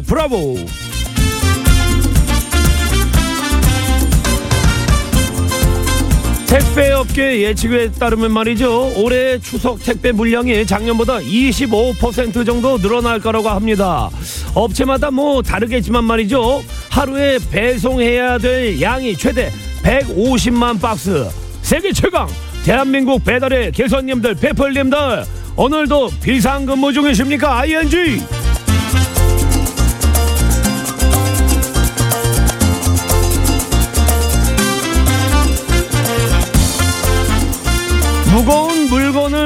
브라보 0.00 0.56
택배업계 6.46 7.42
예측에 7.42 7.90
따르면 7.92 8.30
말이죠. 8.30 8.92
올해 8.96 9.38
추석 9.38 9.82
택배 9.82 10.12
물량이 10.12 10.66
작년보다 10.66 11.18
25% 11.18 12.44
정도 12.44 12.76
늘어날 12.76 13.20
거라고 13.20 13.48
합니다. 13.48 14.10
업체마다 14.54 15.10
뭐 15.10 15.40
다르겠지만 15.40 16.04
말이죠. 16.04 16.62
하루에 16.90 17.38
배송해야 17.50 18.36
될 18.36 18.80
양이 18.82 19.16
최대 19.16 19.50
150만 19.82 20.78
박스. 20.78 21.26
세계 21.62 21.90
최강. 21.92 22.28
대한민국 22.64 23.24
배달의 23.24 23.72
개선님들 23.72 24.34
페플님들 24.34 25.24
오늘도 25.56 26.10
비상근무 26.22 26.92
중이십니까 26.92 27.58
ING 27.58 28.20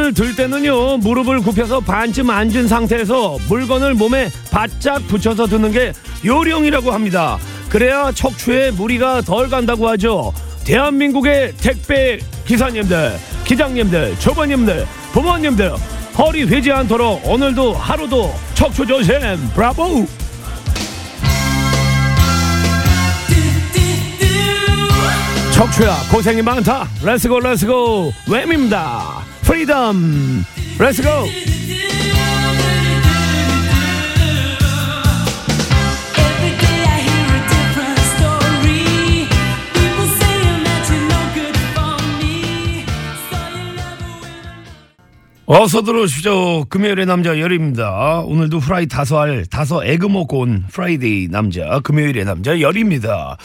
물건을 0.06 0.14
들 0.14 0.36
때는요 0.36 0.98
무릎을 0.98 1.40
굽혀서 1.40 1.80
반쯤 1.80 2.30
앉은 2.30 2.68
상태에서 2.68 3.38
물건을 3.48 3.94
몸에 3.94 4.28
바짝 4.50 5.06
붙여서 5.08 5.46
드는 5.46 5.72
게 5.72 5.92
요령이라고 6.24 6.92
합니다. 6.92 7.38
그래야 7.68 8.12
척추에 8.12 8.70
무리가 8.70 9.22
덜 9.22 9.48
간다고 9.48 9.88
하죠. 9.90 10.32
대한민국의 10.64 11.54
택배 11.56 12.18
기사님들 12.44 13.18
기장님들 13.44 14.18
초보님들 14.18 14.86
부모님들 15.12 15.74
허리 16.18 16.44
휘지 16.44 16.70
않도록 16.72 17.26
오늘도 17.26 17.74
하루도 17.74 18.34
척추 18.54 18.86
조심. 18.86 19.14
브라보! 19.54 20.06
척추야 25.52 25.96
고생이 26.12 26.42
많다. 26.42 26.86
Let's 27.02 27.29
go 27.29 27.40
let's 27.40 27.91
go 27.91 28.12
Wham입니다 28.28 29.35
Freedom 29.46 30.44
어서 45.48 45.82
들어오십시오. 45.82 46.64
금요일의 46.64 47.06
남자 47.06 47.38
열입니다. 47.38 48.20
오늘도 48.22 48.58
프라이 48.58 48.86
다섯 48.88 49.20
알 49.20 49.46
다섯 49.46 49.84
egg 49.84 50.06
먹고 50.06 50.40
온 50.40 50.64
Friday 50.72 51.28
남자 51.28 51.78
금요일의 51.78 52.24
남자 52.24 52.60
열입니다. 52.60 53.36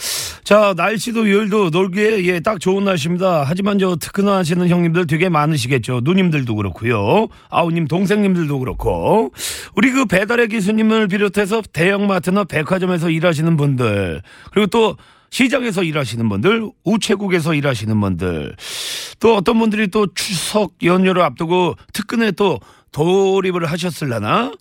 자 0.42 0.74
날씨도 0.76 1.30
열도 1.30 1.70
놀기에 1.70 2.24
예, 2.24 2.40
딱 2.40 2.58
좋은 2.58 2.84
날씨입니다. 2.84 3.44
하지만 3.46 3.78
저 3.78 3.94
특근하시는 3.94 4.68
형님들 4.68 5.06
되게 5.06 5.28
많으시겠죠. 5.28 6.00
누님들도 6.02 6.56
그렇고요. 6.56 7.28
아우님 7.50 7.86
동생님들도 7.86 8.58
그렇고. 8.58 9.32
우리 9.76 9.92
그 9.92 10.04
배달의 10.04 10.48
기수님을 10.48 11.06
비롯해서 11.06 11.62
대형마트나 11.72 12.42
백화점에서 12.42 13.10
일하시는 13.10 13.56
분들 13.56 14.22
그리고 14.50 14.66
또 14.66 14.96
시장에서 15.32 15.82
일하시는 15.82 16.28
분들, 16.28 16.70
우체국에서 16.84 17.54
일하시는 17.54 17.98
분들, 18.00 18.54
또 19.18 19.34
어떤 19.34 19.58
분들이 19.58 19.88
또 19.88 20.06
추석 20.14 20.74
연휴를 20.82 21.22
앞두고 21.22 21.74
특근에 21.94 22.32
또 22.32 22.60
돌입을 22.92 23.64
하셨을라나? 23.64 24.52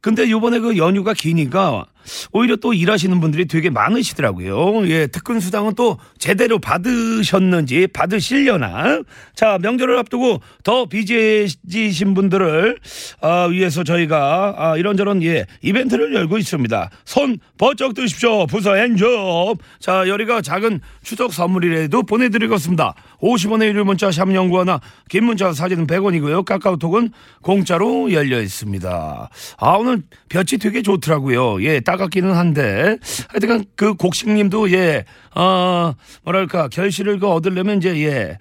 근데 0.00 0.30
요번에 0.30 0.60
그 0.60 0.76
연휴가 0.76 1.12
기니까 1.12 1.86
오히려 2.32 2.56
또 2.56 2.72
일하시는 2.72 3.20
분들이 3.20 3.46
되게 3.46 3.70
많으시더라고요. 3.70 4.88
예, 4.88 5.06
특근 5.06 5.40
수당은 5.40 5.74
또 5.74 5.98
제대로 6.18 6.58
받으셨는지 6.58 7.88
받으시려나? 7.88 9.02
자, 9.34 9.58
명절을 9.60 9.98
앞두고 9.98 10.40
더 10.64 10.86
비지신 10.86 12.14
분들을 12.14 12.78
아, 13.20 13.44
위해서 13.50 13.84
저희가 13.84 14.54
아, 14.56 14.76
이런저런 14.76 15.22
예, 15.22 15.46
이벤트를 15.62 16.14
열고 16.14 16.38
있습니다. 16.38 16.90
손 17.04 17.38
번쩍 17.58 17.94
드십시오. 17.94 18.46
부서 18.46 18.76
엔접. 18.76 19.58
자, 19.78 20.08
여리가 20.08 20.42
작은 20.42 20.80
추석 21.02 21.32
선물이라도 21.32 22.02
보내드리겠습니다. 22.04 22.94
50원의 23.22 23.68
유료 23.68 23.84
문자 23.84 24.10
샵 24.10 24.34
연구하나 24.34 24.80
긴 25.08 25.24
문자 25.24 25.52
사진은 25.52 25.86
100원이고요. 25.86 26.44
카카오톡은 26.44 27.10
공짜로 27.40 28.12
열려 28.12 28.40
있습니다. 28.40 29.30
아, 29.58 29.70
오늘 29.70 30.02
볕이 30.28 30.58
되게 30.58 30.82
좋더라고요. 30.82 31.62
예, 31.62 31.80
따갑기는 31.80 32.32
한데. 32.32 32.96
하여튼 33.28 33.64
그 33.76 33.94
곡식님도 33.94 34.72
예, 34.72 35.04
어, 35.34 35.94
뭐랄까, 36.24 36.68
결실을 36.68 37.18
그 37.18 37.28
얻으려면 37.28 37.78
이제 37.78 37.96
예, 38.04 38.38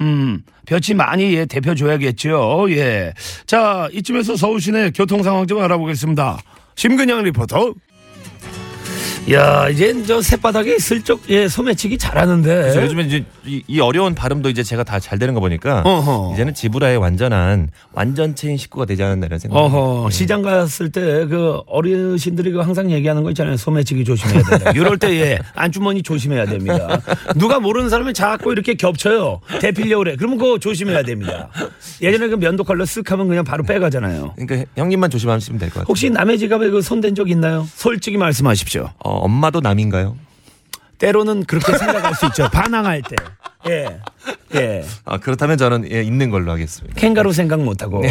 음, 0.00 0.42
볕이 0.66 0.94
많이 0.94 1.34
예, 1.34 1.46
대표줘야겠죠. 1.46 2.66
예. 2.70 3.14
자, 3.46 3.88
이쯤에서 3.92 4.36
서울 4.36 4.60
시내 4.60 4.90
교통 4.90 5.22
상황 5.22 5.46
좀 5.46 5.62
알아보겠습니다. 5.62 6.38
심근양 6.74 7.22
리포터. 7.22 7.74
야, 9.32 9.70
이제 9.70 9.94
저 10.06 10.20
새바닥에 10.20 10.78
슬쩍 10.78 11.18
예, 11.30 11.48
소매치기 11.48 11.96
잘하는데. 11.96 12.46
그래서 12.46 12.82
요즘에 12.82 13.04
이제 13.04 13.24
이, 13.46 13.62
이 13.66 13.80
어려운 13.80 14.14
발음도 14.14 14.50
이제 14.50 14.62
제가 14.62 14.84
다 14.84 14.98
잘 15.00 15.18
되는 15.18 15.32
거 15.34 15.40
보니까 15.40 15.80
어허. 15.84 16.32
이제는 16.34 16.52
지브라의 16.54 16.98
완전한 16.98 17.68
완전체인 17.92 18.56
식구가 18.58 18.84
되지 18.84 19.02
않았나 19.02 19.26
이런 19.26 19.38
생각. 19.38 19.56
어허, 19.58 20.10
시장 20.10 20.42
갔을 20.42 20.90
때 20.92 21.24
그 21.26 21.60
어르신들이 21.66 22.52
그 22.52 22.58
항상 22.60 22.90
얘기하는 22.90 23.22
거 23.22 23.30
있잖아요. 23.30 23.56
소매치기 23.56 24.04
조심해야 24.04 24.42
된다. 24.42 24.70
이럴 24.76 24.98
때 24.98 25.10
예, 25.20 25.38
안주머니 25.54 26.02
조심해야 26.02 26.44
됩니다. 26.46 27.00
누가 27.36 27.58
모르는 27.60 27.88
사람이 27.88 28.12
자꾸 28.12 28.52
이렇게 28.52 28.74
겹쳐요. 28.74 29.40
대필려 29.60 29.98
그래. 29.98 30.16
그러면 30.16 30.36
그거 30.38 30.58
조심해야 30.58 31.02
됩니다. 31.02 31.48
예전에 32.02 32.28
그 32.28 32.36
면도 32.36 32.62
칼로 32.64 32.84
쓱 32.84 33.08
하면 33.08 33.28
그냥 33.28 33.44
바로 33.44 33.64
빼가잖아요. 33.64 34.34
그러니까 34.36 34.70
형님만 34.76 35.08
조심하시면 35.10 35.58
될 35.58 35.68
것 35.70 35.74
같아요. 35.76 35.86
혹시 35.88 36.10
남의 36.10 36.38
지갑에 36.38 36.68
그 36.70 36.82
손댄 36.82 37.14
적 37.14 37.30
있나요? 37.30 37.66
솔직히 37.74 38.16
말씀하십시오. 38.18 38.90
어, 39.04 39.13
엄마도 39.16 39.60
남인가요? 39.60 40.16
때로는 40.98 41.44
그렇게 41.44 41.76
생각할 41.76 42.14
수 42.14 42.26
있죠. 42.26 42.48
반항할 42.50 43.02
때. 43.02 43.16
예. 43.68 44.00
예. 44.54 44.84
아 45.04 45.18
그렇다면 45.18 45.56
저는 45.56 45.90
예, 45.90 46.02
있는 46.02 46.30
걸로 46.30 46.52
하겠습니다. 46.52 46.98
캥가루 46.98 47.32
생각 47.32 47.60
못하고. 47.60 48.02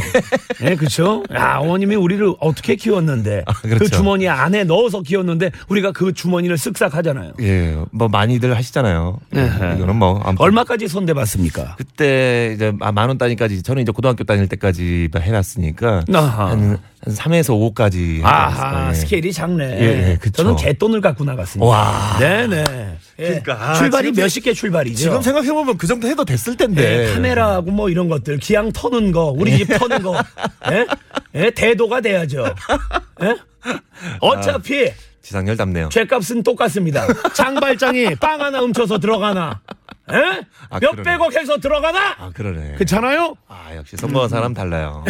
예, 0.64 0.76
그렇죠. 0.76 1.24
아, 1.34 1.60
어머님이 1.60 1.96
우리를 1.96 2.34
어떻게 2.40 2.76
키웠는데 2.76 3.44
그 3.62 3.70
그렇죠. 3.70 3.98
주머니 3.98 4.28
안에 4.28 4.64
넣어서 4.66 5.02
키웠는데 5.02 5.52
우리가 5.70 5.92
그 5.92 6.14
주머니를 6.14 6.58
쓱싹 6.58 6.92
하잖아요. 6.92 7.34
예, 7.42 7.78
뭐 7.92 8.08
많이들 8.10 8.56
하시잖아요. 8.56 9.20
에헤. 9.34 9.76
이거는 9.78 9.96
뭐 9.96 10.20
아무튼 10.24 10.44
얼마까지 10.44 10.88
손대봤습니까? 10.88 11.76
그때 11.78 12.52
이제 12.56 12.74
만원 12.78 13.18
단위까지 13.18 13.64
저는 13.64 13.84
이제 13.84 13.92
고등학교 13.92 14.24
다닐 14.24 14.48
때까지 14.48 15.10
해놨으니까 15.16 16.04
아하. 16.14 16.50
한, 16.52 16.60
한 16.60 17.14
3에서 17.14 17.74
5까지. 17.74 18.24
아하, 18.24 18.94
스케일이 18.94 19.32
작네. 19.34 19.64
예, 19.80 20.12
예, 20.12 20.18
그쵸. 20.20 20.44
저는 20.44 20.56
개돈을 20.58 21.02
갖고 21.02 21.24
나갔습니다. 21.24 21.66
와. 21.70 22.18
네네. 22.20 22.64
예. 23.20 23.26
그러니까, 23.28 23.54
아, 23.72 23.74
출발이 23.76 24.08
지금 24.08 24.24
몇십 24.24 24.44
개 24.44 24.54
출발이죠. 24.54 24.98
지금 24.98 25.22
생각해보면 25.22 25.78
그 25.78 25.86
정도 25.88 26.08
해도 26.08 26.26
됐을 26.26 26.58
텐데. 26.58 27.10
예, 27.10 27.14
카메라하고 27.14 27.72
뭐 27.72 27.90
이런 27.90 28.08
것들 28.10 28.38
기왕 28.38 28.72
터는 28.72 29.12
거 29.12 29.34
우리 29.38 29.58
집 29.58 29.68
터는 29.78 30.02
거 30.02 30.16
예? 30.72 30.88
예, 31.36 31.52
대도가 31.52 32.02
돼야죠 32.02 32.46
예? 33.22 33.36
어차피 34.20 34.92
지상열 35.22 35.56
답네요. 35.56 35.90
죄값은 35.90 36.44
똑같습니다 36.44 37.06
장발장이 37.34 38.16
빵 38.16 38.42
하나 38.42 38.60
훔쳐서 38.60 38.98
들어가나 39.00 39.62
예? 40.12 40.42
아, 40.70 40.80
몇백억 40.80 41.34
해서 41.34 41.58
들어가나 41.58 42.16
아 42.20 42.30
그러네. 42.34 42.74
그렇잖아요 42.76 43.36
아 43.48 43.72
역시 43.76 43.96
선거한 43.96 44.28
사람 44.28 44.54
달라요. 44.54 45.06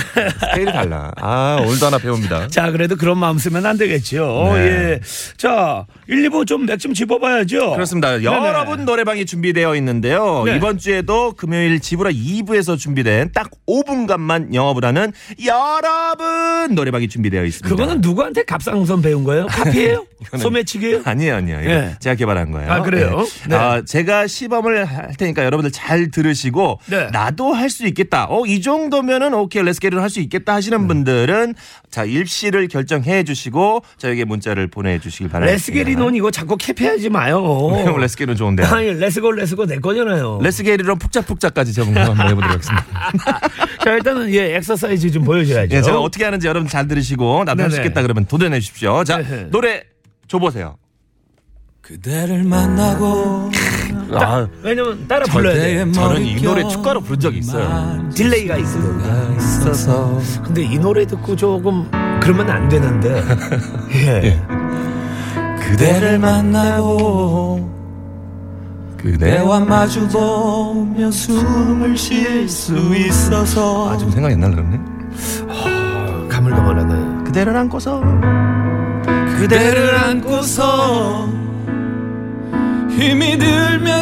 스케일이 0.52 0.72
달라. 0.72 1.12
아 1.18 1.58
오늘도 1.62 1.86
하나 1.88 1.98
배웁니다. 1.98 2.48
자 2.54 2.72
그래도 2.72 2.96
그런 2.96 3.18
마음 3.18 3.40
쓰면 3.40 3.66
안 3.66 3.78
되겠죠 3.78 4.52
네. 4.54 4.60
예. 4.60 5.00
자 5.38 5.86
1, 6.08 6.30
2부 6.30 6.46
좀 6.46 6.66
맥좀 6.68 6.94
짚어봐야죠 6.94 7.72
그렇습니다. 7.72 8.12
네네. 8.12 8.24
여러분 8.24 8.86
노래방이 8.86 9.26
준비되어 9.26 9.76
있는데요. 9.78 10.44
네. 10.46 10.58
이번 10.58 10.78
주에도 10.78 11.34
금요일 11.34 11.80
지브라 11.80 12.12
2부에서 12.12 12.78
준비된 12.78 13.32
딱 13.34 13.50
5분간만 13.68 14.54
영업을 14.54 14.86
하는 14.86 15.12
여러분 15.44 16.76
노래방이 16.76 17.08
준비되어 17.08 17.44
있습니다. 17.46 17.70
그거는 17.70 18.02
누구한테 18.02 18.44
갑상선 18.44 19.02
배운 19.02 19.24
거예요? 19.24 19.48
카피예요? 19.48 20.06
소매치기예요? 20.38 21.02
아니에요, 21.04 21.36
아니에요. 21.36 21.60
예. 21.70 21.96
제가 22.00 22.16
개발한 22.16 22.52
거예요. 22.52 22.72
아, 22.72 22.82
그래요? 22.82 23.26
예. 23.46 23.50
네. 23.50 23.56
아, 23.56 23.82
제가 23.84 24.28
시범을 24.28 24.83
할 24.86 25.16
테니까 25.16 25.44
여러분들 25.46 25.72
잘 25.72 26.12
들으시고 26.12 26.80
네. 26.88 27.10
나도 27.12 27.54
할 27.54 27.70
수 27.70 27.86
있겠다. 27.88 28.28
어, 28.30 28.46
이 28.46 28.62
정도면은 28.62 29.34
오케이 29.34 29.64
let's 29.64 29.77
get 29.77 29.85
it으로 29.85 30.02
할 30.02 30.10
수 30.10 30.20
있겠다 30.20 30.54
하시는 30.54 30.80
네. 30.82 30.88
분들은 30.88 31.56
자, 31.90 32.04
입시를 32.06 32.68
결정해 32.68 33.24
주시고 33.24 33.84
저에게 33.98 34.26
문자를 34.26 34.68
보내 34.68 35.00
주시길 35.00 35.30
바랍니다. 35.30 35.52
레스게리논 35.54 36.16
이거 36.16 36.30
자꾸 36.32 36.56
캡해하지 36.58 37.10
마요. 37.10 37.38
형 37.86 37.98
렛츠게리는 38.00 38.36
좋은데. 38.38 38.64
아니 38.64 38.94
레스고 38.94 39.32
레스고 39.32 39.66
내 39.66 39.78
거잖아요. 39.80 40.40
레스게리론 40.42 41.00
푹자푹자까지 41.00 41.74
제가 41.74 41.88
한번 41.88 42.20
해 42.28 42.36
보도록 42.36 42.52
하겠습니다. 42.52 42.86
자 43.84 43.92
일단은 43.94 44.30
예 44.34 44.56
엑서사이즈 44.58 45.12
좀 45.12 45.24
보여 45.24 45.44
줘야죠. 45.44 45.76
예, 45.76 45.82
제가 45.82 46.00
어떻게 46.00 46.24
하는지 46.26 46.48
여러분 46.48 46.68
잘 46.70 46.88
들으시고 46.88 47.44
나도 47.46 47.64
할수 47.64 47.78
네네. 47.78 47.88
있겠다 47.88 48.02
그러면 48.02 48.26
도전해 48.26 48.60
주십시오. 48.60 49.04
자, 49.04 49.18
네네. 49.18 49.50
노래 49.50 49.84
줘 50.28 50.38
보세요. 50.40 50.78
그대를 51.82 52.44
만나고 52.44 53.52
아, 54.20 54.48
왜냐면 54.62 55.08
따라 55.08 55.26
불러야 55.26 55.54
돼. 55.56 55.92
저는 55.92 56.22
이 56.24 56.42
노래 56.42 56.68
축가로 56.68 57.02
부른 57.02 57.20
적이 57.20 57.40
있어요. 57.40 58.10
딜레이가. 58.14 58.58
있어서 58.58 60.20
근데 60.44 60.64
이 60.64 60.78
노래 60.78 61.06
듣고 61.06 61.36
조금 61.36 61.90
그러면 62.22 62.50
안 62.50 62.70
되는데. 62.70 63.24
예. 63.94 64.42
그대를 65.60 66.20
만나고 66.20 67.72
그대와 68.98 69.60
마주보며 69.62 71.12
숨을 71.12 71.98
쉴 71.98 72.48
수 72.48 72.96
있어서 72.96 73.92
아, 73.92 73.98
좀 73.98 74.10
생각이 74.12 74.36
안 74.36 74.52
그러네. 74.52 74.80
가물가물하네. 76.30 77.24
그대를 77.26 77.56
안고서 77.58 78.02
그대를 79.38 79.98
안고서 79.98 81.28
힘이 82.92 83.38
들면 83.38 83.93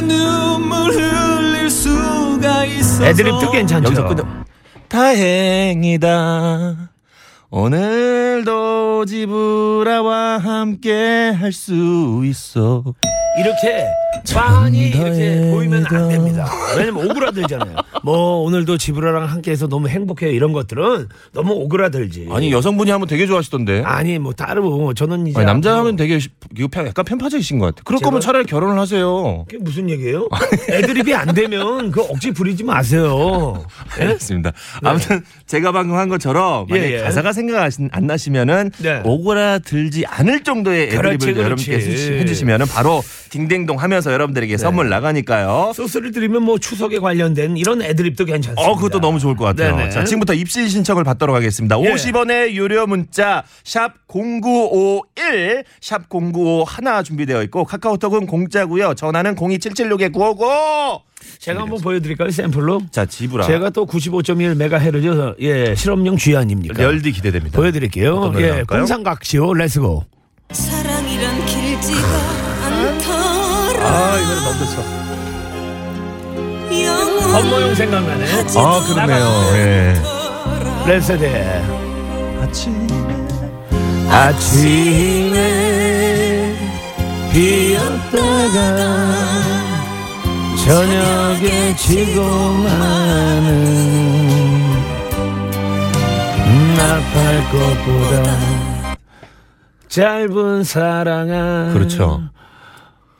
애드립도 3.05 3.51
괜찮죠. 3.51 4.07
끊어. 4.07 4.23
다행이다. 4.87 6.89
오늘도 7.49 9.05
지브라와 9.05 10.37
함께 10.37 11.31
할 11.37 11.51
수 11.51 12.21
있어. 12.25 12.83
이렇게 13.39 13.85
많이 14.35 14.87
이렇게 14.89 14.99
다행이다. 15.09 15.51
보이면 15.51 15.85
안 15.87 16.09
됩니다. 16.09 16.51
왜냐면 16.77 17.09
오그라들잖아요. 17.09 17.75
뭐 18.03 18.37
오늘도 18.43 18.77
지브라랑 18.77 19.29
함께해서 19.29 19.67
너무 19.67 19.87
행복해요. 19.89 20.31
이런 20.31 20.53
것들은 20.53 21.07
너무 21.33 21.53
오그라들지. 21.53 22.27
아니 22.31 22.51
여성분이 22.51 22.89
하면 22.91 23.07
되게 23.07 23.27
좋아하시던데. 23.27 23.83
아니 23.85 24.19
뭐 24.19 24.33
따로 24.33 24.93
저는 24.93 25.27
이제 25.27 25.37
아니, 25.39 25.45
남자 25.45 25.77
하면 25.77 25.95
되게 25.95 26.19
시- 26.19 26.29
이거 26.57 26.67
편- 26.67 26.87
약간 26.87 27.03
편파적이신 27.05 27.59
것 27.59 27.67
같아. 27.67 27.81
그럴 27.83 27.99
제가- 27.99 28.05
거면 28.05 28.21
차라리 28.21 28.45
결혼을 28.45 28.79
하세요. 28.79 29.45
그게 29.49 29.57
무슨 29.61 29.89
얘기예요? 29.89 30.27
애드립이 30.69 31.13
안 31.13 31.33
되면 31.33 31.91
그 31.91 32.01
억지 32.01 32.31
부리지 32.31 32.63
마세요. 32.63 33.63
예? 33.99 34.03
알겠습니다. 34.05 34.51
아무튼 34.83 35.23
제가 35.47 35.71
방금 35.71 35.97
한 35.97 36.09
것처럼 36.09 36.67
만약 36.69 36.83
예, 36.85 36.97
예. 36.99 37.01
가사가 37.03 37.33
생각 37.33 37.69
안 37.91 38.07
나시면은 38.07 38.71
네. 38.79 39.01
오그라들지 39.03 40.05
않을 40.07 40.43
정도의 40.43 40.83
애드립을 40.87 41.03
그렇지, 41.09 41.25
그렇지. 41.33 41.39
여러분께 41.41 42.19
해주시면은 42.21 42.65
바로 42.67 43.01
딩댕동 43.29 43.79
하면서 43.79 44.10
여러분들에게 44.11 44.57
선물 44.57 44.89
나가니까요. 44.89 45.71
소스를 45.75 46.11
드리면 46.11 46.43
뭐 46.43 46.57
추석에 46.57 46.99
관련된 46.99 47.57
이런 47.57 47.81
애드립도 47.81 48.25
괜찮습니다. 48.25 48.61
어, 48.61 48.75
그것도 48.75 48.99
너무 48.99 49.19
좋을 49.19 49.35
것 49.35 49.45
같아요. 49.45 49.75
네네. 49.75 49.89
자, 49.89 50.03
지금부터 50.03 50.33
입시 50.33 50.67
신청을 50.69 51.03
받도록 51.03 51.35
하겠습니다. 51.35 51.79
예. 51.81 51.93
50원의 51.93 52.51
유료 52.51 52.85
문자 52.87 53.43
샵 53.63 53.93
0951, 54.07 55.63
샵 55.81 56.09
095 56.09 56.63
하나 56.67 57.03
준비되어 57.03 57.43
있고 57.43 57.63
카카오톡은 57.65 58.25
공짜고요. 58.27 58.93
전화는 58.95 59.35
02776-955. 59.35 61.01
제가 61.39 61.61
한번 61.61 61.79
보여드릴까요? 61.81 62.29
샘플로. 62.31 62.81
자, 62.91 63.05
지브라. 63.05 63.45
제가 63.45 63.69
또 63.69 63.85
95.1 63.85 64.55
메가헤르츠 64.55 65.35
예 65.39 65.75
실험용 65.75 66.17
쥐 66.17 66.35
아닙니까? 66.35 66.81
열디 66.81 67.11
기대됩니다. 67.11 67.57
보여드릴게요. 67.57 68.33
예? 68.37 68.63
공상각시오 68.67 69.53
let's 69.53 69.84
go. 69.85 70.03
사랑 70.51 70.90
아, 73.93 74.17
이 74.17 74.25
노래 74.25 74.39
너무 74.41 74.57
좋죠. 74.59 74.81
건모용 77.31 77.75
생각나네. 77.75 78.25
아, 78.55 78.79
그러네요. 78.87 79.25
예. 79.55 79.93
아침 82.41 82.87
아침에 84.09 85.37
비었다가 87.31 88.57
저녁에 90.65 91.75
지고 91.75 92.21
마는 92.63 93.49
나팔 96.77 97.49
꽃보다 97.51 98.23
짧은 99.87 100.63
사랑아 100.63 101.71
그렇죠. 101.73 102.21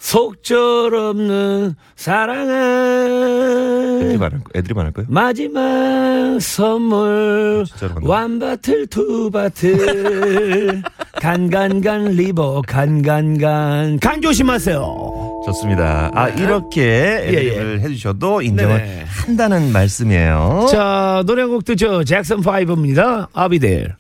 속절 0.02 0.96
없는 0.96 1.76
사랑아 1.96 2.54
애드립 4.02 4.22
안 4.24 4.32
할, 4.34 4.42
애드립 4.56 4.78
안 4.80 4.86
할까요? 4.88 5.06
마지막 5.08 6.40
선물 6.42 7.66
간다. 7.80 8.02
완바틀 8.04 8.88
투바틀 8.88 10.82
간간간 11.22 12.06
리버 12.14 12.64
간간간 12.68 14.00
간 14.00 14.22
조심하세요 14.24 15.44
좋습니다. 15.46 16.12
아, 16.16 16.30
이렇게 16.30 17.22
애드립을 17.24 17.82
해주셔도 17.82 18.42
인정을 18.42 18.78
네네. 18.78 19.06
한다는 19.08 19.72
말씀이에요. 19.72 20.66
자 20.72 21.24
노래 21.28 21.44
한곡 21.44 21.64
듣죠 21.64 22.04
잭슨 22.04 22.42
5입니다 22.42 23.30
I'll 23.34 23.50
be 23.52 23.60
there 23.60 23.94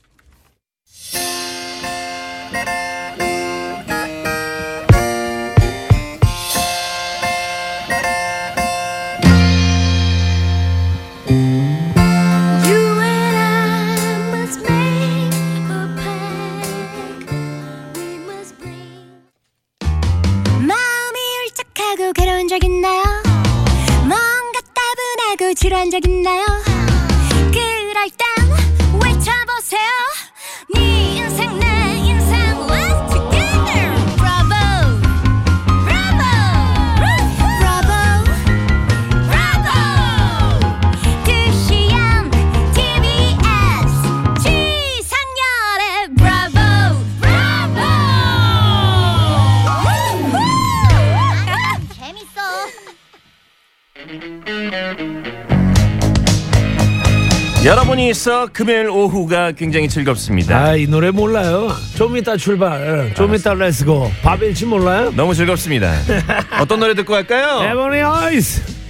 있어 58.22 58.48
금요일 58.54 58.88
오후가 58.90 59.52
굉장히 59.54 59.90
즐겁습니다. 59.90 60.56
아 60.56 60.76
이 60.76 60.86
노래 60.86 61.10
몰라요 61.10 61.70
좀 61.96 62.16
이따 62.18 62.38
출발 62.38 63.12
좀 63.16 63.34
이따 63.34 63.54
렛츠고 63.56 64.12
바벨치 64.22 64.66
몰라요? 64.68 65.12
너무 65.16 65.34
즐겁습니다. 65.34 65.92
어떤 66.62 66.80
노래 66.80 66.94
듣고 66.94 67.14
갈까요? 67.14 67.64
에버니 67.68 68.00
아이스 68.02 68.81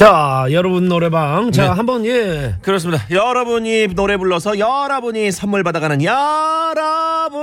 자 0.00 0.46
여러분 0.50 0.88
노래방 0.88 1.52
자 1.52 1.64
네. 1.64 1.68
한번 1.68 2.06
예 2.06 2.54
그렇습니다. 2.62 3.04
여러분이 3.10 3.88
노래 3.88 4.16
불러서 4.16 4.58
여러분이 4.58 5.30
선물 5.30 5.62
받아가는 5.62 6.02
여러분. 6.02 7.38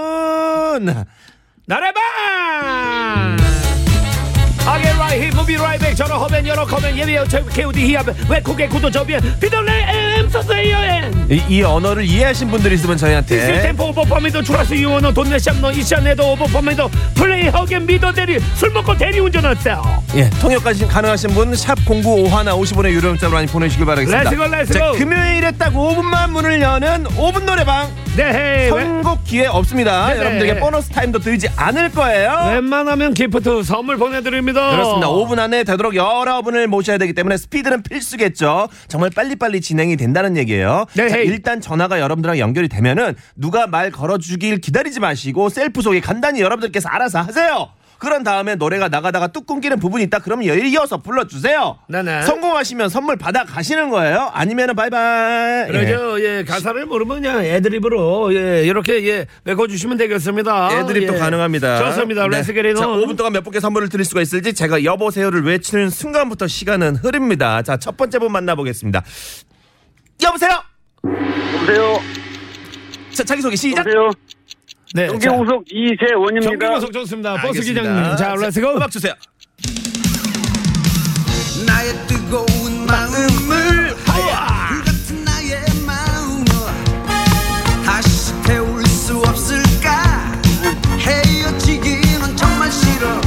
나래방 1.68 2.02
아게 4.66 4.97
히무비 5.20 5.56
라이백 5.56 5.96
전화 5.96 6.16
허면 6.16 6.46
여러 6.48 6.66
커면 6.66 6.98
예비여 6.98 7.24
KOD 7.54 7.88
히압 7.88 8.06
외국의 8.30 8.70
구도 8.70 8.90
저비엔 8.92 9.22
비돌레 9.40 10.18
엠소스의 10.20 10.72
여행 10.72 11.28
이, 11.30 11.42
이 11.50 11.62
언어를 11.64 12.04
이해하신 12.06 12.50
분들 12.50 12.72
있으면 12.74 12.98
저희한테 12.98 13.40
시스템포 13.40 13.90
오버퍼미도 13.90 14.44
추라스 14.44 14.74
유원어 14.76 15.12
돈네샵너 15.14 15.72
이샤네도 15.72 16.32
오버퍼미도 16.34 16.90
플레이하게 17.16 17.80
미더 17.80 18.12
대리 18.14 18.40
술 18.56 18.72
먹고 18.72 18.96
대리 18.98 19.20
운전하세요 19.20 20.04
예, 20.16 20.30
통역까지 20.42 20.88
가능하신 20.88 21.32
분 21.32 21.54
샵 21.56 21.78
0951 21.86 22.46
50원의 22.52 22.92
유료 22.92 23.10
문자로 23.10 23.34
많이 23.34 23.48
보내주시길 23.48 23.86
바라겠습니다. 23.86 24.30
렛츠고, 24.30 24.44
렛츠고. 24.48 24.80
자, 24.80 24.92
금요일에 24.98 25.52
딱 25.54 25.74
5분만 25.74 26.30
문을 26.32 26.62
여는 26.62 27.06
5분 27.06 27.44
노래방 27.44 27.88
네 28.16 28.70
왜- 28.74 28.84
선곡 28.86 29.24
기회 29.26 29.46
없습니다. 29.48 30.08
네네. 30.08 30.20
여러분들에게 30.20 30.60
보너스 30.60 30.90
타임도 30.90 31.20
드리지 31.20 31.48
않을 31.56 31.92
거예요. 31.92 32.50
웬만하면 32.54 33.14
gift 33.14 33.64
선물 33.64 33.98
보내드립니다 33.98 34.72
그렇습니다. 34.72 35.07
5분 35.08 35.40
안에 35.40 35.64
되도록 35.64 35.96
여러분을 35.96 36.68
모셔야 36.68 36.98
되기 36.98 37.14
때문에 37.14 37.38
스피드는 37.38 37.84
필수겠죠. 37.84 38.70
정말 38.88 39.10
빨리빨리 39.10 39.62
진행이 39.62 39.98
된다는 39.98 40.38
얘기예요. 40.38 40.86
네, 40.96 41.10
자, 41.10 41.18
hey. 41.18 41.28
일단 41.28 41.62
전화가 41.62 42.00
여러분들랑 42.00 42.40
연결이 42.40 42.68
되면은 42.70 43.16
누가 43.36 43.68
말 43.68 43.92
걸어주길 43.92 44.60
기다리지 44.60 45.00
마시고 45.00 45.50
셀프 45.50 45.82
소개 45.82 46.00
간단히 46.00 46.42
여러분들께서 46.42 46.90
알아서 46.90 47.20
하세요. 47.22 47.70
그런 48.00 48.24
다음에 48.24 48.56
노래가 48.56 48.90
나가다가 48.90 49.28
뚝 49.28 49.48
끊기는 49.48 49.78
부분이 49.80 50.04
있다. 50.06 50.20
그러면 50.20 50.46
이어서 50.46 50.98
불러주세요. 50.98 51.80
네네. 51.90 52.24
성공하시면 52.24 52.90
선물 52.90 53.16
받아 53.18 53.44
가시는 53.44 53.90
거예요. 53.90 54.30
아니면은 54.34 54.76
바이바이. 54.76 55.68
예. 55.68 55.72
그러죠 55.72 56.22
예 56.24 56.44
가사를 56.44 56.86
모르면 56.86 57.22
그냥 57.22 57.44
애드립으로 57.46 58.34
예 58.36 58.64
이렇게 58.66 59.06
예 59.08 59.26
메꿔주시면 59.44 59.98
되겠습니다 59.98 60.70
애드립도 60.80 61.16
예. 61.16 61.18
가능합니다. 61.18 61.80
좋습니다 61.92 62.28
네. 62.28 62.38
let's 62.38 62.55
get 62.55 62.66
it 62.66 62.73
on 62.73 62.80
자, 62.80 62.88
5분 62.88 63.18
동안 63.18 63.34
몇 63.34 63.44
분께 63.44 63.60
선물을 63.60 63.90
드릴 63.90 64.06
수가 64.06 64.22
있을지 64.22 64.54
제가 64.54 64.84
여보세요를 64.84 65.44
외치는 65.46 65.90
순간부터 65.90 66.48
시간은 66.48 66.98
흐릅니다. 66.98 67.62
자, 67.62 67.78
첫 67.78 67.98
번째 67.98 68.20
분 68.20 68.32
만나보겠습니다. 68.32 69.04
여보세요? 70.24 70.52
여보세요. 71.04 72.00
자, 73.14 73.24
자기소개 73.24 73.56
시작. 73.56 73.80
여보세요. 73.88 74.12
네, 74.98 75.06
자, 75.06 75.30
경기고속 75.30 75.64
이재원입니다. 75.72 76.50
경기고속 76.50 76.92
좋습니다 76.92 77.34
버스 77.36 77.46
알겠습니다. 77.60 77.82
기장님 77.82 78.16
자 78.18 78.34
let's 78.34 78.65
go 78.65 78.78
음악 78.78 78.90
주세요. 78.90 79.14
나의 81.68 81.94
뜨거운 82.08 82.88
마음을 82.88 83.94
같은 84.84 85.24
나의 85.24 85.62
마음을 85.86 86.46
다시 87.86 88.34
태울 88.42 88.84
수 88.88 89.20
없을까 89.20 89.92
헤어지기는 90.98 92.36
정말 92.36 92.72
싫어 92.72 93.22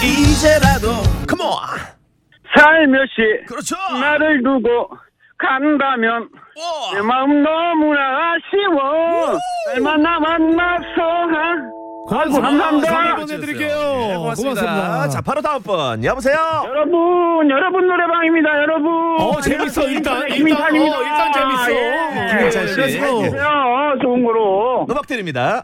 이제라도 0.00 1.02
come 1.26 1.40
on. 1.40 1.50
살며시 2.56 3.44
그렇죠. 3.48 3.74
나를 4.00 4.40
두고 4.44 4.88
간다면 5.36 6.28
오. 6.58 6.94
내 6.94 7.00
마음 7.02 7.42
너무나 7.42 8.34
아쉬워 8.34 9.38
얼마 9.74 9.96
나 9.96 10.18
만 10.18 10.56
나서 10.56 10.84
아이고 12.10 12.40
감사합니다. 12.40 12.88
선물 12.90 13.16
보내드릴게요 13.16 13.68
네, 14.08 14.16
고맙습니다. 14.16 15.08
자, 15.10 15.20
바로 15.20 15.42
다음 15.42 15.60
분. 15.62 16.02
여보세요? 16.02 16.36
여러분 16.66 17.50
여러분 17.50 17.86
노래방입니다 17.86 18.48
여러분. 18.62 19.20
어 19.20 19.40
재밌어 19.42 19.82
일단 19.88 20.22
일단 20.22 20.28
김인탄입니다. 20.38 20.98
어, 20.98 21.02
일단 21.02 21.32
재밌어 21.34 21.70
예. 21.72 22.28
김인찬 22.30 22.66
씨. 22.68 22.80
let's 22.80 23.07
go. 23.07 23.24
해주세요. 23.24 23.44
좋은 24.02 24.24
거로. 24.24 24.86
음악 24.90 25.06
드립니다. 25.06 25.62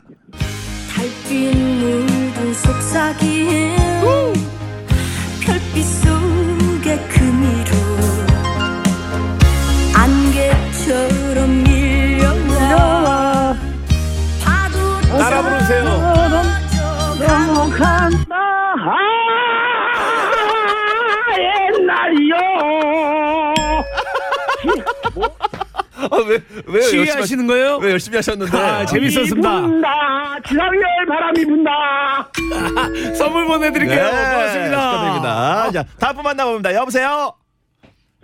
달빛 0.94 1.56
묻은 1.56 2.52
속삭임 2.52 3.76
별빛 5.46 5.82
안개처럼 10.94 11.64
밀려와 11.64 13.56
파도 14.44 15.00
따라 15.18 15.42
부르세요. 15.42 15.84
넘어간다. 17.18 18.36
아, 18.76 18.96
옛날이요. 21.38 22.36
아, 26.10 26.16
왜, 26.28 26.38
왜 26.66 26.74
열심히, 26.74 27.00
하시, 27.00 27.12
시위하시는 27.12 27.46
거예요? 27.46 27.76
왜 27.78 27.90
열심히 27.92 28.16
하셨는데? 28.16 28.56
아, 28.58 28.84
재밌었습니다. 28.86 29.60
분다. 29.62 29.88
지상열 30.46 31.06
바람이 31.08 31.44
분다. 31.46 31.70
선물 33.16 33.46
보내드릴게요 33.46 34.04
네, 34.04 34.10
고맙습니다 34.10 34.90
축하드립니다. 34.90 35.70
자, 35.72 35.84
다음 35.98 36.16
분 36.16 36.24
만나봅니다. 36.24 36.74
여보세요? 36.74 37.34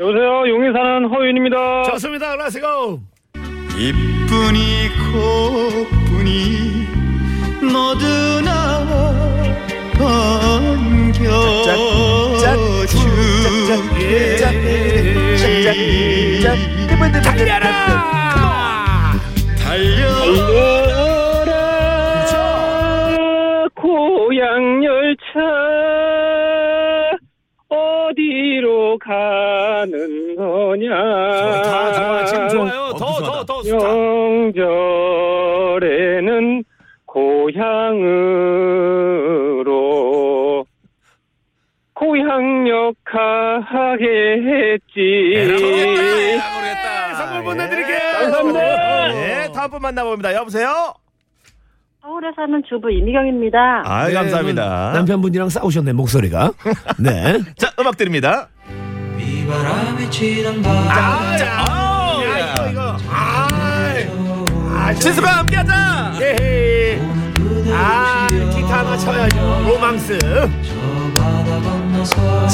여보세요. 0.01 0.49
용인 0.49 0.73
사는 0.73 1.05
허윤입니다. 1.11 1.83
좋습니다 1.91 2.35
let's 2.37 2.83
go 2.83 3.01
이쁜이 3.77 4.89
코뿐이 5.13 6.89
모두 7.71 8.41
나 8.41 8.83
반겨주니 9.93 11.21
달려라 17.23 17.69
달려 19.63 20.09
고향 23.75 24.83
열차 24.83 26.10
어디로 28.61 28.99
가는 28.99 30.37
거냐? 30.37 30.91
다 31.63 31.93
좋아 31.93 32.25
지금 32.25 32.49
좋아요 32.49 32.81
어, 32.83 32.93
더 32.95 33.07
무슨 33.07 33.25
더더 33.25 33.63
명절에는 35.73 36.65
고향으로 37.07 37.71
고향 41.95 42.69
역하겠지. 42.69 43.31
모르겠다. 46.55 47.15
선물 47.15 47.43
보내드릴게요. 47.45 47.99
감사합니다. 48.21 49.09
네, 49.13 49.53
다음 49.53 49.71
분 49.71 49.83
만나봅니다. 49.83 50.35
여보세요? 50.35 50.95
서울에 52.03 52.29
사는 52.35 52.63
주부 52.69 52.91
이미경입니다. 52.91 53.83
아, 53.85 54.09
네, 54.09 54.15
감사합니다. 54.15 54.93
남편분이랑 54.95 55.49
싸우셨네 55.51 55.93
목소리가 55.93 56.53
네 56.99 57.39
자, 57.57 57.71
음악 57.79 57.97
드립니다. 57.97 58.49
비바람이 59.19 60.11
치는 60.11 60.63
밤 60.63 60.77
아, 60.89 61.37
자, 61.37 61.65
아우, 61.69 62.23
야, 62.25 62.55
이거 62.55 62.71
이거 62.71 62.97
아 63.11 64.95
진수가 64.95 65.29
함께하자. 65.29 66.13
예. 66.23 67.01
아 67.73 68.31
기타 68.55 68.79
하나 68.81 68.97
쳐야죠 68.97 69.65
로망스 69.69 70.19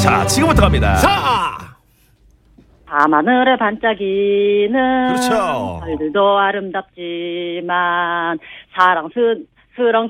자, 0.01 0.25
지금부터 0.27 0.61
갑니다. 0.63 0.95
자 0.97 1.66
밤하늘에 2.87 3.57
반짝이는 3.57 5.07
그렇죠. 5.07 5.81
별들도 5.85 6.37
아름답지만 6.39 7.67
사랑스런 8.73 9.45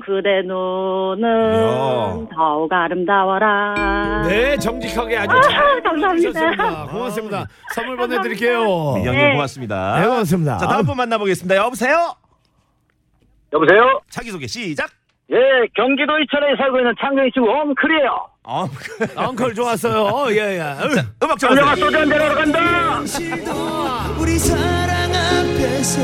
그대 0.04 0.42
눈은 0.42 1.54
이야. 1.54 2.26
더욱 2.34 2.72
아름다워라. 2.72 4.22
네, 4.28 4.56
정직하게 4.58 5.18
아주 5.18 5.36
아, 5.36 5.40
잘 5.40 5.82
감사합니다. 5.82 6.28
해주셨습니다. 6.28 6.86
고맙습니다. 6.86 7.46
선물 7.74 7.96
보내드릴게요. 7.96 8.60
미경님 8.94 9.12
네. 9.12 9.32
고맙습니다. 9.32 10.00
네, 10.00 10.06
고맙습니다. 10.06 10.58
자, 10.58 10.68
다음 10.68 10.86
분 10.86 10.96
만나보겠습니다. 10.96 11.56
여보세요? 11.56 12.14
여보세요? 13.52 14.00
자기소개 14.08 14.46
시작. 14.46 14.88
예, 15.30 15.36
경기도 15.74 16.18
이천에 16.20 16.56
살고 16.56 16.78
있는 16.78 16.94
창경이 17.00 17.30
친구 17.32 17.50
홈클이에요. 17.50 18.26
어, 18.50 18.66
엉클 19.14 19.54
좋았어요. 19.54 20.04
어, 20.04 20.30
예, 20.32 20.36
예. 20.36 20.60
으. 20.60 21.04
음악 21.22 21.38
장정아 21.38 21.74
주세요. 21.74 21.84
소주 21.86 21.98
한잔 21.98 22.18
하러 22.22 22.34
간다. 22.34 23.00
우리 24.18 24.38
사랑 24.38 25.14
앞에서 25.14 26.00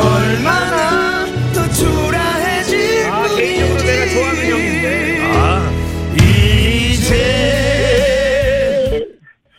얼마나 0.00 1.26
더 1.52 1.68
초라해질 1.68 3.06
아, 3.06 3.26
개인적으로 3.36 3.82
내가 3.82 4.06
좋아하는 4.14 4.50
형인데. 4.50 5.20
아, 5.34 5.70
이제 6.14 7.12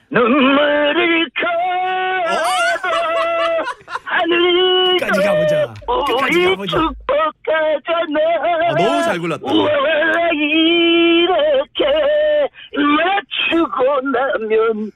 눈물을 0.09 1.29
걸어 1.39 2.33
하늘 4.03 4.97
끝까지 4.97 5.21
가보자. 5.21 5.73
끝까지 6.07 6.43
가보자. 6.45 6.89
축복하잖아. 7.31 8.19
아, 8.69 8.73
너무 8.75 9.03
잘 9.03 9.19
골랐다. 9.19 9.51
우와, 9.51 9.69
이렇게 10.33 11.85
맞추고 12.73 14.01
나면 14.11 14.91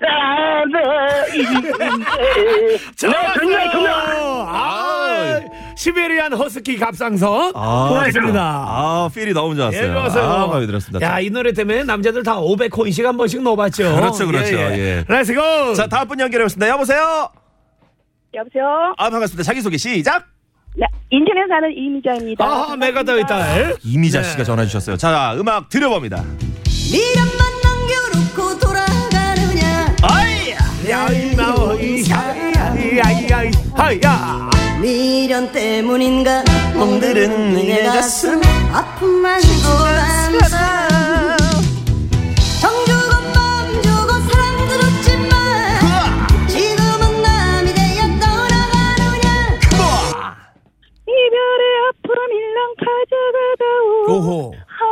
아나 0.00 1.26
이제 1.26 1.60
네, 1.78 2.78
좋냐 2.96 3.34
좋냐 3.34 3.92
아, 3.94 5.40
시베리안 5.76 6.32
허스키 6.32 6.78
갑상선 6.78 7.52
고맙습니다. 7.52 8.40
아, 8.40 9.10
feel이 9.14 9.34
너무 9.34 9.54
좋았어요. 9.54 9.82
예, 9.82 9.86
좋았어요. 9.92 10.24
아, 10.24 10.46
마음에 10.46 10.66
들었습니다. 10.66 11.06
야, 11.06 11.20
이 11.20 11.28
노래 11.28 11.52
때문에 11.52 11.84
남자들 11.84 12.22
다 12.22 12.36
500코인씩 12.40 13.04
한 13.04 13.16
번씩 13.18 13.42
넣어봤죠. 13.42 13.94
그렇죠, 13.94 14.26
그렇죠. 14.26 14.56
예. 14.56 15.04
let's 15.06 15.49
go! 15.49 15.74
자, 15.74 15.86
다음 15.86 16.08
분 16.08 16.18
연결해보겠습니다. 16.20 16.68
여보세요? 16.68 17.28
여보세요? 18.34 18.94
아, 18.96 19.10
반갑습니다. 19.10 19.42
자기소개 19.42 19.76
시작! 19.76 20.26
네, 20.74 20.86
인천에 21.10 21.40
사는 21.48 21.70
이미자입니다. 21.76 22.44
아하, 22.44 22.76
메가더의 22.76 23.26
딸. 23.26 23.76
이미자 23.84 24.22
네. 24.22 24.30
씨가 24.30 24.44
전화 24.44 24.64
주셨어요. 24.64 24.96
자, 24.96 25.34
음악 25.38 25.68
들어봅니다. 25.68 26.24
미련만 26.92 27.36
남겨놓고 27.62 28.58
돌아가느냐 28.58 29.96
야이, 30.88 31.34
나오이, 31.36 32.04
야이, 32.10 32.98
야이, 32.98 33.28
야이, 33.30 33.50
하야. 33.74 34.50
미련 34.80 35.52
때문인가 35.52 36.42
멍들은 36.74 37.54
내 37.54 37.84
가슴 37.84 38.40
아픔만 38.72 39.40
골랐어 39.40 40.56
일랑 52.62 52.74
가져가다오. 52.78 54.16
오호. 54.16 54.54
아, 54.54 54.84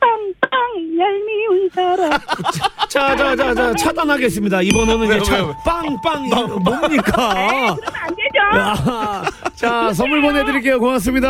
빵빵 0.00 0.98
얄미운 0.98 1.70
사람. 1.72 2.10
자, 2.88 3.16
자, 3.16 3.36
자, 3.36 3.54
자, 3.54 3.74
차단하겠습니다. 3.74 4.62
이번에는 4.62 5.04
이제 5.04 5.14
왜요, 5.14 5.22
차, 5.22 5.34
왜요? 5.36 5.56
빵빵, 5.64 6.28
뭡니까? 6.64 7.30
안 7.30 8.16
되죠? 8.16 8.58
야, 8.58 9.24
자, 9.54 9.92
선물 9.92 10.22
보내드릴게요. 10.22 10.78
고맙습니다. 10.80 11.28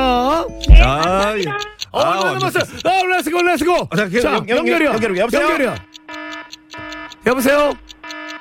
아, 0.82 1.34
예. 1.36 1.44
어, 1.92 1.98
얼마 2.00 2.32
남았어요? 2.34 2.62
아, 2.84 3.16
let's 3.16 3.33
go, 3.33 3.42
let's 3.42 3.71
go. 3.71 3.88
아, 3.90 3.96
자, 3.96 4.08
그, 4.08 4.20
자, 4.20 4.34
연- 4.34 4.48
연- 4.48 4.58
연결이요. 4.58 4.90
연결, 4.90 5.16
여보세요? 5.18 5.42
연결이요. 5.42 5.74
여보세요? 7.26 7.72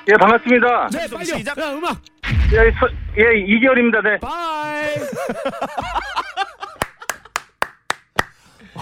예, 0.08 0.12
반갑습니다. 0.18 0.88
네, 0.92 1.06
빨리요. 1.12 1.36
시작. 1.36 1.54
자, 1.56 1.72
음악. 1.72 1.98
예, 2.52 2.70
서, 2.72 2.88
예, 3.18 3.38
이결입니다. 3.38 4.00
네. 4.02 4.18
bye. 4.18 4.86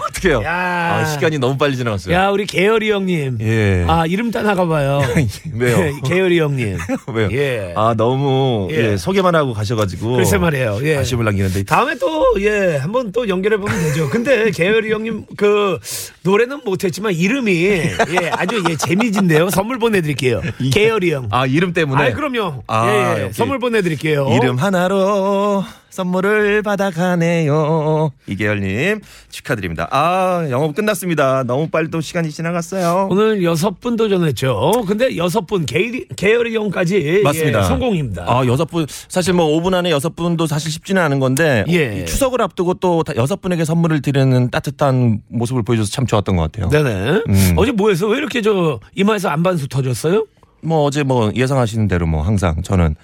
어떡해요. 0.07 0.41
야. 0.43 0.53
아, 1.01 1.05
시간이 1.05 1.37
너무 1.39 1.57
빨리 1.57 1.75
지나갔어요. 1.77 2.13
야, 2.15 2.29
우리 2.29 2.45
계열이 2.45 2.89
형님. 2.91 3.37
예. 3.41 3.85
아, 3.87 4.05
이름 4.05 4.31
따나가 4.31 4.65
봐요. 4.65 5.01
왜요? 5.53 6.01
계열이 6.03 6.39
형님. 6.39 6.77
왜요? 7.13 7.29
예. 7.31 7.73
아, 7.75 7.93
너무, 7.97 8.67
예. 8.71 8.91
예, 8.91 8.97
소개만 8.97 9.35
하고 9.35 9.53
가셔가지고. 9.53 10.17
글쎄 10.17 10.37
말이에요. 10.37 10.79
예. 10.83 10.97
아쉬움을 10.97 11.25
남기는데. 11.25 11.63
다음에 11.63 11.95
또, 11.99 12.35
예, 12.39 12.77
한번 12.77 13.11
또 13.11 13.27
연결해보면 13.27 13.79
되죠. 13.83 14.09
근데, 14.09 14.51
계열이 14.51 14.91
형님, 14.91 15.25
그, 15.37 15.79
노래는 16.23 16.61
못했지만, 16.65 17.13
이름이, 17.13 17.63
예, 17.63 17.95
아주, 18.31 18.63
예, 18.69 18.75
재미진데요. 18.75 19.49
선물 19.49 19.79
보내드릴게요. 19.79 20.41
계열이 20.73 21.11
형. 21.13 21.27
아, 21.31 21.45
이름 21.45 21.73
때문에. 21.73 22.03
아, 22.09 22.13
그럼요. 22.13 22.63
아, 22.67 22.87
예, 22.89 22.97
예. 22.97 23.23
오케이. 23.23 23.33
선물 23.33 23.59
보내드릴게요. 23.59 24.29
이름 24.33 24.57
하나로 24.57 25.63
선물을 25.89 26.61
받아가네요. 26.63 28.11
이계열님 28.27 29.01
축하드립니다. 29.29 29.87
아 29.91 30.47
영업 30.49 30.75
끝났습니다. 30.75 31.43
너무 31.43 31.67
빨리 31.69 31.89
또 31.89 32.01
시간이 32.01 32.29
지나갔어요. 32.31 33.07
오늘 33.11 33.43
여섯 33.43 33.79
분 33.79 33.95
도전했죠. 33.95 34.83
근데 34.87 35.17
여섯 35.17 35.45
분, 35.47 35.65
계열이, 35.65 36.07
계열이 36.15 36.55
형까지. 36.55 37.21
맞습니다. 37.23 37.59
예, 37.59 37.63
성공입니다. 37.63 38.25
아 38.27 38.45
여섯 38.45 38.65
분 38.65 38.85
사실 39.07 39.33
뭐 39.33 39.45
5분 39.59 39.73
안에 39.73 39.91
여섯 39.91 40.15
분도 40.15 40.47
사실 40.47 40.71
쉽지는 40.71 41.01
않은 41.01 41.19
건데 41.19 41.65
예. 41.69 42.01
이 42.01 42.05
추석을 42.05 42.41
앞두고 42.41 42.75
또 42.75 43.03
다- 43.03 43.13
여섯 43.15 43.41
분에게 43.41 43.65
선물을 43.65 44.01
드리는 44.01 44.49
따뜻한 44.49 45.21
모습을 45.27 45.63
보여줘서 45.63 45.89
참 45.91 46.05
좋았던 46.05 46.35
것 46.35 46.51
같아요. 46.51 46.69
네네. 46.69 47.21
음. 47.27 47.53
어제 47.57 47.71
뭐 47.71 47.89
해서 47.89 48.07
왜 48.07 48.17
이렇게 48.17 48.41
저, 48.41 48.79
이마에서 48.95 49.29
안반수 49.29 49.67
터졌어요? 49.67 50.25
뭐 50.61 50.83
어제 50.83 51.03
뭐 51.03 51.31
예상하시는 51.35 51.87
대로 51.87 52.05
뭐 52.05 52.21
항상 52.21 52.61
저는 52.63 52.95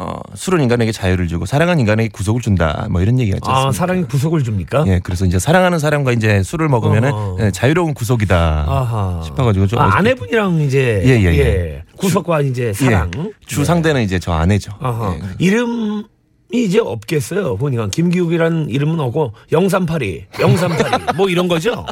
어, 0.00 0.18
술은 0.34 0.62
인간에게 0.62 0.92
자유를 0.92 1.28
주고 1.28 1.44
사랑은 1.44 1.78
인간에게 1.78 2.08
구속을 2.08 2.40
준다. 2.40 2.86
뭐 2.90 3.02
이런 3.02 3.18
얘기가 3.18 3.36
있잖습니까? 3.36 3.68
아, 3.68 3.70
사랑이 3.70 4.04
구속을 4.04 4.42
줍니까? 4.42 4.84
예, 4.86 4.98
그래서 5.02 5.26
이제 5.26 5.38
사랑하는 5.38 5.78
사람과 5.78 6.12
이제 6.12 6.42
술을 6.42 6.70
먹으면 6.70 7.04
어, 7.04 7.16
어. 7.16 7.36
예, 7.40 7.50
자유로운 7.50 7.92
구속이다. 7.92 8.64
아하. 8.66 9.20
싶어가지고 9.22 9.66
좀 9.66 9.78
아, 9.78 9.96
아내분이랑 9.98 10.62
이제 10.62 11.02
예, 11.04 11.20
예, 11.20 11.24
예. 11.34 11.38
예. 11.38 11.84
구속과 11.98 12.40
이제 12.40 12.68
예, 12.68 12.72
사랑. 12.72 13.10
예. 13.14 13.30
주 13.44 13.62
상대는 13.62 14.00
이제 14.02 14.18
저 14.18 14.32
아내죠. 14.32 14.72
아하. 14.80 15.14
예, 15.14 15.20
이름. 15.38 16.04
이제 16.52 16.80
없겠어요. 16.80 17.58
보니까 17.58 17.86
김기욱이라는 17.90 18.70
이름은 18.70 18.98
없고 18.98 19.34
0382, 19.52 20.26
0382 20.32 21.12
뭐 21.16 21.28
이런 21.30 21.46
거죠. 21.46 21.86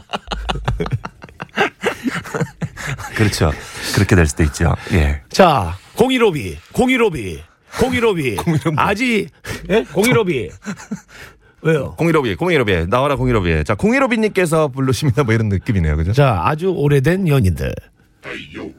그렇죠. 3.14 3.52
그렇게 3.94 4.16
될 4.16 4.26
수도 4.26 4.42
있죠. 4.44 4.74
예. 4.94 5.20
자, 5.30 5.76
015B, 5.94 6.56
015B. 6.72 7.38
공일오비. 7.80 8.36
아직 8.76 9.28
예? 9.70 9.84
공일오비. 9.92 10.50
왜요? 11.62 11.94
공일오비, 11.96 12.36
공일오비, 12.36 12.86
나와라 12.88 13.16
공일오비. 13.16 13.64
자, 13.64 13.74
공일오비님께서 13.74 14.68
부르십니다. 14.68 15.24
뭐 15.24 15.34
이런 15.34 15.48
느낌이네요, 15.48 15.96
그죠? 15.96 16.12
자, 16.12 16.40
아주 16.44 16.70
오래된 16.70 17.26
연인들. 17.28 17.74
Hey, 18.24 18.48
yo, 18.54 18.72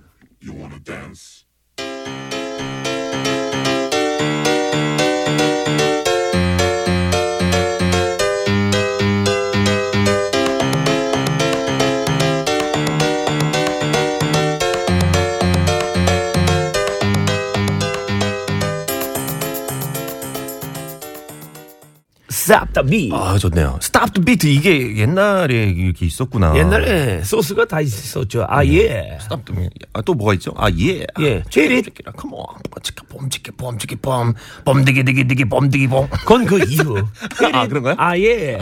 Stop 22.49 22.73
the 22.73 22.89
beat. 22.89 23.13
아, 23.13 23.38
좋네요. 23.38 23.77
stop 23.80 24.12
the 24.12 24.21
beat 24.23 24.47
이게 24.47 24.97
옛날에 24.97 25.65
이렇게 25.69 26.07
있었구나. 26.07 26.55
옛날에 26.57 27.21
소스가 27.23 27.65
다 27.65 27.79
있었죠. 27.79 28.47
아, 28.49 28.65
예. 28.65 29.19
stop 29.21 29.45
the 29.45 29.54
beat. 29.54 29.69
아, 29.93 30.01
또 30.01 30.15
뭐가 30.15 30.33
있죠? 30.33 30.51
아, 30.57 30.67
예. 30.71 31.05
예. 31.19 31.43
check 31.52 31.84
it. 32.17 32.25
come 32.25 32.36
on. 32.36 32.43
치카 32.81 33.03
봄, 33.07 33.29
치카 33.29 33.51
봄, 33.55 33.77
치카 33.77 33.95
봄. 34.01 34.33
봄디기 34.65 35.03
디기 35.05 35.27
디기 35.27 35.45
봄디기 35.45 35.88
봄. 35.89 36.09
그건 36.09 36.45
그 36.45 36.57
이후. 36.67 36.97
아, 37.53 37.67
그런가요? 37.67 37.93
아, 37.99 38.17
예. 38.17 38.57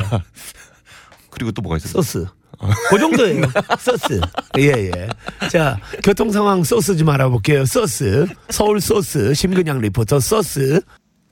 그리고 1.32 1.54
또 1.54 1.62
뭐가 1.62 1.78
있었어요? 1.78 2.02
소스. 2.02 2.28
그 2.90 3.00
정도예요. 3.00 3.44
소스. 3.80 4.20
예, 4.58 4.64
예. 4.64 5.08
자, 5.50 5.80
교통 6.04 6.30
상황 6.32 6.62
소스 6.64 6.98
좀 6.98 7.08
알아볼게요. 7.08 7.64
소스. 7.66 8.28
서울 8.50 8.82
소스. 8.82 9.34
심근양 9.34 9.80
리포터 9.80 10.20
소스. 10.20 10.82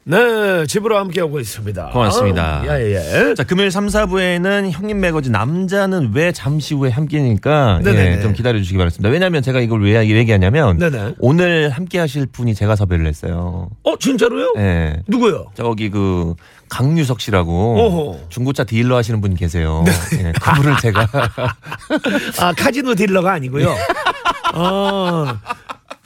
네, 0.08 0.68
집으로 0.68 0.98
함께하고 1.00 1.40
있습니다. 1.40 1.90
고맙습니다. 1.90 2.62
예, 2.68 2.94
예. 2.94 3.34
자, 3.34 3.44
금요일 3.44 3.72
3, 3.72 3.88
4부에는 3.88 4.70
형님 4.70 5.00
매거진 5.00 5.32
남자는 5.32 6.12
왜 6.14 6.32
잠시 6.32 6.76
후에 6.76 6.92
함께니까 6.92 7.80
네네네. 7.84 8.18
예, 8.18 8.22
좀 8.22 8.34
기다려 8.34 8.60
주시기 8.60 8.78
바랍니다. 8.78 9.10
왜냐면 9.10 9.42
제가 9.42 9.60
이걸 9.62 9.84
왜 9.84 10.08
얘기하냐면 10.08 10.78
네네. 10.78 11.16
오늘 11.18 11.72
함께 11.72 11.98
하실 11.98 12.28
분이 12.28 12.54
제가 12.54 12.76
섭외를 12.76 13.08
했어요. 13.08 13.70
어, 13.82 13.98
진짜로요? 13.98 14.54
예. 14.58 15.02
누구요? 15.08 15.48
저기 15.56 15.90
그 15.90 16.36
강유석 16.70 17.20
씨라고 17.20 17.80
어허. 17.80 18.20
중고차 18.30 18.64
딜러 18.64 18.98
하시는 18.98 19.20
분이 19.22 19.36
계세요. 19.38 19.84
예, 20.20 20.32
그분을 20.34 20.78
제가 20.82 21.08
아, 22.42 22.54
카지노 22.54 22.94
딜러가 22.94 23.34
아니고요. 23.34 23.74
어, 24.54 25.26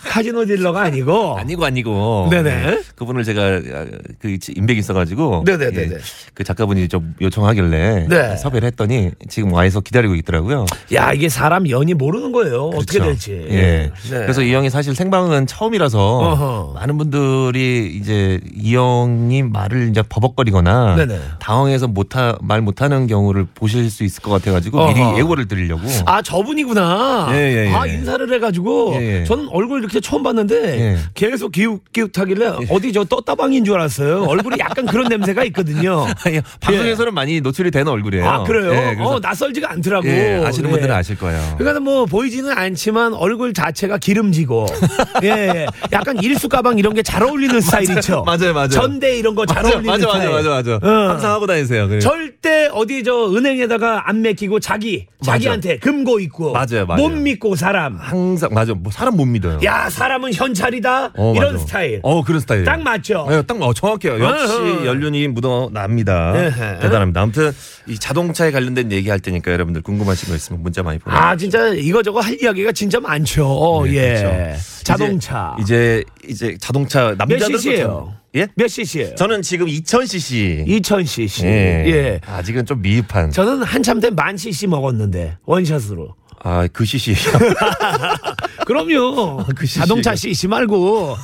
카지노 0.09 0.45
딜러가 0.45 0.81
아니고. 0.81 1.37
아니고 1.37 1.65
아니고 1.65 2.27
네네. 2.31 2.49
예, 2.49 2.81
그분을 2.95 3.23
제가 3.23 3.41
아, 3.41 3.85
그 4.17 4.37
인맥이 4.55 4.79
있어가지고 4.79 5.43
네네네네. 5.45 5.95
예, 5.95 5.97
그 6.33 6.43
작가분이 6.43 6.87
좀 6.87 7.13
요청하길래 7.21 8.07
네. 8.09 8.35
섭외를 8.37 8.65
했더니 8.67 9.11
지금 9.29 9.53
와서 9.53 9.81
기다리고 9.81 10.15
있더라고요. 10.15 10.65
야, 10.95 11.13
이게 11.13 11.29
사람 11.29 11.69
연이 11.69 11.93
모르는 11.93 12.31
거예요. 12.31 12.69
어떻게 12.69 12.97
그렇죠. 12.99 13.05
될지. 13.05 13.47
예. 13.51 13.61
네. 13.61 13.91
그래서 14.09 14.41
이 14.41 14.51
형이 14.51 14.71
사실 14.71 14.95
생방은 14.95 15.45
처음이라서 15.45 15.99
어허. 15.99 16.71
많은 16.73 16.97
분들이 16.97 17.95
이제 17.95 18.39
이 18.55 18.75
형이 18.75 19.43
말을 19.43 19.89
이제 19.89 20.01
버벅거리거나 20.09 20.95
네네. 20.95 21.19
당황해서 21.39 21.87
못하 21.87 22.35
말 22.41 22.61
못하는 22.61 23.05
경우를 23.05 23.45
보실 23.53 23.91
수 23.91 24.03
있을 24.03 24.23
것 24.23 24.31
같아가지고 24.31 24.79
어허. 24.79 24.93
미리 24.93 25.19
예고를 25.19 25.47
드리려고. 25.47 25.83
아 26.07 26.23
저분이구나. 26.23 27.27
예, 27.33 27.35
예, 27.35 27.67
예. 27.67 27.73
아 27.75 27.85
인사를 27.85 28.33
해가지고 28.33 28.95
예, 28.95 29.19
예. 29.19 29.23
저는 29.25 29.49
얼굴 29.49 29.79
이렇게 29.81 29.98
처음 30.01 30.23
봤는데 30.23 30.79
예. 30.79 30.97
계속 31.13 31.51
기웃기웃하길래 31.51 32.67
어디 32.69 32.93
저 32.93 33.03
떴다방인 33.03 33.65
줄 33.65 33.75
알았어요. 33.75 34.23
얼굴이 34.23 34.57
약간 34.59 34.85
그런 34.85 35.07
냄새가 35.09 35.43
있거든요. 35.45 36.05
아니, 36.25 36.39
방송에서는 36.61 37.13
많이 37.13 37.41
노출이 37.41 37.71
되는 37.71 37.87
얼굴이에요. 37.91 38.25
아 38.27 38.43
그래요? 38.43 38.71
예, 38.73 38.95
어 39.01 39.19
낯설지가 39.19 39.71
않더라고. 39.71 40.07
예, 40.07 40.41
아시는 40.45 40.69
예. 40.69 40.71
분들은 40.73 40.95
아실 40.95 41.17
거예요. 41.17 41.55
그러니까 41.57 41.79
뭐 41.79 42.05
보이지는 42.05 42.51
않지만 42.51 43.13
얼굴 43.13 43.53
자체가 43.53 43.97
기름지고 43.97 44.65
예, 45.23 45.27
예. 45.29 45.65
약간 45.91 46.17
일수 46.23 46.47
가방 46.49 46.77
이런 46.77 46.93
게 46.93 46.99
잘 47.09 47.23
어울리는 47.23 47.59
스타일이죠. 47.61 48.23
맞아요, 48.23 48.53
맞아요. 48.53 48.67
전대 48.69 49.17
이런 49.17 49.33
거잘 49.33 49.63
맞아, 49.63 49.75
어울리는 49.75 49.91
맞아, 49.91 50.05
맞아, 50.07 50.19
스타일. 50.19 50.31
맞아, 50.33 50.49
맞아. 50.49 50.75
어. 50.87 51.09
항상 51.09 51.31
하고 51.31 51.47
다니세요. 51.47 51.87
그래. 51.87 51.99
절대 51.99 52.67
어디 52.71 53.03
저 53.03 53.33
은행에다가 53.33 54.07
안 54.07 54.21
맡기고 54.21 54.59
자기 54.59 55.07
자기한테 55.23 55.77
금고 55.79 56.19
있고 56.19 56.51
맞아요, 56.53 56.85
맞아요. 56.87 57.01
못 57.01 57.09
믿고 57.17 57.55
사람. 57.55 57.95
항상 57.97 58.49
맞아. 58.53 58.73
뭐 58.73 58.91
사람 58.91 59.15
못 59.17 59.25
믿어요. 59.25 59.59
야 59.63 59.78
사람은 59.87 60.33
현찰이다 60.33 61.11
어, 61.15 61.33
이런 61.35 61.53
맞아. 61.53 61.63
스타일. 61.65 61.99
어, 62.01 62.23
그런 62.23 62.39
스타일. 62.41 62.63
딱 62.63 62.81
맞죠. 62.81 63.27
네, 63.29 63.41
딱 63.43 63.61
어, 63.61 63.71
정확해요. 63.73 64.19
역시 64.19 64.53
어허. 64.53 64.85
연륜이 64.87 65.27
묻어납니다. 65.27 66.33
에헤. 66.35 66.79
대단합니다. 66.79 67.21
아무튼 67.21 67.51
이 67.87 67.99
자동차에 67.99 68.49
관련된 68.51 68.91
얘기할 68.91 69.19
테니까 69.19 69.51
여러분들 69.51 69.81
궁금하신 69.83 70.29
거 70.29 70.35
있으면 70.35 70.63
문자 70.63 70.81
많이 70.81 70.97
보내요. 70.97 71.19
아 71.19 71.35
진짜 71.37 71.67
이거 71.69 72.01
저거 72.01 72.19
할 72.19 72.35
이야기가 72.41 72.71
진짜 72.71 72.99
많죠. 72.99 73.45
어, 73.47 73.85
네, 73.85 73.93
예. 73.93 74.13
그렇죠. 74.21 74.83
자동차. 74.83 75.55
이제 75.61 76.03
이제 76.27 76.57
자동차 76.59 77.15
몇 77.17 77.27
남자들 77.27 77.57
cc예요? 77.59 78.15
예? 78.35 78.47
몇 78.55 78.67
cc예요? 78.67 79.15
저는 79.15 79.41
지금 79.41 79.67
2000cc. 79.67 80.67
2000cc. 80.67 81.45
예. 81.45 81.83
예. 81.87 82.21
아직은 82.25 82.65
좀 82.65 82.81
미흡한. 82.81 83.31
저는 83.31 83.63
한참 83.63 83.99
된 83.99 84.15
만 84.15 84.35
cc 84.37 84.67
먹었는데 84.67 85.37
원샷으로. 85.45 86.15
아, 86.41 86.67
그 86.71 86.85
cc. 86.85 87.13
그럼요. 88.65 89.43
그 89.55 89.65
cc 89.65 89.79
가. 89.79 89.85
자동차 89.85 90.15
cc 90.15 90.47
말고 90.47 91.15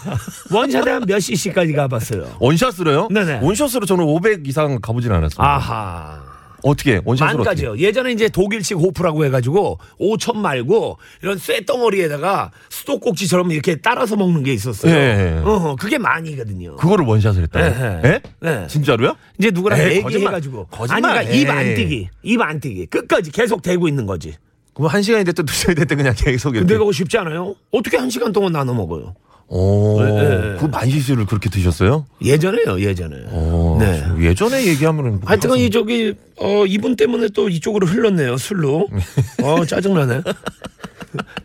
원샷에 0.51 0.91
한 0.91 1.05
몇 1.05 1.19
cc까지 1.19 1.73
가봤어요. 1.73 2.37
원샷으로요? 2.39 3.09
네네. 3.11 3.39
원샷으로 3.43 3.85
저는 3.85 4.03
500 4.05 4.47
이상 4.47 4.79
가보진 4.81 5.11
않았어요. 5.11 5.45
아하. 5.45 6.23
어떻게? 6.63 6.99
원샷으로? 7.05 7.37
만까지요. 7.43 7.77
예전에 7.77 8.11
이제 8.11 8.27
독일식 8.27 8.77
호프라고 8.77 9.23
해가지고 9.25 9.77
5천 9.99 10.37
말고 10.37 10.97
이런 11.21 11.37
쇠덩어리에다가 11.37 12.49
수도꼭지처럼 12.69 13.51
이렇게 13.51 13.75
따라서 13.75 14.15
먹는 14.15 14.41
게 14.41 14.51
있었어요. 14.53 14.91
예. 14.91 15.41
어, 15.45 15.75
그게 15.79 15.99
많이거든요. 15.99 16.75
그거를 16.77 17.05
원샷을 17.05 17.43
했다고? 17.43 17.65
예, 17.65 18.01
예? 18.05 18.21
네. 18.41 18.65
진짜로요? 18.67 19.15
이제 19.37 19.51
누구랑 19.51 19.79
에이, 19.79 20.01
거짓말. 20.01 20.13
얘기해가지고 20.13 20.65
거짓말. 20.71 21.17
아니 21.17 21.27
그러니까 21.29 21.35
입 21.35 21.49
안. 21.55 21.75
띄기, 21.75 22.09
입안 22.23 22.59
띄기 22.59 22.87
끝까지 22.87 23.29
계속 23.31 23.61
대고 23.61 23.87
있는 23.87 24.07
거지. 24.07 24.33
그럼 24.75 24.89
한 24.89 25.01
시간이 25.01 25.23
됐든 25.23 25.45
두 25.45 25.53
시간이 25.53 25.75
됐든 25.75 25.97
그냥 25.97 26.13
계속 26.15 26.49
이렇게. 26.49 26.59
근데 26.67 26.77
그거 26.77 26.91
쉽지 26.91 27.17
않아요? 27.17 27.55
어떻게 27.71 27.97
한 27.97 28.09
시간 28.09 28.31
동안 28.31 28.51
나눠 28.51 28.73
먹어요? 28.75 29.15
오, 29.47 30.01
예, 30.01 30.05
예. 30.53 30.57
그 30.59 30.65
만시시를 30.65 31.25
그렇게 31.27 31.49
드셨어요? 31.49 32.05
예전에요, 32.21 32.79
예전에. 32.81 33.15
오, 33.31 33.77
네. 33.79 34.03
예전에 34.19 34.65
얘기하면은. 34.67 35.11
뭐 35.11 35.21
하여튼 35.25 35.55
이 35.57 35.69
저기 35.69 36.15
어 36.37 36.65
이분 36.65 36.95
때문에 36.95 37.29
또 37.33 37.49
이쪽으로 37.49 37.87
흘렀네요 37.87 38.37
술로. 38.37 38.87
어 39.43 39.65
짜증나네. 39.65 40.21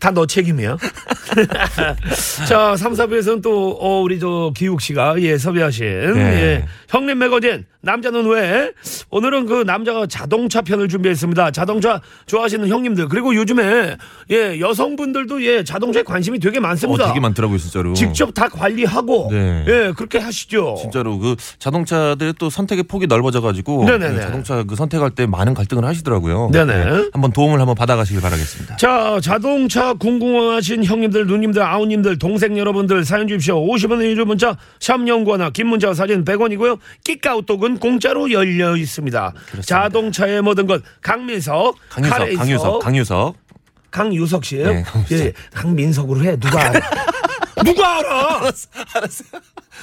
다 0.00 0.10
너 0.10 0.26
책임이야. 0.26 0.76
자, 2.48 2.76
3, 2.76 2.92
4부에서는 2.94 3.42
또, 3.42 3.76
어, 3.80 4.00
우리 4.00 4.18
저, 4.18 4.52
기욱 4.56 4.80
씨가, 4.80 5.20
예, 5.22 5.38
섭외하신, 5.38 5.86
네. 6.14 6.20
예, 6.20 6.64
형님 6.88 7.18
매거진, 7.18 7.66
남자는 7.82 8.26
왜? 8.26 8.72
오늘은 9.10 9.46
그 9.46 9.62
남자가 9.62 10.06
자동차 10.06 10.60
편을 10.60 10.88
준비했습니다. 10.88 11.52
자동차 11.52 12.00
좋아하시는 12.26 12.68
형님들. 12.68 13.08
그리고 13.08 13.34
요즘에, 13.34 13.96
예, 14.30 14.60
여성분들도 14.60 15.42
예, 15.44 15.62
자동차에 15.64 16.02
관심이 16.02 16.38
되게 16.40 16.58
어, 16.58 16.62
많습니다. 16.62 17.06
되게 17.08 17.20
많더라고요, 17.20 17.58
진짜로. 17.58 17.94
직접 17.94 18.34
다 18.34 18.48
관리하고, 18.48 19.28
네. 19.30 19.64
예, 19.68 19.92
그렇게 19.96 20.18
하시죠. 20.18 20.76
진짜로 20.80 21.18
그 21.18 21.36
자동차들의 21.58 22.34
또 22.38 22.50
선택의 22.50 22.84
폭이 22.84 23.06
넓어져가지고 23.06 23.84
네네네. 23.84 24.14
그 24.14 24.20
자동차 24.20 24.62
그 24.64 24.74
선택할 24.80 25.10
때 25.10 25.26
많은 25.26 25.54
갈등을 25.54 25.84
하시더라고요. 25.84 26.50
네네. 26.52 27.10
한번 27.12 27.32
도움을 27.32 27.60
한번 27.60 27.76
받아가시길 27.76 28.20
바라겠습니다. 28.20 28.76
자, 28.76 29.20
자동차 29.22 29.92
궁금하신 29.94 30.84
형님들, 30.84 31.26
누님들, 31.26 31.62
아우님들, 31.62 32.18
동생 32.18 32.58
여러분들 32.58 33.04
사연 33.04 33.28
주십시오. 33.28 33.60
50원의 33.64 34.06
유료 34.10 34.24
문자, 34.24 34.56
샵연구하나 34.80 35.50
긴 35.50 35.68
문자 35.68 35.94
사진 35.94 36.24
100원이고요. 36.24 36.78
끼까우톡은 37.04 37.78
공짜로 37.78 38.32
열려 38.32 38.76
있습니다. 38.76 39.32
자동차의 39.64 40.42
모든 40.42 40.66
것 40.66 40.82
강민석, 41.00 41.76
강유석, 41.90 42.18
강유석, 42.36 42.82
강유석. 42.82 43.49
강유석 43.90 44.44
씨예요. 44.44 44.72
네, 44.72 44.82
강유석. 44.82 45.18
예, 45.18 45.32
강민석으로 45.54 46.24
해. 46.24 46.36
누가 46.38 46.66
알아? 46.66 46.80
누가 47.64 47.98
알아? 47.98 48.52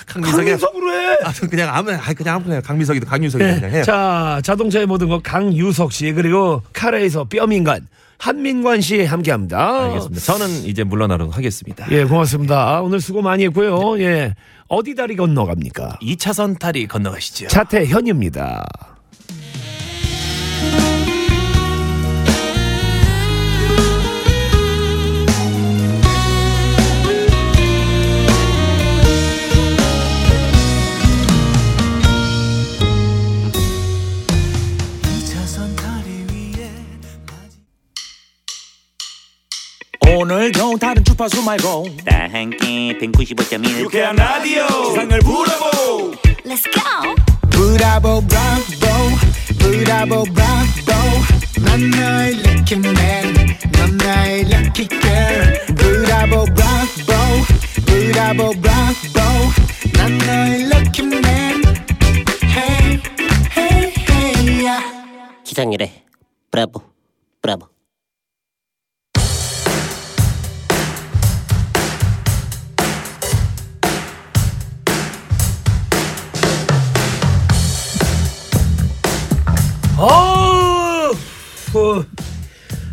강민석이 0.07 0.43
강민석으로 0.45 0.93
해. 0.93 1.17
아, 1.23 1.31
저 1.33 1.47
그냥 1.47 1.73
아무 1.73 1.91
아, 1.91 2.13
그냥 2.13 2.35
아무 2.35 2.45
그냥 2.45 2.61
강민석이도 2.61 3.05
강유석이도 3.05 3.49
그냥 3.55 3.69
해요. 3.71 3.79
네. 3.79 3.83
자, 3.83 4.39
자동차의 4.43 4.85
모든 4.85 5.09
것 5.09 5.21
강유석 5.23 5.91
씨 5.91 6.11
그리고 6.13 6.61
카레에서 6.73 7.25
뼈민간 7.25 7.87
한민관 8.19 8.81
씨 8.81 9.05
함께합니다. 9.05 9.85
알겠습니다. 9.85 10.21
저는 10.21 10.65
이제 10.65 10.83
물러나도록 10.83 11.37
하겠습니다. 11.37 11.85
예, 11.91 12.03
고맙습니다. 12.03 12.81
오늘 12.81 12.99
수고 12.99 13.21
많이 13.21 13.43
했고요. 13.45 13.99
예. 13.99 14.33
어디 14.67 14.95
다리 14.95 15.15
건너갑니까? 15.15 15.99
2차선 16.01 16.59
다리 16.59 16.87
건너가시죠. 16.87 17.47
차태현입니다. 17.47 18.65
오늘도 40.17 40.79
다른 40.79 41.03
주파수 41.03 41.43
말고. 41.43 41.85
다 42.03 42.27
함께 42.31 42.97
195.1 42.99 43.81
유쾌한 43.81 44.15
라디오. 44.15 44.65
세상을 44.85 45.19
부러보. 45.19 46.11
Let's 46.43 46.63
go. 46.73 47.13
브라보 47.51 48.21
브라보 48.21 48.87
브라보 49.59 50.23
브라보. 50.23 50.91
난 51.63 51.89
너의 51.91 52.33
lucky 52.33 52.79
man 52.79 53.57
넌 53.73 53.97
나의 53.97 54.41
lucky 54.41 54.87
girl 54.87 55.75
브라보 55.75 56.45
브라보 56.45 57.13
브라보 57.85 58.51
브라보. 58.59 59.19
난 59.93 60.17
너의 60.17 60.63
lucky 60.63 61.05
man 61.05 61.63
hey 62.41 62.99
hey 63.55 63.93
hey 64.09 64.65
yeah. 64.65 64.83
기상률에 65.43 66.05
브라보 66.49 66.81
브라보 67.39 67.67
어, 79.97 81.09
어, 81.73 82.03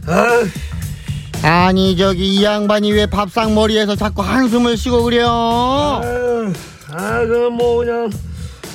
아, 0.07 1.67
아니 1.67 1.97
저기 1.97 2.37
이 2.37 2.43
양반이 2.45 2.93
왜 2.93 3.07
밥상 3.07 3.55
머리에서 3.55 3.95
자꾸 3.97 4.23
한숨을 4.23 4.77
쉬고 4.77 5.03
그래요? 5.05 5.29
아, 6.91 7.25
그뭐 7.27 7.77
그냥. 7.79 8.11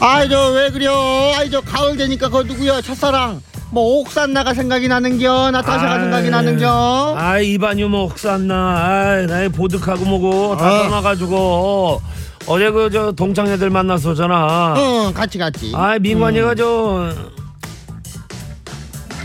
아이 0.01 0.29
저 0.29 0.51
왜 0.51 0.69
그래요? 0.69 0.93
아이 1.37 1.49
저 1.49 1.59
가을 1.61 1.97
되니까 1.97 2.29
그 2.29 2.43
누구야? 2.43 2.81
첫사랑. 2.81 3.41
뭐 3.71 3.99
옥산나가 3.99 4.53
생각이 4.53 4.87
나는겨? 4.87 5.51
나타샤가 5.51 5.93
아이, 5.93 5.99
생각이 6.01 6.29
나는겨? 6.29 7.15
아, 7.17 7.39
이반유 7.39 7.89
뭐 7.89 8.07
혹산나. 8.07 8.53
아, 8.55 9.25
나의 9.27 9.49
보드카고 9.49 10.05
뭐고 10.05 10.57
다 10.57 10.73
어. 10.73 10.83
떠나가지고. 10.83 12.01
어제 12.47 12.69
그 12.71 12.89
저 12.91 13.11
동창 13.11 13.47
애들 13.47 13.69
만났었잖아. 13.69 14.73
응 14.77 15.13
같이 15.13 15.37
같이. 15.37 15.71
아, 15.75 15.97
민관이가 15.99 16.55
저 16.55 17.11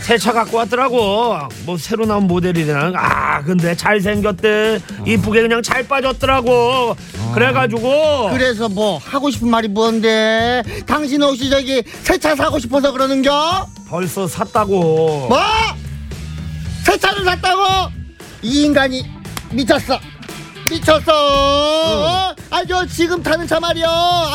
새 0.05 0.19
차 0.19 0.33
갖고 0.35 0.59
왔더라고. 0.59 1.39
뭐 1.65 1.79
새로 1.79 2.05
나온 2.05 2.27
모델이나. 2.27 2.93
아, 2.95 3.43
근데 3.43 3.75
잘 3.75 4.01
생겼대. 4.03 4.79
이쁘게 5.07 5.41
그냥 5.43 5.63
잘 5.63 5.89
빠졌더라고. 5.89 6.95
그래가지고 7.33 8.29
그래서 8.31 8.69
뭐 8.69 8.99
하고 8.99 9.31
싶은 9.31 9.49
말이 9.49 9.67
뭔데 9.69 10.63
당신 10.87 11.23
혹시 11.23 11.49
저기 11.49 11.83
새 12.03 12.19
차 12.19 12.37
사고 12.37 12.59
싶어서 12.59 12.93
그러는겨? 12.93 13.67
벌써 13.89 14.29
샀다고. 14.29 15.29
뭐? 15.31 15.39
새 16.85 16.99
차를 16.99 17.25
샀다고? 17.25 17.63
이 18.43 18.65
인간이 18.65 19.05
미쳤어 19.53 19.99
미쳤어 20.71 21.13
어? 21.13 22.35
아저 22.51 22.87
지금 22.87 23.23
타는 23.23 23.47
차 23.47 23.61
말이야 23.61 23.87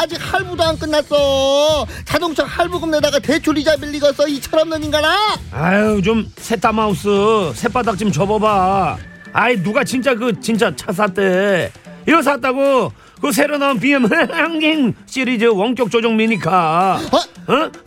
아직 0.01 0.17
할부도 0.21 0.63
안 0.63 0.77
끝났어 0.77 1.85
자동차 2.05 2.43
할부금 2.45 2.91
내다가 2.91 3.19
대출 3.19 3.57
이자 3.57 3.75
빌리겠어 3.75 4.27
이 4.27 4.39
철없는 4.39 4.83
인간아 4.83 5.15
아유 5.51 6.01
좀 6.03 6.31
새따 6.37 6.71
마우스 6.71 7.09
새바닥 7.55 7.97
좀 7.97 8.11
접어봐. 8.11 8.97
아이 9.33 9.61
누가 9.61 9.83
진짜 9.83 10.15
그 10.15 10.39
진짜 10.39 10.75
차 10.75 10.91
샀대. 10.91 11.71
이거 12.07 12.21
샀다고 12.21 12.91
그 13.21 13.31
새로 13.31 13.57
나온 13.57 13.79
BM 13.79 14.05
항행 14.31 14.93
시리즈 15.05 15.45
원격 15.45 15.91
조종 15.91 16.17
미니카. 16.17 16.99
어? 17.11 17.19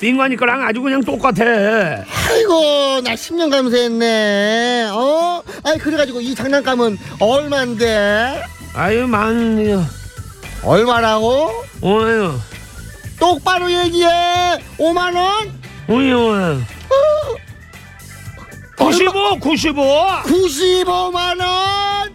민관이 0.01 0.37
거랑 0.37 0.62
아주 0.62 0.81
그냥 0.83 1.03
똑같아. 1.03 1.44
아이고 1.44 3.01
나 3.05 3.14
10년 3.14 3.51
감수했네 3.51 4.88
어? 4.92 5.42
아이 5.64 5.79
그래가지고 5.79 6.20
이 6.20 6.35
장난감은 6.35 6.98
얼만데? 7.20 8.42
아유 8.75 9.07
만 9.07 9.87
얼마라고? 10.64 11.51
어유 11.83 12.33
똑바로 13.20 13.70
얘기해 13.70 14.09
5만원? 14.79 15.51
어유 15.88 16.61
95 18.77 19.38
95 19.38 19.83
95만 20.25 21.40
원? 21.40 22.12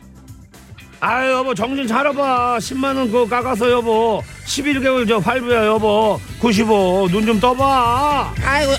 아유 0.99 1.31
여보 1.31 1.53
정신 1.53 1.87
차려봐. 1.87 2.57
10만원 2.59 3.05
그거 3.11 3.27
깎아서 3.27 3.69
여보. 3.69 4.23
11개월 4.45 5.07
저 5.07 5.17
할부야 5.17 5.65
여보. 5.67 6.19
95 6.39 7.07
눈 7.11 7.25
좀 7.25 7.39
떠봐. 7.39 8.33
아이고. 8.43 8.71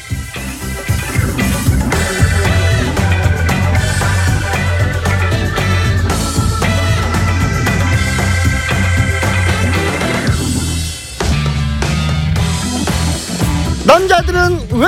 남자들은 13.86 14.68
왜 14.72 14.86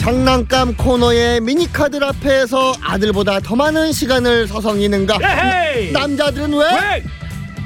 장난감 0.00 0.74
코너의 0.76 1.42
미니카들 1.42 2.02
앞에서 2.02 2.72
아들보다 2.80 3.38
더 3.40 3.54
많은 3.54 3.92
시간을 3.92 4.48
서성이는가? 4.48 5.18
에헤이 5.22 5.92
남자들은 5.92 6.54
왜? 6.54 6.64
왜? 6.64 7.04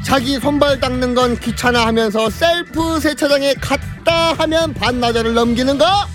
자기 0.02 0.40
손발 0.40 0.80
닦는 0.80 1.14
건 1.14 1.38
귀찮아 1.38 1.86
하면서 1.86 2.28
셀프 2.28 2.98
세차장에 2.98 3.54
갔다 3.60 4.32
하면 4.32 4.74
반나절을 4.74 5.32
넘기는가? 5.32 6.08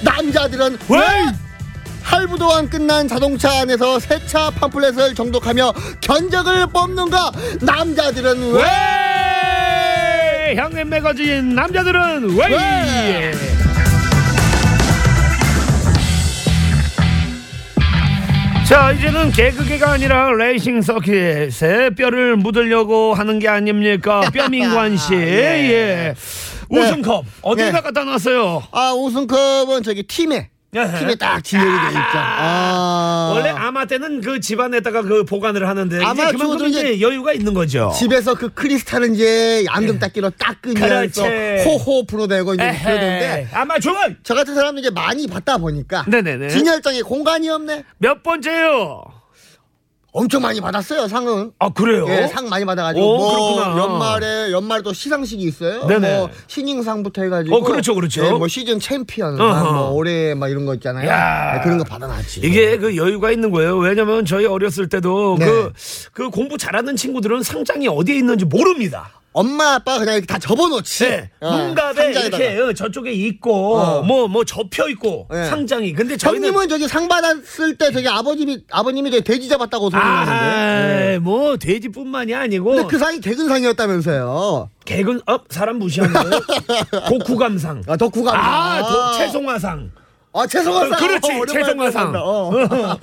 남자들은 0.00 0.78
왜? 0.88 0.98
할부도 2.02 2.50
안 2.50 2.70
끝난 2.70 3.06
자동차 3.06 3.60
안에서 3.60 4.00
세차 4.00 4.48
팜플렛을 4.52 5.14
정독하며 5.14 5.74
견적을 6.00 6.68
뽑는가? 6.68 7.30
남자들은 7.60 8.52
왜? 8.54 8.62
왜? 10.48 10.54
형님 10.56 10.88
매거진 10.88 11.54
남자들은 11.54 12.30
왜? 12.38 12.46
왜? 12.46 13.32
자 18.68 18.92
이제는 18.92 19.30
개그계가 19.30 19.92
아니라 19.92 20.30
레이싱 20.32 20.82
서킷에 20.82 21.90
뼈를 21.96 22.36
묻으려고 22.36 23.14
하는 23.14 23.38
게 23.38 23.48
아닙니까? 23.48 24.20
뼈민관 24.30 24.98
씨. 24.98 25.14
예. 25.14 26.14
우승컵. 26.68 27.24
어디다 27.40 27.72
네. 27.72 27.80
갖다 27.80 28.04
놨어요? 28.04 28.62
아 28.72 28.92
우승컵은 28.92 29.82
저기 29.84 30.02
팀에 30.02 30.50
에헤. 30.74 30.98
팀에 30.98 31.14
딱 31.14 31.42
진열이 31.42 31.70
돼 31.70 31.86
있죠. 31.88 31.98
아. 32.14 33.32
원래 33.34 33.48
아마 33.48 33.86
때는 33.86 34.20
그 34.20 34.38
집안에다가 34.38 35.00
그 35.02 35.24
보관을 35.24 35.66
하는데 35.66 35.96
이제 35.96 36.04
아마 36.04 36.14
그만큼 36.30 36.38
주어도 36.38 36.66
이제 36.66 36.92
이제 36.92 37.00
여유가 37.00 37.32
있는 37.32 37.54
거죠 37.54 37.90
집에서 37.98 38.34
그 38.34 38.50
크리스탈은 38.52 39.14
이제 39.14 39.64
앙금 39.68 39.98
닦기로 39.98 40.30
딱 40.38 40.60
끄면서 40.60 41.22
그렇지. 41.22 41.64
호호 41.64 42.04
불어대고 42.06 42.54
이제 42.54 42.64
에헤. 42.64 42.82
그러는데 42.82 43.48
아마 43.52 43.78
좋아 43.78 44.08
저 44.22 44.34
같은 44.34 44.54
사람은 44.54 44.80
이제 44.80 44.90
많이 44.90 45.26
받다 45.26 45.56
보니까 45.56 46.04
네네네 46.06 46.48
진열장에 46.50 47.00
공간이 47.00 47.48
없네. 47.48 47.84
몇 47.96 48.22
번째요 48.22 49.02
엄청 50.12 50.42
많이 50.42 50.60
받았어요 50.60 51.06
상은. 51.06 51.52
아 51.58 51.68
그래요 51.68 52.06
예, 52.08 52.26
상 52.28 52.48
많이 52.48 52.64
받아가지고 52.64 53.04
오, 53.04 53.18
뭐 53.18 53.54
그렇구나. 53.56 53.78
연말에 53.82 54.52
연말에 54.52 54.82
또 54.82 54.92
시상식이 54.92 55.42
있어요. 55.42 55.86
네네. 55.86 56.16
뭐 56.16 56.30
신인상부터 56.46 57.22
해가지고. 57.22 57.56
어, 57.56 57.60
그렇죠, 57.60 57.94
그렇죠. 57.94 58.24
예, 58.24 58.30
뭐 58.30 58.48
시즌 58.48 58.80
챔피언. 58.80 59.36
뭐 59.36 59.90
올해 59.90 60.34
막 60.34 60.48
이런 60.48 60.64
거 60.64 60.74
있잖아요. 60.74 61.08
야. 61.08 61.52
네, 61.54 61.60
그런 61.62 61.78
거 61.78 61.84
받아놨지. 61.84 62.40
이게 62.42 62.78
그 62.78 62.96
여유가 62.96 63.30
있는 63.30 63.50
거예요. 63.50 63.76
왜냐면 63.76 64.24
저희 64.24 64.46
어렸을 64.46 64.88
때도 64.88 65.36
네. 65.38 65.44
그, 65.44 65.72
그 66.12 66.30
공부 66.30 66.56
잘하는 66.56 66.96
친구들은 66.96 67.42
상장이 67.42 67.86
어디에 67.88 68.16
있는지 68.16 68.44
모릅니다. 68.46 69.10
엄마 69.32 69.74
아빠가 69.74 69.98
그냥 70.00 70.14
이렇게 70.14 70.26
다 70.26 70.38
접어놓지. 70.38 71.04
네. 71.08 71.30
어, 71.40 71.52
문갑에 71.56 71.94
상자에다가. 72.12 72.36
이렇게 72.44 72.60
어, 72.60 72.72
저쪽에 72.72 73.12
있고 73.12 73.76
어. 73.76 74.02
뭐 74.02 74.26
뭐 74.28 74.44
접혀 74.44 74.88
있고 74.88 75.26
네. 75.30 75.44
상장이. 75.44 75.92
근데 75.92 76.16
저희는 76.16 76.48
형님은 76.48 76.68
저기 76.68 76.88
상 76.88 77.06
받았을 77.08 77.76
때 77.76 77.92
저기 77.92 78.08
아버님이 78.08 78.64
아버님이 78.70 79.10
저기 79.10 79.22
돼지 79.24 79.48
잡았다고 79.48 79.90
소문나는데. 79.90 81.16
아, 81.16 81.20
뭐 81.20 81.56
돼지뿐만이 81.56 82.34
아니고 82.34 82.64
근데 82.72 82.88
그 82.88 82.98
상이 82.98 83.20
개근상이었다면서요. 83.20 84.70
개근 84.84 85.20
어 85.26 85.38
사람 85.50 85.78
무시하는 85.78 86.12
거예요? 86.14 86.40
독후감상. 87.08 87.82
아, 87.86 87.96
덕후감. 87.96 88.34
아, 88.36 88.82
도, 88.82 89.18
최송화상. 89.18 89.90
아, 90.34 90.46
최송화상. 90.46 90.92
어, 90.92 90.96
그렇지, 90.96 91.32
어, 91.32 91.38
오랜만에 91.38 91.64
최송화상. 91.64 92.12
들어본다. 92.12 92.98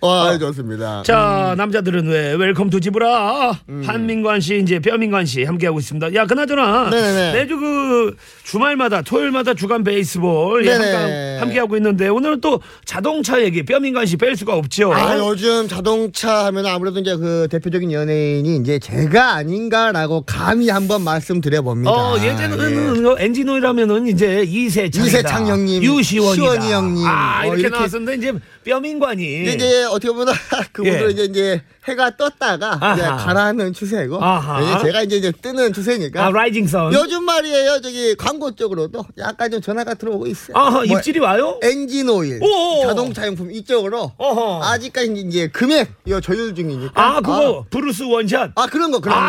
어. 0.00 0.16
아, 0.30 0.38
좋습니다. 0.38 1.02
자, 1.04 1.54
남자들은 1.56 2.08
왜 2.08 2.32
welcome 2.34 2.70
to 2.70 2.80
지브라 2.80 3.52
한민관 3.84 4.40
씨 4.40 4.58
이제 4.60 4.78
뼈민관 4.80 5.26
씨 5.26 5.44
함께 5.44 5.66
하고 5.66 5.78
있습니다. 5.78 6.14
야, 6.14 6.26
그나저나 6.26 6.88
네네네. 6.90 7.32
매주 7.34 7.58
그 7.58 8.16
주말마다 8.44 9.02
토요일마다 9.02 9.54
주간 9.54 9.84
베이스볼 9.84 10.66
예, 10.66 10.78
네네. 10.78 11.38
함께, 11.38 11.58
하고 11.58 11.76
있는데 11.76 12.08
오늘은 12.08 12.40
또 12.40 12.60
자동차 12.84 13.40
얘기 13.42 13.64
뼈민관 13.64 14.06
씨 14.06 14.16
뺄 14.16 14.34
수가 14.36 14.54
없죠. 14.56 14.92
아, 14.94 15.18
요즘 15.18 15.68
자동차 15.68 16.46
하면 16.46 16.66
아무래도 16.66 16.98
이제 17.00 17.16
그 17.16 17.46
대표적인 17.50 17.92
연예인이 17.92 18.56
이제 18.56 18.78
제가 18.78 19.34
아닌가라고 19.34 20.22
감히 20.22 20.68
한번 20.70 21.02
말씀드려 21.02 21.62
봅니다. 21.62 21.90
어, 21.92 22.16
예전에는 22.18 23.02
그 23.02 23.16
엔진 23.18 23.48
오일 23.48 23.66
하면은 23.66 24.06
이제 24.06 24.42
이세창 24.46 25.01
이세창 25.06 25.46
형님, 25.46 25.82
유시원이다. 25.82 26.34
시원이 26.34 26.72
형님, 26.72 27.06
아, 27.06 27.40
어, 27.42 27.46
이렇게, 27.46 27.60
이렇게 27.60 27.76
나왔었는데 27.76 28.14
이제 28.16 28.32
뼈민관이 28.64 29.42
이제 29.54 29.84
어떻게 29.84 30.08
보면 30.12 30.26
그분들은 30.72 31.08
예. 31.08 31.12
이제 31.12 31.24
이제 31.24 31.62
해가 31.88 32.16
떴다가 32.16 32.94
이제. 32.94 33.02
가라앉는 33.02 33.72
추세고 33.72 34.22
아하. 34.22 34.60
이제 34.60 34.86
제가 34.86 35.02
이제, 35.02 35.16
이제 35.16 35.32
뜨는 35.32 35.72
추세니까 35.72 36.26
아, 36.26 36.30
rising 36.30 36.66
sun. 36.68 36.92
요즘 36.94 37.24
말이에요 37.24 37.80
저기 37.80 38.14
광고 38.14 38.54
쪽으로도 38.54 39.04
약간 39.18 39.50
좀 39.50 39.60
전화가 39.60 39.94
들어오고 39.94 40.26
있어요. 40.28 40.56
아하, 40.56 40.70
뭐 40.70 40.84
입질이 40.84 41.18
와요? 41.18 41.58
엔진 41.62 42.08
오일, 42.08 42.40
오오. 42.40 42.86
자동차 42.86 43.26
용품 43.26 43.50
이쪽으로 43.50 44.12
어허. 44.16 44.62
아직까지 44.64 45.12
이제 45.26 45.48
금액 45.48 45.90
이거 46.04 46.20
조율 46.20 46.54
중이니까. 46.54 46.92
아, 46.94 47.20
그거 47.20 47.66
브루스 47.70 48.04
원샷. 48.04 48.52
아, 48.54 48.62
아, 48.62 48.66
그런 48.66 48.92
거 48.92 49.00
그런 49.00 49.18
거. 49.18 49.22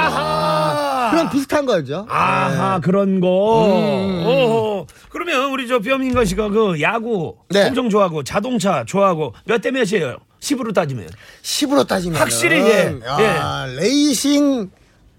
그럼 1.11 1.29
비슷한 1.29 1.65
거죠. 1.65 2.05
아하 2.09 2.75
네. 2.75 2.81
그런 2.81 3.19
거. 3.19 3.65
음. 3.67 4.23
어허. 4.25 4.87
그러면 5.09 5.51
우리 5.51 5.67
저 5.67 5.79
뼈민관 5.79 6.25
씨가 6.25 6.49
그 6.49 6.81
야구 6.81 7.35
네. 7.49 7.67
엄청 7.67 7.89
좋아하고 7.89 8.23
자동차 8.23 8.83
좋아하고 8.85 9.33
몇 9.45 9.61
대 9.61 9.71
몇이에요? 9.71 10.17
10으로 10.41 10.73
따지면. 10.73 11.07
10으로 11.41 11.87
따지면 11.87 12.19
확실히, 12.19 12.57
예. 12.59 12.99
야, 13.07 13.65
레이싱 13.77 14.69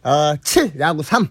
어, 0.02 0.34
7, 0.42 0.72
야구 0.80 1.02
3. 1.02 1.26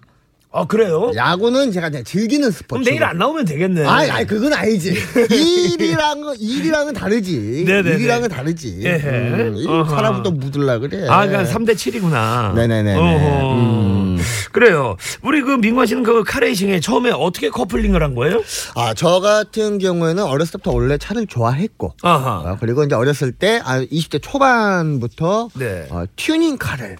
아 0.56 0.64
그래요? 0.66 1.10
야구는 1.16 1.72
제가 1.72 1.90
그냥 1.90 2.04
즐기는 2.04 2.48
스포츠. 2.52 2.68
그럼 2.68 2.84
내일 2.84 3.02
안 3.02 3.18
나오면 3.18 3.44
되겠네. 3.44 3.86
아이, 3.86 4.08
아이, 4.08 4.24
그건 4.24 4.52
아니지. 4.52 4.94
일이랑은, 5.30 6.36
일이랑은 6.38 6.94
다르지. 6.94 7.64
네네네. 7.66 7.96
일이랑은 7.96 8.28
다르지. 8.28 8.78
예헤. 8.80 9.08
음, 9.08 9.54
일 9.56 9.68
어허. 9.68 10.22
또 10.22 10.30
묻으려 10.30 10.78
그래. 10.78 11.08
아, 11.08 11.26
그러니까 11.26 11.52
3대 11.52 11.72
7이구나. 11.74 12.54
네네네네. 12.54 12.96
음. 13.00 14.13
그래요. 14.52 14.96
우리 15.22 15.42
그 15.42 15.52
민관 15.52 15.86
씨는 15.86 16.02
그 16.02 16.22
카레이싱에 16.24 16.80
처음에 16.80 17.10
어떻게 17.10 17.50
커플링을 17.50 18.02
한 18.02 18.14
거예요? 18.14 18.42
아, 18.74 18.94
저 18.94 19.20
같은 19.20 19.78
경우에는 19.78 20.22
어렸을 20.22 20.52
때부터 20.52 20.72
원래 20.72 20.98
차를 20.98 21.26
좋아했고. 21.26 21.94
아하. 22.02 22.38
어, 22.44 22.56
그리고 22.60 22.84
이제 22.84 22.94
어렸을 22.94 23.32
때, 23.32 23.60
아, 23.64 23.80
20대 23.80 24.20
초반부터. 24.22 25.48
네. 25.54 25.86
어, 25.90 26.04
튜닝카를. 26.16 26.96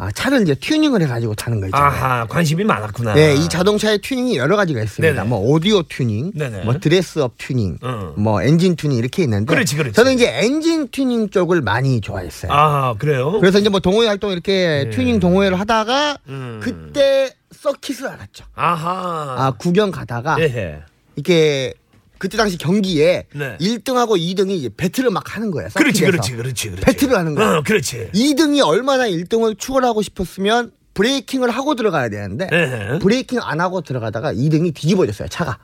아, 0.00 0.12
차를 0.12 0.42
이제 0.42 0.54
튜닝을 0.54 1.02
해가지고 1.02 1.34
타는 1.34 1.60
거 1.60 1.66
있잖아요. 1.66 1.88
아하, 1.88 2.26
관심이 2.26 2.62
많았구나. 2.62 3.14
네, 3.14 3.34
이 3.34 3.48
자동차의 3.48 3.98
튜닝이 3.98 4.36
여러 4.36 4.56
가지가 4.56 4.80
있습니다. 4.80 5.12
네네. 5.12 5.28
뭐 5.28 5.40
오디오 5.40 5.82
튜닝, 5.82 6.30
네네. 6.36 6.62
뭐 6.62 6.78
dress-up 6.78 7.34
튜닝, 7.36 7.78
응. 7.82 8.12
뭐 8.16 8.40
엔진 8.40 8.76
튜닝 8.76 8.96
이렇게 8.96 9.24
있는데 9.24 9.52
그렇지, 9.52 9.74
그렇지. 9.76 9.94
저는 9.94 10.14
이제 10.14 10.30
엔진 10.32 10.86
튜닝 10.88 11.30
쪽을 11.30 11.62
많이 11.62 12.00
좋아했어요. 12.00 12.52
아, 12.52 12.94
그래요? 12.96 13.40
그래서 13.40 13.58
이제 13.58 13.68
뭐 13.68 13.80
동호회 13.80 14.06
활동 14.06 14.30
이렇게 14.30 14.88
튜닝 14.92 15.18
동호회를 15.18 15.58
하다가 15.58 16.18
네. 16.24 16.32
음. 16.32 16.60
그때 16.62 17.32
서킷을 17.50 18.06
알았죠. 18.06 18.44
아하. 18.54 19.34
아, 19.36 19.50
구경 19.58 19.90
가다가 19.90 20.40
예해. 20.40 20.78
이렇게 21.16 21.74
그때 22.18 22.36
당시 22.36 22.58
경기에 22.58 23.26
네. 23.34 23.56
1등하고 23.60 24.18
2등이 24.18 24.50
이제 24.50 24.70
battle을 24.76 25.10
막 25.10 25.36
하는 25.36 25.50
거예요. 25.50 25.68
그렇지. 25.74 26.04
그렇지, 26.04 26.32
그렇지, 26.36 26.70
그렇지. 26.70 26.84
battle을 26.84 27.16
하는 27.16 27.34
거야. 27.34 27.56
어, 27.58 27.62
그렇지. 27.64 28.10
2등이 28.14 28.64
얼마나 28.66 29.06
1등을 29.08 29.58
추월하고 29.58 30.02
싶었으면 30.02 30.72
braking을 30.94 31.50
하고 31.50 31.76
들어가야 31.76 32.08
되는데 32.08 32.48
네. 32.48 32.98
braking 32.98 33.38
안 33.40 33.60
하고 33.60 33.82
들어가다가 33.82 34.32
2등이 34.32 34.74
뒤집어졌어요 34.74 35.28
차가 35.28 35.58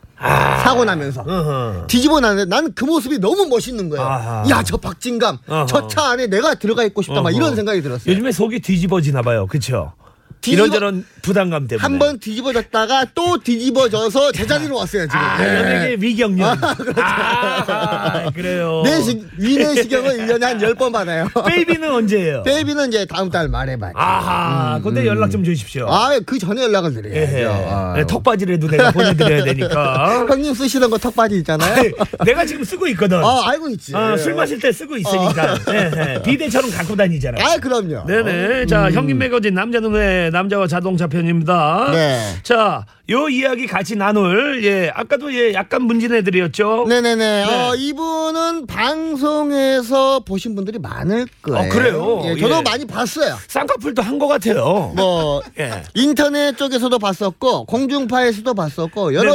사고 0.63 0.85
나면서. 0.85 1.25
뒤집어 1.89 2.21
나는데 2.21 2.45
나는 2.49 2.73
그 2.75 2.85
모습이 2.85 3.19
너무 3.19 3.47
멋있는 3.47 3.89
거예요. 3.89 4.05
야 4.49 4.63
저 4.65 4.77
박진감. 4.77 5.39
저 5.69 5.89
차 5.89 6.11
안에 6.11 6.29
내가 6.29 6.55
들어가 6.55 6.85
있고 6.85 7.03
싶다 7.03 7.21
막 7.21 7.31
어허. 7.31 7.37
이런 7.37 7.57
생각이 7.57 7.83
들었어요 7.83 8.13
요즘에 8.13 8.31
속이 8.31 8.61
뒤집어지나 8.61 9.23
봐요. 9.23 9.47
그쵸? 9.49 9.93
이런저런 10.53 11.05
부담감 11.23 11.67
때문에. 11.69 11.83
한 11.83 11.99
번 11.99 12.19
뒤집어졌다가 12.19 13.07
또 13.15 13.39
뒤집어져서 13.39 14.33
제자리로 14.33 14.77
왔어요 14.77 15.03
지금. 15.05 15.19
아, 15.19 15.39
네. 15.39 15.57
연예계 15.57 15.97
위경련. 16.05 16.59
아, 16.97 18.31
그래요. 18.35 18.83
내 18.85 19.01
시, 19.01 19.23
위내 19.39 19.75
시경을 19.75 20.19
1년에 20.19 20.41
한 20.43 20.59
10번 20.59 20.93
받아요. 20.93 21.29
베이비는 21.47 21.91
언제예요? 21.93 22.43
베이비는 22.43 22.89
이제 22.89 23.07
다음 23.07 23.31
달 23.31 23.49
말에 23.49 23.77
봐요. 23.79 23.93
아하, 23.95 24.81
근데 24.83 25.07
연락 25.07 25.31
좀 25.31 25.45
주십시오. 25.45 25.87
아, 25.89 26.19
그 26.27 26.39
전에 26.39 26.63
연락을 26.63 26.95
드려야죠. 26.95 27.37
예, 27.39 27.45
아. 27.47 27.95
네, 27.97 28.05
턱바지라도 28.07 28.69
내가 28.69 28.91
보내드려야 28.91 29.45
되니까. 29.45 30.27
형님 30.29 30.55
쓰시던 30.55 30.91
거 30.91 30.99
턱바지 30.99 31.37
있잖아요. 31.39 31.75
아니, 31.75 31.91
내가 32.25 32.45
지금 32.45 32.65
쓰고 32.65 32.87
있거든. 32.89 33.19
아, 33.25 33.43
알고 33.51 33.69
있지. 33.71 33.95
아, 33.95 34.17
술 34.17 34.35
마실 34.35 34.59
때 34.61 34.73
쓰고 34.73 34.97
있으니까. 34.97 35.59
네, 35.67 35.91
네. 35.91 36.23
비대처럼 36.23 36.71
갖고 36.71 36.97
다니잖아. 36.97 37.39
아, 37.43 37.57
그럼요. 37.59 38.05
네네. 38.07 38.67
자, 38.67 38.91
형님 38.91 39.19
매거진 39.19 39.55
남자놈의 39.55 40.31
남자와 40.35 40.67
자동차 40.67 41.07
편입니다. 41.07 41.91
네. 41.93 42.21
자, 42.43 42.85
요 43.11 43.29
이야기 43.29 43.67
같이 43.67 43.95
나눌, 43.97 44.65
예, 44.65 44.91
아까도 44.95 45.33
예, 45.35 45.53
약간 45.55 45.83
문진해드렸죠? 45.83 46.87
네네 46.89 47.15
네. 47.17 47.45
어, 47.45 47.75
이분은 47.77 48.67
방송에서 48.67 50.21
보신 50.21 50.55
분들이 50.55 50.79
많을 50.79 51.27
거예요. 51.43 51.67
어, 51.67 51.69
그래요? 51.73 52.23
예, 52.25 52.37
저도 52.41 52.57
예. 52.59 52.63
많이 52.63 52.85
봤어요. 52.87 53.37
쌍꺼풀도 53.49 54.03
한 54.03 54.19
것 54.19 54.29
같아요. 54.29 54.93
뭐 54.97 55.43
예. 55.59 55.83
인터넷 55.95 56.57
쪽에서도 56.57 56.99
봤었고 56.99 57.65
공중파에서도 57.67 58.55
봤었고 58.55 59.13
여러 59.15 59.33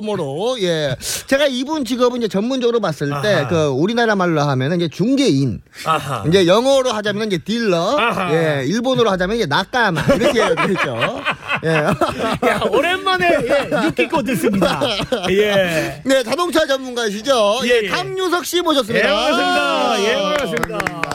모로 0.00 0.56
예 0.60 0.96
제가 1.26 1.46
이분 1.46 1.84
직업은 1.84 2.18
이제 2.18 2.28
전문적으로 2.28 2.80
봤을 2.80 3.08
때 3.22 3.34
아하. 3.34 3.48
그 3.48 3.66
우리나라 3.66 4.14
말로 4.16 4.40
하면은 4.40 4.76
이제 4.80 4.88
중개인 4.88 5.60
아하. 5.84 6.24
이제 6.28 6.46
영어로 6.46 6.90
하자면 6.92 7.26
이제 7.28 7.38
딜러 7.38 7.96
아하. 7.98 8.32
예 8.34 8.64
일본어로 8.66 9.10
하자면 9.10 9.36
이제 9.36 9.46
낙가마 9.46 10.02
이렇게 10.14 10.54
되죠 10.66 11.22
예. 11.64 11.68
야, 12.48 12.60
오랜만에 12.70 13.26
예, 13.28 13.86
유키코 13.86 14.22
듣습니다. 14.22 14.80
예. 15.30 16.02
네 16.04 16.22
자동차 16.22 16.66
전문가시죠 16.66 17.60
예, 17.64 17.68
예, 17.68 17.80
예. 17.84 17.88
강유석 17.88 18.44
씨 18.44 18.58
예, 18.58 18.60
모셨습니다 18.62 19.06
반갑습니다. 19.08 20.02
예, 20.04 20.14
반갑습니다. 20.14 21.05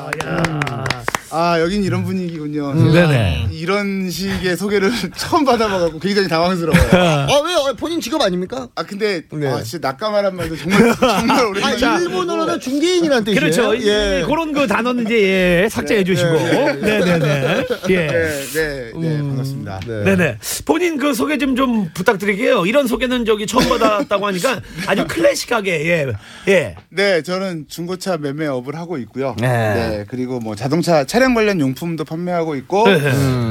야. 1.33 1.37
아 1.37 1.59
여긴 1.61 1.83
이런 1.83 2.03
분위기군요. 2.03 2.73
네네. 2.91 3.47
이런 3.51 4.09
식의 4.09 4.57
소개를 4.57 4.91
처음 5.15 5.45
받아봐갖고 5.45 5.99
굉장히 5.99 6.27
당황스러워요. 6.27 6.89
아 6.91 7.41
왜요 7.45 7.73
본인 7.77 8.01
직업 8.01 8.21
아닙니까 8.21 8.67
아 8.75 8.83
근데 8.83 9.21
네. 9.31 9.47
아, 9.47 9.61
진짜 9.63 9.87
낙가마란 9.89 10.35
말도 10.35 10.55
정말 10.57 10.95
정말 10.99 11.39
아 11.39 11.47
오랜만에. 11.47 12.03
일본어로는 12.03 12.59
중개인이라는 12.59 13.23
뜻이에요 13.23 13.39
그렇죠. 13.39 13.77
예. 13.87 14.23
그런 14.27 14.51
그 14.53 14.67
단어는 14.67 15.05
이제 15.05 15.63
예, 15.63 15.69
삭제해 15.69 16.03
주시고. 16.03 16.31
네네네. 16.31 17.65
예. 17.89 17.95
네, 18.07 18.41
네, 18.53 18.91
네, 18.95 19.17
반갑습니다. 19.19 19.79
네네. 19.85 20.37
본인 20.65 20.97
그 20.97 21.13
소개 21.13 21.37
좀 21.37 21.51
좀 21.61 21.89
부탁드릴게요. 21.93 22.65
이런 22.65 22.87
소개는 22.87 23.25
저기 23.25 23.45
처음 23.45 23.67
받았다고 23.67 24.25
하니까 24.25 24.61
아주 24.87 25.05
클래식하게, 25.05 25.85
예. 25.91 26.07
예. 26.47 26.75
네, 26.89 27.21
저는 27.21 27.65
중고차 27.67 28.17
매매업을 28.17 28.75
하고 28.75 28.97
있고요. 28.99 29.35
네. 29.39 29.47
네, 29.47 30.05
그리고 30.07 30.39
뭐 30.39 30.55
자동차 30.55 31.03
차량 31.03 31.20
관련 31.33 31.59
용품도 31.59 32.03
판매하고 32.03 32.55
있고 32.55 32.87
네. 32.87 32.99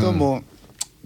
또뭐 0.00 0.40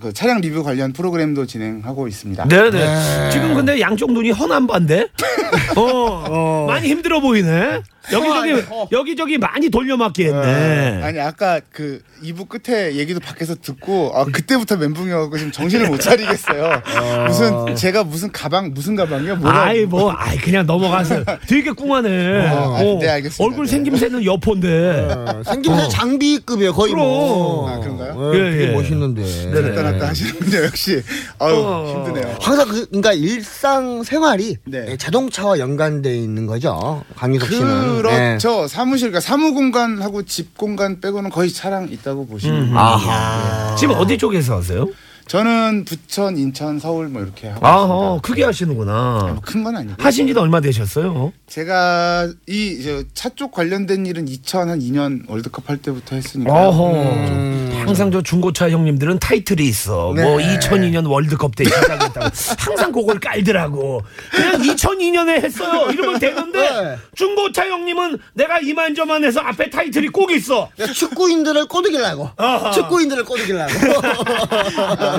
그 0.01 0.13
차량 0.13 0.41
리뷰 0.41 0.63
관련 0.63 0.93
프로그램도 0.93 1.47
진행하고 1.47 2.09
있습니다. 2.09 2.49
네네. 2.49 3.31
지금 3.31 3.55
근데 3.55 3.81
양쪽 3.81 4.13
눈이 4.13 4.33
헌한 4.33 4.67
반데? 4.67 5.09
어, 5.77 6.67
많이 6.67 6.89
힘들어 6.89 7.21
보이네? 7.21 7.83
여기저기, 8.13 8.67
어. 8.71 8.89
여기저기 8.93 9.39
많이 9.39 9.71
돌려막기 9.71 10.25
했네. 10.25 11.03
아니 11.03 11.21
아까 11.21 11.61
그 11.73 12.03
2부 12.23 12.49
끝에 12.49 12.95
얘기도 12.97 13.21
밖에서 13.21 13.55
듣고 13.55 14.13
아 14.15 14.25
그때부터 14.25 14.77
멘붕이어갖고 14.77 15.37
지금 15.37 15.53
정신을 15.53 15.89
못 15.89 16.01
차리겠어요. 16.01 16.83
무슨 17.27 17.75
제가 17.77 18.05
무슨 18.05 18.31
가방 18.33 18.73
무슨 18.75 18.95
가방이요? 18.97 19.37
뭐가 19.37 19.65
아이, 19.65 19.85
뭐, 19.85 20.13
아이, 20.13 20.37
그냥 20.39 20.67
넘어가세요. 20.67 21.25
되게 21.49 21.71
꿍하네. 21.73 22.49
어, 22.49 22.77
아, 22.77 22.83
네, 23.01 23.09
알겠습니다. 23.09 23.45
얼굴 23.45 23.67
네. 23.67 23.73
생김새는 23.73 24.25
여포인데. 24.25 25.09
어, 25.11 25.43
생김새 25.45 25.89
장비급이에요 25.89 26.73
거의 26.73 26.95
뭐 26.95 27.69
아, 27.71 27.79
그런가요? 27.81 28.33
예, 28.35 28.39
예, 28.39 28.51
되게 28.51 28.69
예. 28.69 28.73
멋있는데 28.73 29.23
왔다 29.69 29.83
갔다 29.83 30.09
하시는군요. 30.09 30.65
역시 30.65 31.03
아유 31.39 31.55
어. 31.55 32.05
힘드네요. 32.07 32.37
항상 32.41 32.69
그, 32.69 32.87
그러니까 32.87 33.13
일상 33.13 34.03
생활이 34.03 34.57
네. 34.65 34.87
예, 34.91 34.97
자동차와 34.97 35.59
연관돼 35.59 36.15
있는 36.17 36.47
거죠. 36.47 37.03
강유석 37.17 37.51
씨는. 37.51 37.94
예. 37.99 38.37
그렇죠. 38.39 38.69
사무실, 38.69 39.09
그러니까 39.11 39.21
사무 39.21 39.55
공간하고 39.55 40.25
집 40.25 40.57
공간 40.57 41.01
빼고는 41.01 41.31
거의 41.31 41.51
차량 41.51 41.89
있다고 41.91 42.27
보시면 42.27 42.57
음. 42.63 42.67
돼요. 42.69 42.79
아하. 42.79 43.75
지금 43.77 43.95
어디 43.97 44.19
쪽에서 44.19 44.57
하세요? 44.59 44.89
저는 45.27 45.85
부천, 45.87 46.37
인천, 46.37 46.79
서울 46.79 47.09
뭐 47.09 47.23
이렇게 47.23 47.49
하고 47.49 47.67
아, 47.67 47.71
있습니다. 47.71 47.95
어, 47.95 48.21
크게 48.23 48.45
하시는구나. 48.45 49.39
큰 49.43 49.65
건 49.65 49.77
아니고. 49.77 49.95
하신 49.99 50.27
지도 50.27 50.43
얼마 50.43 50.61
되셨어요? 50.61 51.33
제가 51.49 52.29
이 52.47 53.05
차 53.15 53.31
쪽 53.35 53.51
관련된 53.53 54.07
일은 54.07 54.27
2002년 54.27 55.29
월드컵 55.29 55.69
할 55.71 55.79
때부터 55.79 56.15
했으니까. 56.17 56.53
어허. 56.53 57.75
항상 57.85 58.11
저 58.11 58.23
중고차 58.23 58.71
형님들은 58.71 59.19
타이틀이 59.19 59.65
있어. 59.67 60.13
네. 60.15 60.23
뭐 60.23 60.39
2002년 60.39 61.09
월드컵 61.11 61.57
때 61.57 61.65
시작했다고. 61.65 62.21
항상 62.59 62.93
그걸 62.93 63.19
깔더라고. 63.19 64.03
그냥 64.31 64.61
2002년에 64.63 65.43
했어요. 65.43 65.91
이러면 65.91 66.19
되는데 66.21 66.59
네. 66.61 66.97
중고차 67.15 67.67
형님은 67.67 68.19
내가 68.35 68.59
이만저만해서 68.61 69.41
앞에 69.41 69.71
타이틀이 69.71 70.09
꼭 70.09 70.31
있어. 70.33 70.69
그러니까 70.75 70.95
축구인들을 70.95 71.67
꼬드기려고. 71.67 72.31
축구인들을 72.75 73.25
꼬드기려고. 73.25 73.73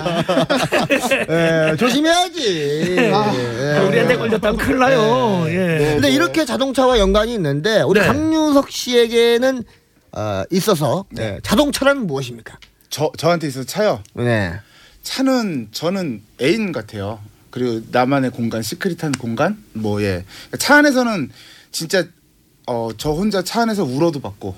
예, 1.30 1.76
조심해야지. 1.78 2.96
예. 2.98 3.80
우리한테 3.88 4.18
걸렸다면 4.18 4.58
큰일 4.58 4.80
나요. 4.80 5.46
예. 5.48 5.94
근데 5.96 6.10
이렇게 6.12 6.46
자동차와 6.46 7.00
연관이 7.00 7.34
있는데 7.34 7.82
우리 7.82 8.00
네. 8.00 8.06
강유석 8.08 8.70
씨에게는 8.72 9.64
어, 10.14 10.44
있어서 10.52 11.06
예, 11.20 11.40
자동차란 11.44 12.08
무엇입니까? 12.08 12.58
저 12.90 13.12
저한테 13.18 13.48
있어서 13.48 13.66
차요. 13.66 14.02
네. 14.14 14.54
차는 15.04 15.70
저는 15.72 16.22
애인 16.42 16.72
같아요. 16.72 17.20
그리고 17.52 17.82
나만의 17.92 18.32
공간, 18.32 18.62
시크릿한 18.62 19.14
공간. 19.14 19.58
뭐 19.74 20.02
예. 20.02 20.26
차 20.60 20.78
안에서는 20.78 21.32
진짜 21.72 22.06
어 22.68 22.90
저 22.98 23.12
혼자 23.12 23.44
차 23.44 23.62
안에서 23.62 23.84
울어도 23.84 24.20
받고 24.22 24.56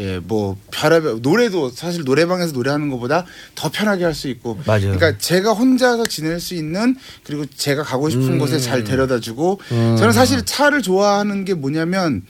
예, 0.00 0.18
뭐 0.18 0.56
별의별 0.70 1.20
노래도 1.20 1.68
사실 1.70 2.04
노래방에서 2.04 2.52
노래하는 2.52 2.88
것보다 2.88 3.26
더 3.54 3.70
편하게 3.70 4.04
할 4.04 4.14
수 4.14 4.28
있고. 4.28 4.58
맞아요. 4.66 4.96
그러니까 4.96 5.18
제가 5.18 5.52
혼자서 5.52 6.06
지낼 6.06 6.40
수 6.40 6.54
있는 6.54 6.96
그리고 7.22 7.44
제가 7.46 7.82
가고 7.84 8.08
싶은 8.10 8.38
곳에 8.38 8.58
잘 8.58 8.82
데려다 8.82 9.20
주고 9.20 9.60
저는 9.68 10.12
사실 10.12 10.44
차를 10.44 10.82
좋아하는 10.82 11.44
게 11.44 11.54
뭐냐면 11.54 12.24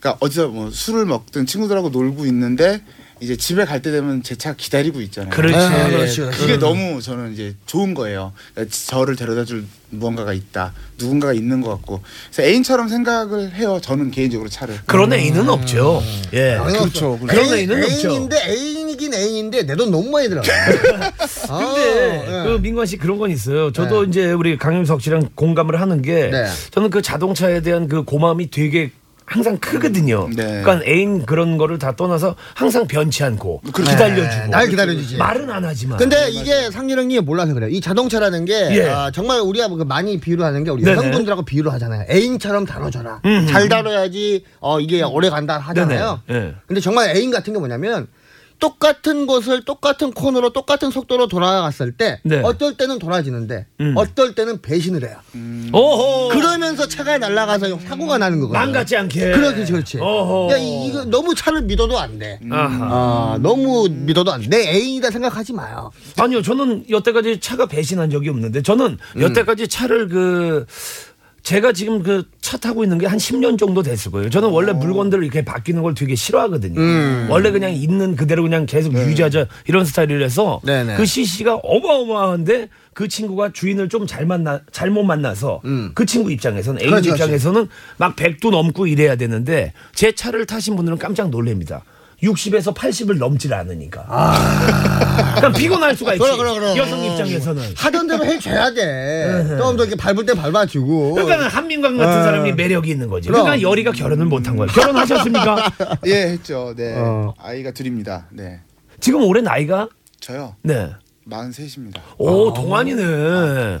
그러니까 0.00 0.18
어디서 0.24 0.48
뭐 0.48 0.70
술을 0.70 1.04
먹든 1.06 1.46
친구들하고 1.46 1.90
놀고 1.90 2.26
있는데 2.26 2.82
이제 3.20 3.36
집에 3.36 3.64
갈 3.64 3.80
때 3.80 3.90
되면 3.90 4.22
제 4.22 4.34
차 4.34 4.54
기다리고 4.54 5.00
있잖아요. 5.02 5.30
그렇지. 5.30 5.54
아, 5.56 5.88
그렇지, 5.88 6.20
그렇지. 6.20 6.38
그게 6.38 6.56
너무 6.58 7.00
저는 7.00 7.32
이제 7.32 7.54
좋은 7.66 7.94
거예요. 7.94 8.32
그러니까 8.54 8.74
저를 8.86 9.16
데려다 9.16 9.44
줄 9.44 9.64
무언가가 9.90 10.32
있다, 10.32 10.72
누군가가 10.98 11.32
있는 11.32 11.60
것 11.60 11.70
같고, 11.70 12.02
그래서 12.32 12.42
애인처럼 12.50 12.88
생각을 12.88 13.54
해요. 13.54 13.78
저는 13.80 14.10
개인적으로 14.10 14.48
차를. 14.48 14.76
그런 14.86 15.12
애인은 15.12 15.48
없죠. 15.48 16.02
예. 16.32 16.58
그렇죠. 16.66 17.16
그런 17.20 17.44
애인, 17.46 17.70
애인은 17.70 17.84
없죠. 17.84 18.08
애인인데 18.10 18.36
애인이긴 18.48 19.14
애인인데 19.14 19.62
내 19.62 19.76
돈 19.76 19.90
너무 19.92 20.10
많이 20.10 20.28
들어. 20.28 20.42
아, 21.48 21.58
근데 21.58 22.24
예. 22.26 22.42
그 22.44 22.58
민관 22.60 22.86
씨 22.86 22.96
그런 22.96 23.18
건 23.18 23.30
있어요. 23.30 23.70
저도 23.72 24.04
이제 24.04 24.32
우리 24.32 24.58
강윤석 24.58 25.00
씨랑 25.02 25.30
공감을 25.36 25.80
하는 25.80 26.02
게 26.02 26.30
네. 26.30 26.46
저는 26.72 26.90
그 26.90 27.00
자동차에 27.02 27.60
대한 27.60 27.86
그 27.88 28.02
고마움이 28.02 28.50
되게 28.50 28.90
항상 29.26 29.56
크거든요. 29.58 30.28
네. 30.34 30.62
그러니까 30.62 30.82
애인 30.86 31.24
그런 31.24 31.56
거를 31.56 31.78
다 31.78 31.96
떠나서 31.96 32.36
항상 32.54 32.86
변치 32.86 33.24
않고 33.24 33.62
기다려주고 33.74 34.22
네, 34.22 34.46
날 34.48 34.68
기다려주지. 34.68 35.16
말은 35.16 35.50
안 35.50 35.64
하지만. 35.64 35.98
근데 35.98 36.28
이게 36.30 36.70
상렬형님이 36.70 37.20
몰라서 37.20 37.54
그래요. 37.54 37.70
이 37.70 37.80
자동차라는 37.80 38.44
게 38.44 38.76
예. 38.76 38.88
아, 38.88 39.10
정말 39.10 39.40
우리가 39.40 39.68
그 39.68 39.82
많이 39.82 40.20
비유를 40.20 40.44
하는 40.44 40.62
게 40.64 40.70
우리 40.70 40.82
네네. 40.82 40.96
여성분들하고 40.98 41.42
비유를 41.42 41.72
하잖아요. 41.72 42.04
애인처럼 42.10 42.66
다뤄줘라. 42.66 43.22
음, 43.24 43.46
잘 43.46 43.68
다뤄야지 43.68 44.44
어, 44.60 44.78
이게 44.80 45.02
오래 45.02 45.30
간다 45.30 45.58
하잖아요. 45.58 46.20
예. 46.30 46.54
근데 46.66 46.80
정말 46.80 47.16
애인 47.16 47.30
같은 47.30 47.52
게 47.52 47.58
뭐냐면 47.58 48.06
똑같은 48.64 49.26
곳을 49.26 49.62
똑같은 49.62 50.10
코너로 50.10 50.54
똑같은 50.54 50.90
속도로 50.90 51.28
돌아갔을 51.28 51.92
때 51.92 52.18
네. 52.22 52.40
어떨 52.42 52.78
때는 52.78 52.98
돌아지는데 52.98 53.66
음. 53.82 53.92
어떨 53.94 54.34
때는 54.34 54.62
배신을 54.62 55.04
해요. 55.06 55.18
오호. 55.70 56.28
그러면서 56.30 56.88
차가 56.88 57.18
날아가서 57.18 57.78
사고가 57.80 58.16
나는 58.16 58.40
거거든요. 58.40 58.58
망같지 58.58 58.96
않게. 58.96 59.32
그렇지, 59.32 59.70
그렇지. 59.70 59.98
어허. 60.00 60.46
그러니까 60.46 60.56
이- 60.58 60.86
이거 60.86 61.04
너무 61.04 61.34
차를 61.34 61.60
믿어도 61.62 61.98
안 61.98 62.18
돼. 62.18 62.40
아, 62.50 63.38
너무 63.42 63.86
믿어도 63.90 64.32
안 64.32 64.40
돼. 64.40 64.48
내 64.48 64.70
애인이다 64.70 65.10
생각하지 65.10 65.52
마요. 65.52 65.90
아니요, 66.18 66.40
저는 66.40 66.84
여태까지 66.88 67.40
차가 67.40 67.66
배신한 67.66 68.08
적이 68.08 68.30
없는데 68.30 68.62
저는 68.62 68.96
음. 69.16 69.20
여태까지 69.20 69.68
차를 69.68 70.08
그 70.08 70.64
제가 71.44 71.72
지금 71.72 72.02
그 72.02 72.24
차 72.44 72.58
타고 72.58 72.84
있는 72.84 72.98
게 72.98 73.06
한 73.06 73.18
10년 73.18 73.58
정도 73.58 73.82
됐을 73.82 74.10
거예요. 74.12 74.28
저는 74.30 74.50
원래 74.50 74.72
물건들 74.72 75.22
이렇게 75.24 75.44
바뀌는 75.44 75.82
걸 75.82 75.94
되게 75.94 76.14
싫어하거든요. 76.14 76.78
음. 76.78 77.26
원래 77.30 77.50
그냥 77.50 77.72
있는 77.72 78.16
그대로 78.16 78.42
그냥 78.42 78.66
계속 78.66 78.92
유지하자 78.94 79.46
이런 79.66 79.84
스타일이라서 79.84 80.60
네네. 80.64 80.96
그 80.96 81.06
CC가 81.06 81.54
어마어마한데 81.56 82.68
그 82.92 83.08
친구가 83.08 83.52
주인을 83.52 83.88
좀 83.88 84.06
잘 84.06 84.26
만나 84.26 84.60
잘못 84.72 85.04
만나서 85.04 85.62
그 85.94 86.04
친구 86.06 86.30
입장에서는 86.30 86.80
애인 86.82 86.88
음. 86.88 86.90
그렇지, 86.90 87.08
입장에서는 87.10 87.66
막 87.96 88.14
100도 88.16 88.50
넘고 88.50 88.86
이래야 88.86 89.16
되는데 89.16 89.72
제 89.94 90.12
차를 90.12 90.44
타신 90.46 90.76
분들은 90.76 90.98
깜짝 90.98 91.30
놀랍니다. 91.30 91.82
60에서 92.24 92.74
80을 92.74 93.18
넘질 93.18 93.52
않으니까. 93.52 94.04
그러니까 95.36 95.52
피곤할 95.52 95.96
수가 95.96 96.14
있지. 96.14 96.24
그래, 96.24 96.36
그래, 96.36 96.54
그래. 96.54 96.76
여성 96.76 97.04
입장에서는. 97.04 97.62
하던 97.76 98.06
대로 98.06 98.24
해줘야 98.24 98.72
돼. 98.72 99.46
조금 99.58 99.76
더 99.76 99.84
이렇게 99.84 99.96
밟을 99.96 100.24
때 100.24 100.34
밟아주고. 100.34 101.14
그러니까 101.14 101.48
한민관 101.48 101.96
같은 101.96 102.20
어. 102.20 102.22
사람이 102.22 102.52
매력이 102.52 102.90
있는 102.90 103.08
거지. 103.08 103.28
그럼. 103.28 103.44
그러니까 103.44 103.68
열이가 103.68 103.92
결혼을 103.92 104.26
못한 104.26 104.56
거예요. 104.56 104.72
결혼하셨습니까? 104.72 105.72
예, 106.06 106.28
했죠. 106.30 106.74
네. 106.76 106.94
어. 106.96 107.34
아이가 107.38 107.70
둘입니다. 107.70 108.28
네. 108.32 108.60
지금 109.00 109.22
올해 109.24 109.42
나이가 109.42 109.88
저요. 110.20 110.56
네. 110.62 110.90
43입니다. 111.30 112.00
오 112.18 112.50
아. 112.50 112.54
동안이네. 112.54 113.02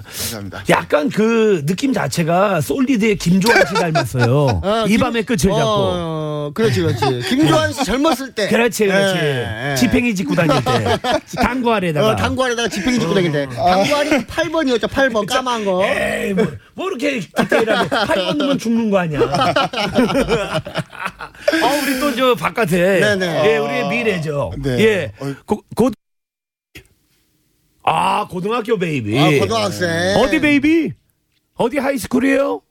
감사합니다. 0.02 0.64
약간 0.70 1.08
그 1.10 1.62
느낌 1.66 1.92
자체가 1.92 2.60
솔리드의 2.62 3.16
김조한 3.16 3.66
씨 3.66 3.74
닮았어요. 3.74 4.60
어, 4.62 4.84
이 4.88 4.90
김- 4.90 5.00
밤의 5.00 5.24
끝을 5.24 5.50
잡고. 5.50 5.60
어, 5.62 6.50
그렇지, 6.54 6.80
그렇지. 6.80 7.04
김조한 7.28 7.72
씨 7.72 7.84
젊었을 7.84 8.32
때. 8.34 8.48
그렇지, 8.48 8.86
그렇지. 8.86 9.18
예, 9.18 9.70
예. 9.72 9.76
지팽이 9.76 10.14
짚고 10.14 10.34
다닐 10.34 10.54
때. 10.64 10.98
당구 11.42 11.72
아래다가. 11.72 12.08
어, 12.10 12.16
당구 12.16 12.44
아래다가 12.44 12.68
지팽이 12.68 12.98
짚고 12.98 13.12
다닐 13.14 13.30
때. 13.30 13.46
당구 13.54 13.94
아래 13.94 14.24
8번이었죠, 14.24 14.88
8번. 14.88 15.26
까만 15.26 15.64
거. 15.66 15.84
에이, 15.84 16.32
뭐, 16.32 16.46
뭐 16.74 16.88
이렇게 16.88 17.20
디테일하게 17.20 17.88
팔 17.90 18.16
넣으면 18.38 18.58
죽는 18.58 18.90
거 18.90 18.98
아니야. 18.98 19.20
아, 21.62 21.66
우리 21.82 22.00
또 22.00 22.14
저 22.14 22.32
바깥에. 22.36 23.00
네네. 23.00 23.42
예, 23.52 23.56
우리의 23.58 23.88
미래죠. 23.88 24.52
네. 24.62 24.78
예. 24.78 25.12
고, 25.46 25.62
아, 27.84 28.26
고등학교 28.28 28.78
베이비. 28.78 29.18
아, 29.18 29.30
고등학생. 29.38 30.16
어디 30.18 30.40
베이비? 30.40 30.92
어디 31.56 31.78
하이스쿨이에요? 31.78 32.62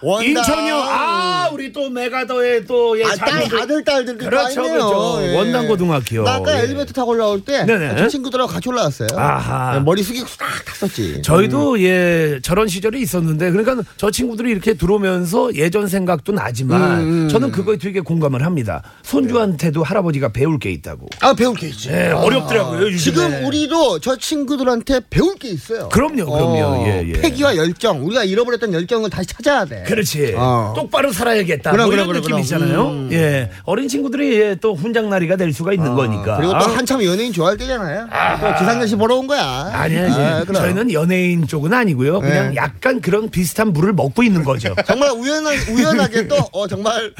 원당. 0.00 0.28
인천이요. 0.28 0.74
아, 0.76 1.48
우리 1.52 1.72
또 1.72 1.88
메가더의 1.88 2.66
또 2.66 2.98
예, 2.98 3.04
아, 3.04 3.14
딸. 3.14 3.44
아들, 3.60 3.82
딸들도 3.82 4.24
그렇죠. 4.24 4.62
그렇죠. 4.62 5.18
예. 5.22 5.34
원당 5.36 5.66
고등학교. 5.68 6.22
나 6.22 6.34
아까 6.34 6.58
예. 6.58 6.64
엘리베이터 6.64 6.92
타고 6.92 7.12
올라올 7.12 7.44
때, 7.44 7.64
네네. 7.64 7.96
저 7.96 8.08
친구들하고 8.08 8.50
같이 8.50 8.68
올라왔어요. 8.68 9.08
아하. 9.16 9.74
네, 9.74 9.80
머리 9.80 10.02
숙이고 10.02 10.26
딱 10.38 10.64
탔었지. 10.64 11.22
저희도 11.22 11.80
예 11.82 12.38
저런 12.42 12.68
시절이 12.68 13.00
있었는데 13.00 13.50
그러니까 13.50 13.82
저 13.96 14.10
친구들이 14.10 14.50
이렇게 14.50 14.74
들어오면서 14.74 15.54
예전 15.54 15.88
생각도 15.88 16.32
나지만 16.32 17.00
음, 17.00 17.24
음. 17.24 17.28
저는 17.28 17.50
그거에 17.50 17.78
되게 17.78 18.00
공감을 18.00 18.44
합니다. 18.44 18.82
손주한테도 19.02 19.82
할아버지가 19.82 20.32
배울 20.32 20.58
게 20.58 20.70
있다고. 20.72 21.08
아, 21.20 21.32
배울 21.34 21.54
게 21.56 21.68
있지. 21.68 21.88
예, 21.90 22.10
어렵더라고요. 22.10 22.82
요즘에. 22.82 22.98
지금 22.98 23.44
우리도 23.46 24.00
저 24.00 24.16
친구들한테 24.16 25.00
배울 25.08 25.34
게 25.36 25.48
있어요. 25.48 25.88
그럼요, 25.88 26.26
그럼요. 26.26 26.84
예, 26.86 27.04
예. 27.08 27.12
패기와 27.12 27.56
열정, 27.56 28.04
우리가 28.04 28.24
잃어버렸던 28.24 28.72
열정을 28.72 29.08
다시 29.10 29.28
찾아야 29.28 29.64
돼. 29.64 29.84
그 29.86 29.95
렇지. 29.96 30.34
어. 30.36 30.72
똑바로 30.76 31.12
살아야겠다. 31.12 31.70
그럼, 31.72 31.86
뭐 31.86 31.90
그럼, 31.90 32.08
이런 32.10 32.22
그럼, 32.22 32.22
느낌 32.22 32.30
그럼. 32.30 32.40
있잖아요. 32.40 32.88
음. 32.90 33.08
예. 33.12 33.50
어린 33.64 33.88
친구들이 33.88 34.40
예, 34.40 34.54
또 34.60 34.74
훈장날이가 34.74 35.36
될 35.36 35.52
수가 35.52 35.72
있는 35.72 35.94
거니까. 35.94 36.36
그리고 36.36 36.52
또 36.52 36.66
한참 36.66 37.02
연예인 37.04 37.32
좋아할 37.32 37.56
때잖아요. 37.56 38.08
또 38.40 38.58
기상연시 38.58 38.96
보러 38.96 39.16
온 39.16 39.26
거야. 39.26 39.70
아니야. 39.72 40.12
아, 40.14 40.44
그럼. 40.44 40.62
저희는 40.62 40.92
연예인 40.92 41.46
쪽은 41.46 41.72
아니고요. 41.72 42.20
그냥 42.20 42.50
네. 42.50 42.56
약간 42.56 43.00
그런 43.00 43.30
비슷한 43.30 43.72
물을 43.72 43.92
먹고 43.92 44.22
있는 44.22 44.44
거죠. 44.44 44.74
정말 44.86 45.10
우연하, 45.10 45.50
우연하게 45.70 46.28
또, 46.28 46.36
어, 46.52 46.66
정말, 46.66 47.12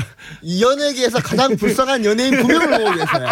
이 0.43 0.63
연예계에서 0.63 1.19
가장 1.21 1.57
불쌍한 1.57 2.05
연예인 2.05 2.37
두 2.37 2.47
명을 2.47 2.67
보고 2.71 2.91
계세요. 2.93 3.29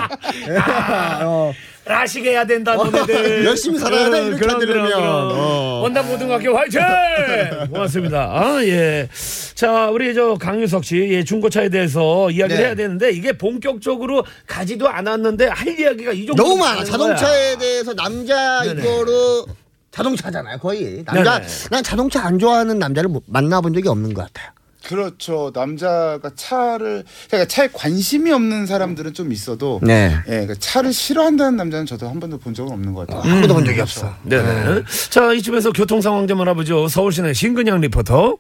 예. 0.49 0.57
어. 1.25 1.53
라식해야 1.85 2.47
된다 2.47 2.75
너네들 2.77 3.45
열심히 3.47 3.79
살아야 3.79 4.11
돼, 4.11 4.27
이렇게 4.27 4.39
그럼, 4.41 4.55
안 4.55 4.59
들으면. 4.61 4.87
그럼, 4.87 5.01
그럼. 5.01 5.31
어. 5.39 5.81
원담 5.83 6.09
고등학교 6.09 6.57
화이팅 6.57 6.81
고맙습니다 7.71 8.23
아, 8.33 8.65
예. 8.65 9.09
자 9.55 9.89
우리 9.91 10.15
저 10.15 10.35
강유석 10.35 10.85
씨 10.85 10.97
예, 11.11 11.23
중고차에 11.25 11.69
대해서 11.69 12.31
이야기를 12.31 12.57
네. 12.61 12.67
해야 12.67 12.75
되는데 12.75 13.11
이게 13.11 13.33
본격적으로 13.37 14.25
가지도 14.47 14.89
않았는데 14.89 15.47
할 15.49 15.79
이야기가 15.79 16.13
이 16.13 16.27
정도 16.27 16.43
너무 16.43 16.57
많아. 16.57 16.85
자동차에 16.85 17.57
대해서 17.59 17.95
남자 17.95 18.63
네네. 18.63 18.83
이거로 18.83 19.47
자동차잖아요, 19.91 20.59
거의. 20.59 21.05
남자, 21.05 21.39
네네. 21.39 21.49
난 21.71 21.83
자동차 21.85 22.25
안 22.25 22.39
좋아하는 22.41 22.81
남자를 22.81 23.09
못- 23.11 23.23
만나본 23.27 23.75
적이 23.75 23.89
없는 23.91 24.13
것 24.13 24.23
같아요. 24.27 24.51
그렇죠. 24.85 25.51
남자가 25.55 26.31
차를 26.35 27.05
그러니까 27.29 27.49
차에 27.49 27.69
관심이 27.73 28.31
없는 28.31 28.67
사람들은 28.67 29.15
좀 29.15 29.33
있어도 29.33 29.81
네. 29.83 30.15
예, 30.27 30.31
그러니까 30.31 30.55
차를 30.59 30.93
싫어한다는 30.93 31.57
남자는 31.57 31.87
저도 31.87 32.09
한 32.09 32.21
번도 32.21 32.39
본 32.39 32.55
적은 32.55 32.73
없는 32.73 32.93
것 32.93 33.07
같아요. 33.07 33.31
한 33.31 33.41
번도 33.41 33.55
본 33.55 33.65
적이 33.65 33.81
없어. 33.81 34.15
네 34.23 34.43
네. 34.43 34.83
자, 35.11 35.33
이쯤에서 35.33 35.73
교통 35.73 36.01
상황 36.01 36.27
좀 36.27 36.41
알아보죠. 36.41 36.89
서울시내 36.89 37.33
신근양 37.33 37.81
리포터. 37.81 38.37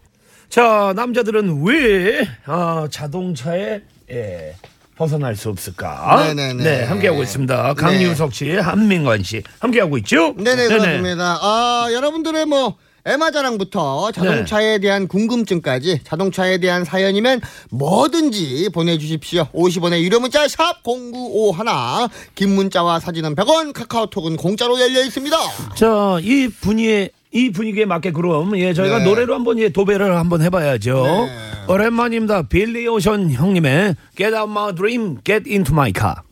자, 0.48 0.92
남자들은 0.94 1.62
왜 1.64 2.28
아, 2.44 2.86
자동차에 2.90 3.80
예, 4.10 4.54
벗어날 4.96 5.34
수 5.36 5.48
없을까? 5.48 6.24
네네네. 6.34 6.62
네, 6.62 6.84
함께하고 6.84 7.22
있습니다. 7.22 7.74
강유석 7.74 8.34
씨, 8.34 8.50
한민관 8.50 9.22
씨 9.22 9.42
함께하고 9.58 9.98
있죠? 9.98 10.34
네네, 10.36 10.68
그렇습니다. 10.68 11.38
아, 11.40 11.88
여러분들의 11.92 12.46
뭐, 12.46 12.76
에마 13.06 13.30
자랑부터 13.30 14.12
자동차에 14.12 14.78
대한 14.78 15.06
궁금증까지 15.08 16.00
자동차에 16.04 16.56
대한 16.56 16.84
사연이면 16.84 17.42
뭐든지 17.70 18.70
보내주십시오. 18.72 19.46
50원의 19.52 20.00
유료 20.00 20.20
문자 20.20 20.48
샵 20.48 20.82
0951. 20.82 22.08
긴 22.34 22.54
문자와 22.54 23.00
사진은 23.00 23.34
100원, 23.34 23.74
카카오톡은 23.74 24.36
공짜로 24.38 24.80
열려 24.80 25.04
있습니다. 25.04 25.36
자, 25.74 26.18
이 26.22 26.48
분위기에 26.48 27.10
이 27.30 27.50
분위기에 27.50 27.84
맞게 27.84 28.12
그럼 28.12 28.56
예 28.58 28.72
저희가 28.72 28.98
네. 29.00 29.04
노래로 29.04 29.34
한번 29.34 29.58
예 29.58 29.68
도배를 29.68 30.16
한번 30.16 30.40
해봐야죠. 30.40 31.28
오랜만입니다. 31.68 32.42
빌리 32.42 32.86
오션 32.86 33.32
형님의 33.32 33.96
Get 34.16 34.34
Out 34.34 34.50
My 34.50 34.74
Dream, 34.74 35.18
Get 35.24 35.50
Into 35.50 35.74
My 35.74 35.92
Car. 35.94 36.22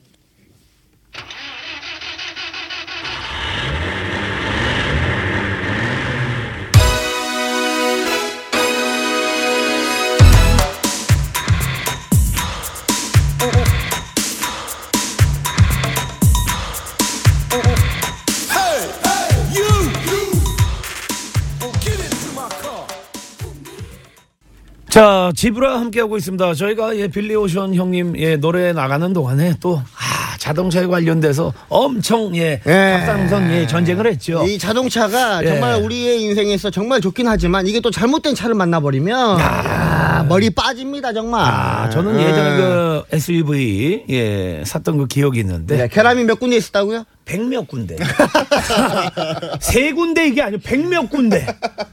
자, 24.93 25.33
지브라 25.35 25.81
함께하고 25.81 26.19
있습니다. 26.19 26.53
저희가 26.53 26.95
예, 26.99 27.09
빌리 27.09 27.35
오션 27.35 27.75
형님 27.75 28.13
예, 28.19 28.37
노래 28.37 28.75
나가는 28.75 29.11
동안에 29.11 29.55
또 29.59 29.81
아, 29.97 30.37
자동차에 30.37 30.85
관련돼서 30.85 31.51
엄청 31.71 32.37
예, 32.37 32.61
예. 32.67 32.99
갑상선 32.99 33.51
예, 33.53 33.67
전쟁을 33.67 34.07
했죠. 34.07 34.45
이 34.47 34.59
자동차가 34.59 35.43
예. 35.45 35.49
정말 35.49 35.83
우리의 35.83 36.21
인생에서 36.21 36.71
정말 36.71 37.01
좋긴 37.01 37.27
하지만 37.27 37.67
이게 37.67 37.81
또 37.81 37.91
잘못된 37.91 38.35
차를 38.35 38.55
만나버리면 38.55 39.41
야, 39.41 40.27
머리 40.29 40.51
빠집니다 40.51 41.15
정말. 41.15 41.43
아, 41.43 41.89
저는 41.89 42.21
예. 42.21 42.27
예전에 42.29 42.57
그 42.59 43.03
SUV 43.13 44.05
예, 44.11 44.63
샀던 44.67 44.99
그 44.99 45.07
기억이 45.07 45.41
있는데 45.41 45.79
네, 45.79 45.89
계란이 45.89 46.25
몇 46.25 46.39
군데 46.39 46.57
있었다고요? 46.57 47.07
백몇 47.25 47.69
군데. 47.69 47.97
세 49.61 49.93
군데 49.93 50.27
이게 50.29 50.43
아니고 50.43 50.63
백몇 50.65 51.09
군데. 51.11 51.47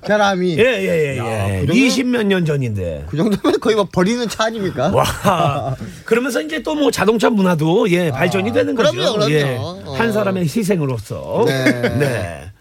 계란이. 0.05 0.57
예, 0.57 0.63
예, 0.63 0.87
예, 0.87 1.17
예. 1.17 1.65
그 1.65 1.73
정도면- 1.73 1.87
20몇 1.87 2.23
년 2.25 2.45
전인데. 2.45 3.05
그 3.09 3.17
정도면 3.17 3.59
거의 3.59 3.75
뭐 3.75 3.87
버리는 3.91 4.27
차 4.27 4.45
아닙니까? 4.45 4.91
와. 4.93 5.75
그러면서 6.05 6.41
이제 6.41 6.61
또 6.63 6.79
뭐 6.79 6.91
자동차 6.91 7.29
문화도 7.29 7.91
예, 7.91 8.09
발전이 8.09 8.53
되는 8.53 8.73
거죠. 8.73 8.91
그럼요, 8.91 9.13
그럼요. 9.13 9.31
예. 9.33 9.57
어. 9.59 9.95
한 9.97 10.13
사람의 10.13 10.43
희생으로서. 10.43 11.43
네. 11.45 11.63
네. 11.97 12.51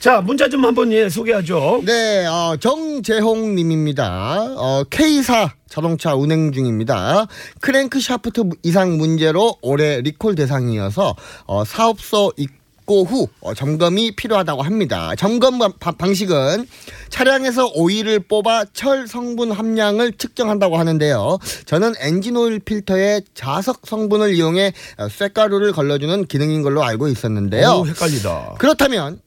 자, 0.00 0.20
문자 0.20 0.48
좀 0.48 0.64
한번 0.64 0.92
예, 0.92 1.08
소개하죠. 1.08 1.82
네, 1.84 2.24
어, 2.26 2.56
정재홍 2.60 3.56
님입니다. 3.56 4.54
어, 4.56 4.84
K사 4.90 5.52
자동차 5.68 6.14
운행 6.14 6.52
중입니다. 6.52 7.26
크랭크 7.60 8.00
샤프트 8.00 8.44
이상 8.62 8.96
문제로 8.96 9.56
올해 9.60 10.00
리콜 10.00 10.36
대상이어서 10.36 11.16
어, 11.46 11.64
사업소 11.64 12.32
입고 12.36 13.04
후 13.06 13.26
어, 13.40 13.54
점검이 13.54 14.14
필요하다고 14.14 14.62
합니다. 14.62 15.14
점검 15.18 15.58
바- 15.58 15.90
방식은 15.90 16.68
차량에서 17.08 17.72
오일을 17.74 18.20
뽑아 18.20 18.66
철 18.72 19.08
성분 19.08 19.50
함량을 19.50 20.12
측정한다고 20.12 20.78
하는데요. 20.78 21.38
저는 21.66 21.94
엔진 21.98 22.36
오일 22.36 22.60
필터에 22.60 23.22
자석 23.34 23.80
성분을 23.84 24.32
이용해 24.36 24.72
어, 24.98 25.08
쇳가루를 25.08 25.72
걸러주는 25.72 26.24
기능인 26.26 26.62
걸로 26.62 26.84
알고 26.84 27.08
있었는데요. 27.08 27.80
오, 27.82 27.86
헷갈리다. 27.86 28.54
그렇다면 28.58 29.20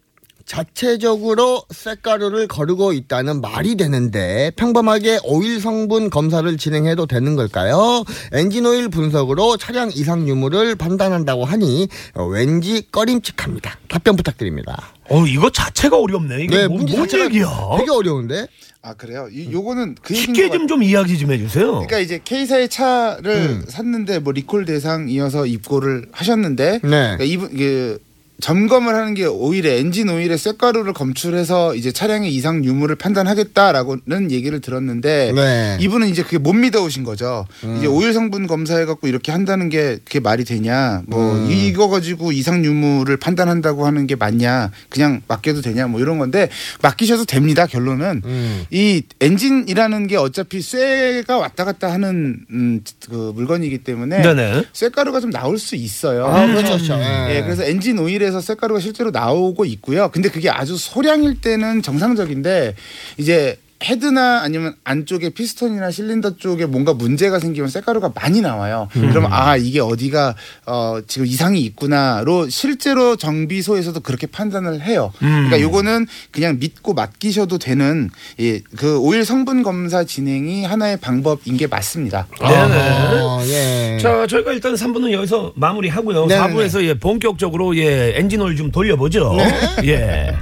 자체적으로 0.51 1.63
쇳가루를 1.71 2.47
거르고 2.47 2.91
있다는 2.91 3.39
말이 3.39 3.77
되는데 3.77 4.51
평범하게 4.57 5.19
오일 5.23 5.61
성분 5.61 6.09
검사를 6.09 6.57
진행해도 6.57 7.05
되는 7.05 7.37
걸까요? 7.37 8.03
엔진 8.33 8.65
오일 8.65 8.89
분석으로 8.89 9.55
차량 9.55 9.89
이상 9.93 10.27
유무를 10.27 10.75
판단한다고 10.75 11.45
하니 11.45 11.87
어, 12.15 12.25
왠지 12.25 12.85
꺼림칙합니다. 12.91 13.77
답변 13.87 14.17
부탁드립니다. 14.17 14.91
어 15.09 15.25
이거 15.25 15.49
자체가 15.49 15.97
어렵네. 15.97 16.43
이게 16.43 16.57
네, 16.57 16.67
뭐, 16.67 16.79
문제 16.79 16.97
뭔 16.97 17.07
자체가 17.07 17.25
얘기야? 17.25 17.47
되게 17.77 17.89
어려운데. 17.89 18.47
아 18.81 18.93
그래요? 18.93 19.29
이, 19.31 19.49
요거는 19.53 19.95
그 20.01 20.13
쉽게 20.13 20.49
것좀좀 20.49 20.83
이야기 20.83 21.17
좀 21.17 21.31
해주세요. 21.31 21.71
그러니까 21.71 21.99
이제 21.99 22.19
K사의 22.21 22.67
차를 22.67 23.31
음. 23.31 23.65
샀는데 23.69 24.19
뭐 24.19 24.33
리콜 24.33 24.65
대상이어서 24.65 25.45
입고를 25.45 26.07
하셨는데 26.11 26.71
네. 26.83 26.89
그러니까 26.89 27.23
이분 27.23 27.55
그 27.55 27.99
점검을 28.41 28.95
하는 28.95 29.13
게 29.13 29.25
오일에 29.25 29.77
엔진 29.79 30.09
오일에 30.09 30.35
쇳가루를 30.35 30.93
검출해서 30.93 31.75
이제 31.75 31.91
차량의 31.91 32.33
이상 32.33 32.65
유무를 32.65 32.95
판단하겠다라고는 32.95 34.31
얘기를 34.31 34.59
들었는데 34.59 35.31
네. 35.33 35.77
이분은 35.79 36.09
이제 36.09 36.23
그게 36.23 36.37
못 36.37 36.53
미더우신 36.53 37.03
거죠. 37.03 37.45
이제 37.77 37.87
오일 37.87 38.13
성분 38.13 38.47
검사해 38.47 38.85
갖고 38.85 39.07
이렇게 39.07 39.31
한다는 39.31 39.69
게 39.69 39.99
그게 40.03 40.19
말이 40.19 40.43
되냐? 40.43 41.03
뭐 41.05 41.35
음. 41.35 41.49
이거 41.51 41.87
가지고 41.87 42.31
이상 42.31 42.65
유무를 42.65 43.17
판단한다고 43.17 43.85
하는 43.85 44.07
게 44.07 44.15
맞냐? 44.15 44.71
그냥 44.89 45.21
맡겨도 45.27 45.61
되냐? 45.61 45.87
뭐 45.87 46.01
이런 46.01 46.17
건데 46.17 46.49
맡기셔도 46.81 47.25
됩니다. 47.25 47.67
결론은 47.67 48.21
음. 48.25 48.65
이 48.71 49.03
엔진이라는 49.19 50.07
게 50.07 50.17
어차피 50.17 50.61
쇠가 50.61 51.37
왔다 51.37 51.63
갔다 51.63 51.91
하는 51.91 52.39
음, 52.49 52.81
그 53.07 53.31
물건이기 53.35 53.79
때문에 53.79 54.23
네네. 54.23 54.63
쇠가루가 54.73 55.19
좀 55.19 55.29
나올 55.29 55.59
수 55.59 55.75
있어요. 55.75 56.25
아, 56.25 56.47
그렇죠. 56.47 56.73
그렇죠. 56.73 56.93
예, 56.95 57.35
예. 57.37 57.41
그래서 57.43 57.63
엔진 57.63 57.99
오일에 57.99 58.30
서 58.31 58.41
쇳가루가 58.41 58.79
실제로 58.79 59.11
나오고 59.11 59.65
있고요. 59.65 60.09
근데 60.11 60.29
그게 60.29 60.49
아주 60.49 60.77
소량일 60.77 61.41
때는 61.41 61.81
정상적인데 61.81 62.75
이제 63.17 63.57
헤드나 63.83 64.41
아니면 64.41 64.75
안쪽에 64.83 65.29
피스톤이나 65.29 65.91
실린더 65.91 66.37
쪽에 66.37 66.65
뭔가 66.65 66.93
문제가 66.93 67.39
생기면 67.39 67.69
쇳가루가 67.69 68.11
많이 68.13 68.41
나와요. 68.41 68.87
그러면 68.91 69.33
아 69.33 69.57
이게 69.57 69.79
어디가 69.79 70.35
어 70.67 70.99
지금 71.07 71.25
이상이 71.25 71.61
있구나로 71.61 72.49
실제로 72.49 73.15
정비소에서도 73.15 73.99
그렇게 74.01 74.27
판단을 74.27 74.81
해요. 74.81 75.11
그러니까 75.19 75.59
요거는 75.61 76.05
그냥 76.31 76.59
믿고 76.59 76.93
맡기셔도 76.93 77.57
되는 77.57 78.09
예, 78.39 78.59
그 78.77 78.99
오일 78.99 79.25
성분 79.25 79.63
검사 79.63 80.03
진행이 80.03 80.63
하나의 80.65 80.97
방법인 80.97 81.57
게 81.57 81.67
맞습니다. 81.67 82.27
네네. 82.39 82.53
아, 82.53 83.43
예. 83.47 83.97
자, 83.99 84.27
저희가 84.27 84.53
일단 84.53 84.75
3부는 84.75 85.11
여기서 85.11 85.53
마무리하고요. 85.55 86.27
네네네. 86.27 86.53
4부에서 86.53 86.83
예, 86.83 86.93
본격적으로 86.93 87.75
예, 87.77 88.13
엔진 88.15 88.41
오일 88.41 88.55
좀 88.55 88.71
돌려보죠. 88.71 89.37
예. 89.85 90.35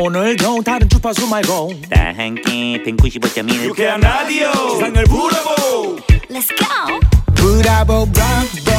오늘도 0.00 0.62
다른 0.62 0.88
주파수 0.88 1.28
말고. 1.28 1.72
다 1.90 2.12
함께 2.16 2.82
195.1 2.82 3.64
유쾌한 3.66 4.00
라디오 4.00 4.50
세상을 4.70 5.04
부러보 5.04 5.96
Let's 6.30 6.48
go. 6.56 7.00
브라보 7.34 8.06
브라보 8.06 8.70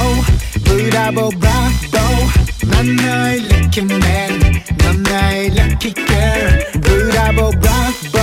브라보 0.65 1.29
브라보. 1.29 1.97
난 2.71 2.95
너의 2.95 3.39
lucky 3.45 3.85
man 3.85 4.39
넌 4.79 5.03
나의 5.03 5.47
lucky 5.51 5.93
girl. 5.93 6.81
브라보 6.81 7.51
브라보 7.51 8.17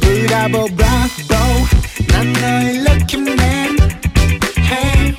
브라보 0.00 0.66
브라보. 0.76 1.34
난 2.08 2.32
너의 2.34 2.76
lucky 2.78 3.20
man. 3.20 3.76
Hey 4.58 5.14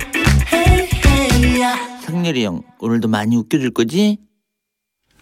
hey 0.53 0.89
hey 1.05 1.61
yeah. 1.61 2.05
상렬이 2.05 2.45
형 2.45 2.61
오늘도 2.79 3.07
많이 3.09 3.35
웃겨줄 3.35 3.71
거지? 3.71 4.19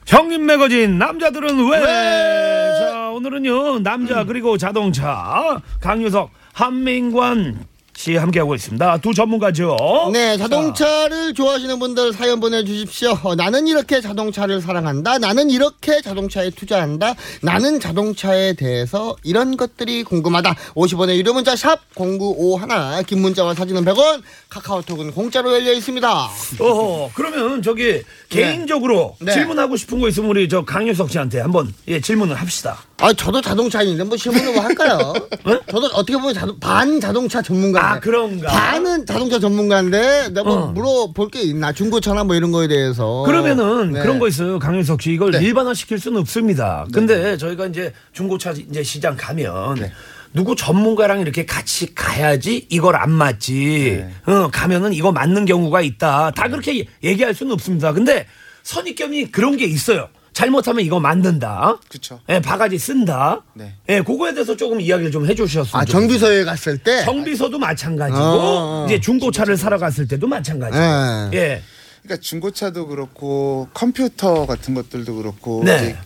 형님 0.06 0.46
매거진 0.46 0.98
남자들은 0.98 1.70
왜? 1.70 1.80
자, 1.82 3.10
오늘은요. 3.14 3.80
남자 3.80 4.24
그리고 4.24 4.58
자동차 4.58 5.62
강유석 5.80 6.30
한민관 6.54 7.66
씨 7.96 8.16
함께하고 8.16 8.56
있습니다. 8.56 8.98
두 8.98 9.14
전문가죠. 9.14 10.10
네, 10.12 10.36
자동차를 10.36 11.36
좋아하시는 11.36 11.78
분들 11.78 12.14
사연 12.14 12.40
보내주십시오. 12.40 13.16
어, 13.22 13.36
나는 13.36 13.68
이렇게 13.68 14.02
자동차를 14.02 14.60
사랑한다. 14.60 15.20
나는 15.20 15.52
이렇게 15.52 16.02
자동차에 16.02 16.50
투자한다. 16.50 17.14
나는 17.44 17.80
자동차에 17.80 18.54
대해서 18.54 19.16
이런 19.24 19.56
것들이 19.56 20.04
궁금하다. 20.04 20.56
50원의 20.74 21.16
유료 21.18 21.34
문자 21.34 21.56
샵 21.56 21.78
0951. 21.94 23.04
긴 23.06 23.22
문자와 23.22 23.54
사진은 23.54 23.86
100원. 23.86 24.24
카카오톡은 24.50 25.12
공짜로 25.12 25.54
열려 25.54 25.72
있습니다. 25.72 26.30
어, 26.60 27.12
그러면 27.14 27.62
저기 27.62 28.02
개인적으로 28.32 29.16
네. 29.20 29.34
질문하고 29.34 29.76
싶은 29.76 30.00
거 30.00 30.08
있으면 30.08 30.30
우리 30.30 30.48
저 30.48 30.64
강유석 30.64 31.12
씨한테 31.12 31.42
한번 31.42 31.74
예, 31.88 32.00
질문을 32.00 32.36
합시다. 32.36 32.78
아, 33.00 33.12
저도 33.14 33.42
자동차인데 33.42 34.04
뭐 34.06 34.16
질문을 34.16 34.54
뭐 34.54 34.64
할까요? 34.64 35.14
저도 35.70 35.88
어떻게 35.88 36.14
보면 36.14 36.34
자동, 36.34 36.60
반 36.60 37.00
자동차 37.00 37.42
전문가. 37.42 37.94
아, 37.94 38.00
그런가? 38.00 38.48
반은 38.48 39.06
자동차 39.06 39.40
전문가인데 39.40 40.30
내가 40.30 40.44
뭐 40.44 40.56
어. 40.64 40.68
물어볼 40.68 41.30
게 41.30 41.42
있나? 41.42 41.74
중고차나 41.74 42.24
뭐 42.24 42.36
이런 42.36 42.52
거에 42.52 42.68
대해서. 42.68 43.24
그러면은 43.26 43.92
네. 43.92 44.02
그런 44.02 44.20
거 44.20 44.28
있어요. 44.28 44.60
강윤석 44.60 45.02
씨 45.02 45.12
이걸 45.12 45.32
네. 45.32 45.40
일반화 45.40 45.74
시킬 45.74 46.00
수는 46.00 46.22
없습니다. 46.22 46.86
근데 46.94 47.38
저희가 47.38 47.68
이제 47.68 47.92
중고차 48.14 48.52
이제 48.52 48.82
시장 48.84 49.16
가면 49.18 49.76
네. 49.76 49.92
누구 50.34 50.56
전문가랑 50.56 51.20
이렇게 51.22 51.46
같이 51.46 51.94
가야지 51.94 52.66
이걸 52.70 52.96
안 52.96 53.12
맞지. 53.12 54.06
네. 54.26 54.32
어, 54.34 54.50
가면은 54.50 54.94
이거 54.94 55.12
맞는 55.12 55.46
경우가 55.46 55.82
있다. 55.82 56.32
다 56.32 56.48
그렇게 56.48 56.86
얘기할 57.04 57.34
수는 57.34 57.52
없습니다. 57.54 57.94
근데 57.94 58.26
선입견이 58.64 59.32
그런 59.32 59.58
게 59.58 59.66
있어요. 59.66 60.08
잘못하면 60.34 60.86
이거 60.86 61.00
만든다. 61.00 61.78
그렇죠. 61.90 62.22
예, 62.30 62.40
바가지 62.40 62.78
쓴다. 62.78 63.44
네. 63.54 63.76
예, 63.90 64.02
그거에 64.02 64.34
대해서 64.34 64.56
조금 64.56 64.80
이야기를 64.80 65.12
좀 65.12 65.26
해주셨으면 65.26 65.82
아. 65.82 65.86
정비소에 65.86 66.46
갔을 66.46 66.78
때. 66.78 67.04
정비소도 67.04 67.60
마찬가지고 67.60 68.20
어, 68.20 68.84
어. 68.84 68.86
이제 68.86 69.00
중고차를 69.00 69.58
사러 69.58 69.78
갔을 69.78 70.08
때도 70.08 70.28
마찬가지고. 70.28 70.80
네. 70.80 71.38
예. 71.38 71.62
그러니까 72.02 72.22
중고차도 72.22 72.88
그렇고 72.88 73.68
컴퓨터 73.74 74.46
같은 74.46 74.74
것들도 74.74 75.16
그렇고 75.16 75.64
네. 75.66 75.98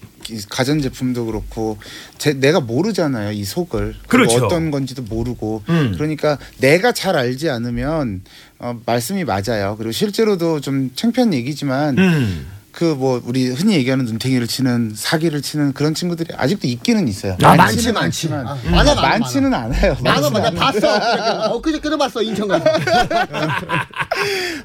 가전 0.49 0.81
제품도 0.81 1.25
그렇고 1.25 1.77
제, 2.17 2.33
내가 2.33 2.59
모르잖아요 2.59 3.31
이 3.31 3.43
속을 3.43 3.95
그렇죠. 4.07 4.45
어떤 4.45 4.71
건지도 4.71 5.03
모르고 5.03 5.63
음. 5.69 5.93
그러니까 5.95 6.37
내가 6.59 6.91
잘 6.91 7.15
알지 7.15 7.49
않으면 7.49 8.21
어, 8.59 8.79
말씀이 8.85 9.23
맞아요 9.23 9.75
그리고 9.77 9.91
실제로도 9.91 10.61
좀 10.61 10.91
창피한 10.95 11.33
얘기지만 11.33 11.97
음. 11.97 12.54
그 12.75 12.93
뭐 12.95 13.21
우리 13.25 13.47
흔히 13.49 13.73
얘기하는 13.75 14.03
눈탱이를 14.05 14.47
치는 14.47 14.93
사기를 14.95 15.41
치는 15.41 15.71
그런 15.73 15.93
친구들이 15.93 16.33
아직도 16.35 16.67
있기는 16.67 17.07
있어요 17.07 17.37
아, 17.41 17.55
많지는 17.55 17.93
많지, 17.93 18.27
많지. 18.29 18.47
아, 18.67 18.71
많아, 18.71 18.95
많아, 18.95 19.01
많지는 19.17 19.53
않아요 19.53 19.97
많아, 20.01 20.29
맞아. 20.29 20.51
많지는 20.51 20.59
봤어. 20.59 20.87
않아요. 20.89 21.41
엊그저께도 21.55 21.97
봤어, 21.97 22.21
인천 22.21 22.47
가서. 22.49 22.65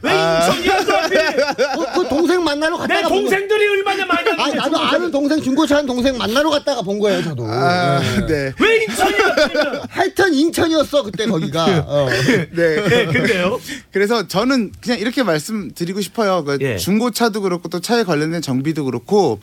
왜 0.02 0.12
인천이야, 0.12 0.76
하필? 1.02 1.18
그, 1.56 1.92
그 2.02 2.08
동생 2.08 2.42
만나러 2.44 2.76
내 2.78 2.94
갔다가. 2.94 3.08
본 3.08 3.24
거- 3.24 3.30
동생들이 3.30 3.68
얼마나 3.68 4.06
많이 4.06 4.28
하는데 4.30 4.56
나도 4.58 4.78
아는 4.78 5.11
동생, 5.11 5.40
중고차 5.42 5.76
하는 5.76 5.86
동생 5.86 6.16
만나러 6.18 6.50
갔다가 6.50 6.82
본 6.82 6.98
거예요, 6.98 7.22
저도. 7.22 7.46
아, 7.46 8.00
네. 8.26 8.52
왜 8.58 8.76
인천이야? 8.84 9.82
하여튼 9.88 10.34
인천이었어, 10.34 11.02
그때 11.04 11.26
거기가. 11.26 11.84
어. 11.86 12.08
네. 12.11 12.48
네, 12.88 13.06
근데요. 13.06 13.61
그래서 13.92 14.26
저는 14.26 14.72
그냥 14.80 14.98
이렇게 14.98 15.22
말씀드리고 15.22 16.00
싶어요. 16.00 16.44
그 16.44 16.58
예. 16.61 16.76
중고차도 16.76 17.40
그렇고 17.42 17.68
또 17.68 17.80
차에 17.80 17.99
관련된 18.05 18.42
정비도 18.42 18.84
그렇고 18.84 19.40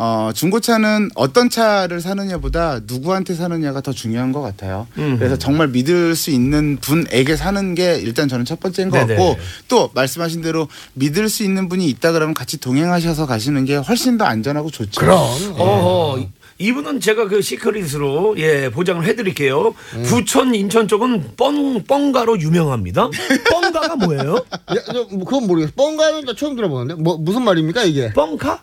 어, 0.00 0.30
중고차는 0.32 1.10
어떤 1.16 1.50
차를 1.50 2.00
사느냐보다 2.00 2.80
누구한테 2.86 3.34
사느냐가 3.34 3.80
더 3.80 3.92
중요한 3.92 4.32
것 4.32 4.40
같아요. 4.40 4.86
그래서 4.94 5.36
정말 5.36 5.66
믿을 5.68 6.14
수 6.14 6.30
있는 6.30 6.76
분에게 6.80 7.34
사는 7.34 7.74
게 7.74 7.96
일단 7.96 8.28
저는 8.28 8.44
첫 8.44 8.60
번째인 8.60 8.90
것 8.90 8.98
네네. 8.98 9.16
같고 9.16 9.36
또 9.66 9.90
말씀하신 9.94 10.40
대로 10.40 10.68
믿을 10.94 11.28
수 11.28 11.42
있는 11.42 11.68
분이 11.68 11.88
있다 11.88 12.12
그러면 12.12 12.32
같이 12.32 12.58
동행하셔서 12.58 13.26
가시는 13.26 13.64
게 13.64 13.74
훨씬 13.74 14.18
더 14.18 14.24
안전하고 14.24 14.70
좋죠. 14.70 15.00
그럼. 15.00 15.18
어허. 15.58 16.28
이분은 16.58 17.00
제가 17.00 17.28
그 17.28 17.40
시크릿으로 17.40 18.34
예 18.38 18.68
보장을 18.70 19.04
해드릴게요. 19.04 19.74
부천 20.06 20.54
인천 20.54 20.88
쪽은 20.88 21.36
뻥 21.36 21.84
뻥가로 21.84 22.40
유명합니다. 22.40 23.10
뻥가가 23.50 23.96
뭐예요? 23.96 24.34
야, 24.36 24.82
저, 24.92 25.04
뭐 25.10 25.24
그건 25.24 25.46
모르겠어. 25.46 25.72
뻥가는 25.76 26.24
나 26.24 26.34
처음 26.36 26.56
들어보는데. 26.56 27.00
뭐, 27.00 27.16
무슨 27.16 27.42
말입니까, 27.44 27.84
이게? 27.84 28.12
뻥카? 28.12 28.62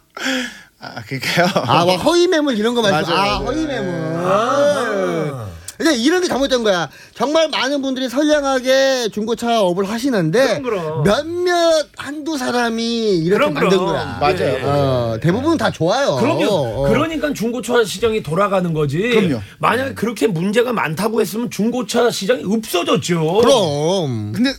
아, 0.79 1.01
그러니까요. 1.03 1.47
아, 1.65 1.85
뭐 1.85 1.95
허위 1.97 2.27
매물 2.27 2.57
이런 2.57 2.75
거. 2.75 2.81
맞아요, 2.81 3.05
아, 3.07 3.39
맞아요. 3.39 3.45
허위 3.45 3.65
매물. 3.65 5.54
근데 5.77 5.95
이런 5.95 6.21
게 6.21 6.27
잘못된 6.27 6.63
거야. 6.63 6.89
정말 7.13 7.49
많은 7.49 7.81
분들이 7.81 8.07
선량하게 8.09 9.09
중고차 9.09 9.61
업을 9.61 9.89
하시는데 9.89 10.61
그럼, 10.61 10.63
그럼. 10.63 11.03
몇몇 11.03 11.87
한두 11.97 12.37
사람이 12.37 13.17
이렇게 13.19 13.37
그럼, 13.37 13.53
만든 13.53 13.77
그럼. 13.77 13.85
거야. 13.85 14.17
맞아요. 14.19 14.65
어, 14.67 15.17
대부분 15.21 15.57
다 15.57 15.71
좋아요. 15.71 16.15
그럼요. 16.15 16.45
어. 16.47 16.89
그러니까 16.89 17.33
중고차 17.33 17.83
시장이 17.83 18.23
돌아가는 18.23 18.71
거지. 18.73 18.97
그럼요. 18.99 19.41
만약에 19.59 19.93
그렇게 19.93 20.27
문제가 20.27 20.71
많다고 20.73 21.21
했으면 21.21 21.49
중고차 21.49 22.09
시장이 22.09 22.43
없어졌죠. 22.45 23.41
그럼. 23.41 24.31
근데 24.33 24.53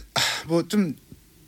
뭐 0.49 0.63
좀 0.69 0.95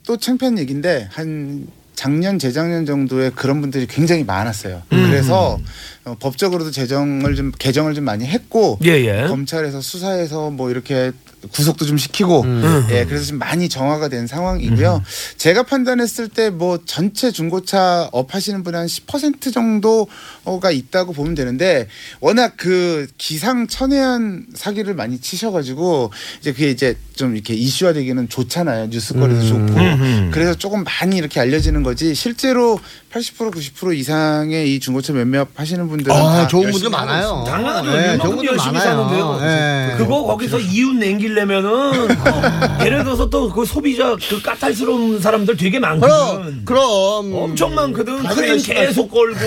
또 0.07 0.17
창피한 0.17 0.57
얘기인데 0.57 1.07
한 1.11 1.67
작년 1.93 2.39
재작년 2.39 2.83
정도에 2.87 3.29
그런 3.29 3.61
분들이 3.61 3.85
굉장히 3.85 4.23
많았어요. 4.23 4.81
음. 4.91 5.07
그래서 5.07 5.59
어, 6.05 6.15
법적으로도 6.19 6.71
제정을 6.71 7.35
좀 7.35 7.51
개정을 7.57 7.93
좀 7.93 8.03
많이 8.03 8.25
했고 8.25 8.79
예, 8.83 8.91
예. 8.91 9.27
검찰에서 9.27 9.81
수사해서 9.81 10.49
뭐 10.49 10.69
이렇게 10.69 11.11
구속도 11.53 11.85
좀 11.85 11.97
시키고 11.97 12.41
음. 12.41 12.87
예 12.91 13.05
그래서 13.05 13.23
지금 13.23 13.39
많이 13.39 13.69
정화가 13.69 14.09
된 14.09 14.27
상황이고요. 14.27 15.01
제가 15.37 15.63
판단했을 15.63 16.27
때 16.27 16.49
뭐 16.49 16.79
전체 16.85 17.31
중고차 17.31 18.09
업 18.11 18.33
하시는 18.33 18.63
분이 18.63 18.75
한 18.75 18.85
10% 18.85 19.53
정도가 19.53 20.71
있다고 20.71 21.13
보면 21.13 21.35
되는데 21.35 21.87
워낙 22.19 22.55
그 22.57 23.07
기상천외한 23.17 24.47
사기를 24.53 24.93
많이 24.93 25.19
치셔가지고 25.19 26.11
이제 26.39 26.51
그게 26.51 26.69
이제 26.69 26.97
좀 27.15 27.35
이렇게 27.35 27.53
이슈화되기는 27.53 28.29
좋잖아요 28.29 28.87
뉴스거리도 28.87 29.47
좋고 29.47 29.73
음. 29.79 30.31
그래서 30.33 30.53
조금 30.53 30.83
많이 30.83 31.17
이렇게 31.17 31.39
알려지는 31.39 31.83
거지 31.83 32.15
실제로 32.15 32.79
80% 33.11 33.51
90% 33.53 33.95
이상의 33.97 34.75
이 34.75 34.79
중고차 34.79 35.13
매매 35.13 35.49
하시는 35.55 35.87
분 35.87 35.98
들은 36.03 36.15
아, 36.15 36.37
다 36.37 36.47
좋은 36.47 36.71
분들 36.71 36.89
많아요. 36.89 37.43
당연하죠. 37.47 37.91
네, 37.91 38.17
좋은 38.17 38.35
분들 38.35 38.45
열심히 38.53 38.73
많아요. 38.77 38.89
사는데요. 38.89 39.39
네. 39.41 39.95
그거 39.97 40.23
거기서 40.23 40.59
이윤 40.59 40.99
남기려면은 40.99 41.69
어, 41.71 42.85
예를 42.85 43.03
들어서 43.03 43.29
또 43.29 43.49
그 43.49 43.65
소비자 43.65 44.15
그 44.29 44.41
까탈스러운 44.41 45.19
사람들 45.19 45.57
되게 45.57 45.79
그럼, 45.79 45.99
많거든. 45.99 46.65
그럼. 46.65 47.33
엄청 47.33 47.73
많거든. 47.75 48.23
다들 48.23 48.35
클레임 48.35 48.51
열심히 48.53 48.77
계속 48.79 49.09
걸고. 49.09 49.39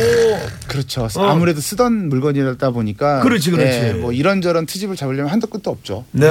그렇죠. 0.67 1.09
어. 1.17 1.27
아무래도 1.27 1.61
쓰던 1.61 2.09
물건이다 2.09 2.71
보니까 2.71 3.21
그렇지, 3.21 3.51
그렇지. 3.53 3.79
예, 3.79 3.93
뭐 3.93 4.13
이런저런 4.13 4.67
트집을 4.67 4.97
잡으려면 4.97 5.31
한도 5.33 5.47
끝도 5.47 5.71
없죠. 5.71 6.05
네. 6.13 6.29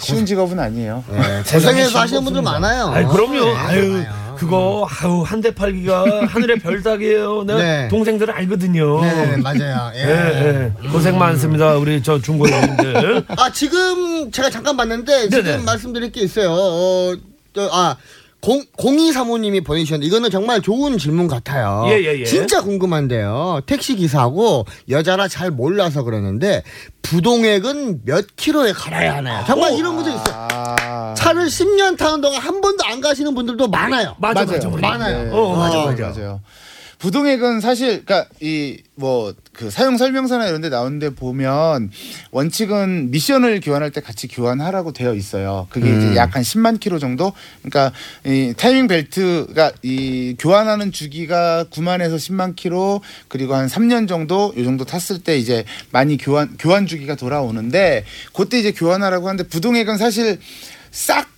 쉬운 0.00 0.26
직업은 0.26 0.58
아니에요. 0.58 1.04
고생해서 1.50 2.00
하시는 2.00 2.24
분들 2.24 2.42
많아요. 2.42 2.88
아이 2.88 3.04
그럼요. 3.04 3.44
네, 3.44 3.54
아유 3.56 3.88
많아요. 3.92 4.21
그거 4.42 4.88
아유 4.90 5.22
한대 5.24 5.54
팔기가 5.54 6.26
하늘의 6.26 6.58
별 6.58 6.82
따기예요. 6.82 7.44
내가 7.44 7.58
네. 7.60 7.88
동생들 7.88 8.28
알거든요. 8.30 9.00
네, 9.00 9.36
맞아요. 9.36 9.92
예. 9.94 10.00
예, 10.00 10.72
예. 10.84 10.88
고생 10.90 11.16
많습니다. 11.16 11.76
우리 11.76 12.02
저 12.02 12.20
중고님들. 12.20 13.24
아 13.28 13.52
지금 13.52 14.32
제가 14.32 14.50
잠깐 14.50 14.76
봤는데 14.76 15.28
지금 15.28 15.44
네네. 15.44 15.62
말씀드릴 15.62 16.10
게 16.10 16.22
있어요. 16.22 16.50
어, 16.50 17.14
저, 17.54 17.68
아. 17.72 17.96
공, 18.42 18.64
0235님이 18.76 19.64
보내주셨는데 19.64 20.04
이거는 20.08 20.28
정말 20.30 20.60
좋은 20.60 20.98
질문 20.98 21.28
같아요. 21.28 21.86
예, 21.90 21.92
예, 22.02 22.18
예. 22.18 22.24
진짜 22.24 22.60
궁금한데요. 22.60 23.60
택시기사하고 23.66 24.66
여자라 24.88 25.28
잘 25.28 25.52
몰라서 25.52 26.02
그러는데 26.02 26.64
부동액은 27.02 28.00
몇 28.04 28.26
킬로에 28.34 28.72
갈아야 28.72 29.16
하나요? 29.18 29.44
정말 29.46 29.74
이런 29.74 29.94
분들 29.94 30.12
있어요. 30.12 30.48
아, 30.50 31.14
차를 31.16 31.46
10년 31.46 31.96
타는 31.96 32.20
동안 32.20 32.42
한 32.42 32.60
번도 32.60 32.84
안 32.84 33.00
가시는 33.00 33.32
분들도 33.36 33.68
많아요. 33.68 34.16
맞아, 34.18 34.44
맞아요. 34.44 34.56
맞아, 34.56 34.68
맞아. 34.68 34.88
많아요. 34.88 35.24
네. 35.24 35.30
어, 35.30 35.56
맞아, 35.56 35.78
어, 35.78 35.86
맞아. 35.86 36.08
맞아요. 36.08 36.40
부동액은 37.02 37.60
사실 37.60 38.04
그러니까 38.04 38.28
이 38.40 38.78
뭐 38.96 39.34
그 39.52 39.70
사용 39.70 39.98
설명서나 39.98 40.46
이런 40.46 40.60
데 40.62 40.70
나오는데 40.70 41.10
보면 41.10 41.90
원칙은 42.30 43.10
미션을 43.10 43.60
교환할 43.60 43.90
때 43.90 44.00
같이 44.00 44.26
교환하라고 44.28 44.92
되어 44.92 45.14
있어요. 45.14 45.66
그게 45.70 45.90
음. 45.90 45.98
이제 46.10 46.16
약 46.16 46.36
한 46.36 46.42
10만 46.42 46.80
킬로 46.80 46.98
정도. 46.98 47.32
그러니까 47.62 47.92
이 48.24 48.54
타이밍 48.56 48.86
벨트가 48.86 49.72
이 49.82 50.36
교환하는 50.38 50.90
주기가 50.92 51.64
9만에서 51.70 52.16
10만 52.16 52.56
킬로 52.56 53.02
그리고 53.28 53.54
한 53.54 53.66
3년 53.66 54.08
정도 54.08 54.54
요 54.56 54.64
정도 54.64 54.84
탔을 54.84 55.18
때 55.18 55.36
이제 55.36 55.64
많이 55.90 56.16
교환 56.16 56.56
교환 56.58 56.86
주기가 56.86 57.14
돌아오는데 57.16 58.04
그때 58.32 58.58
이제 58.58 58.72
교환하라고 58.72 59.28
하는데 59.28 59.46
부동액은 59.48 59.98
사실 59.98 60.38
싹 60.90 61.31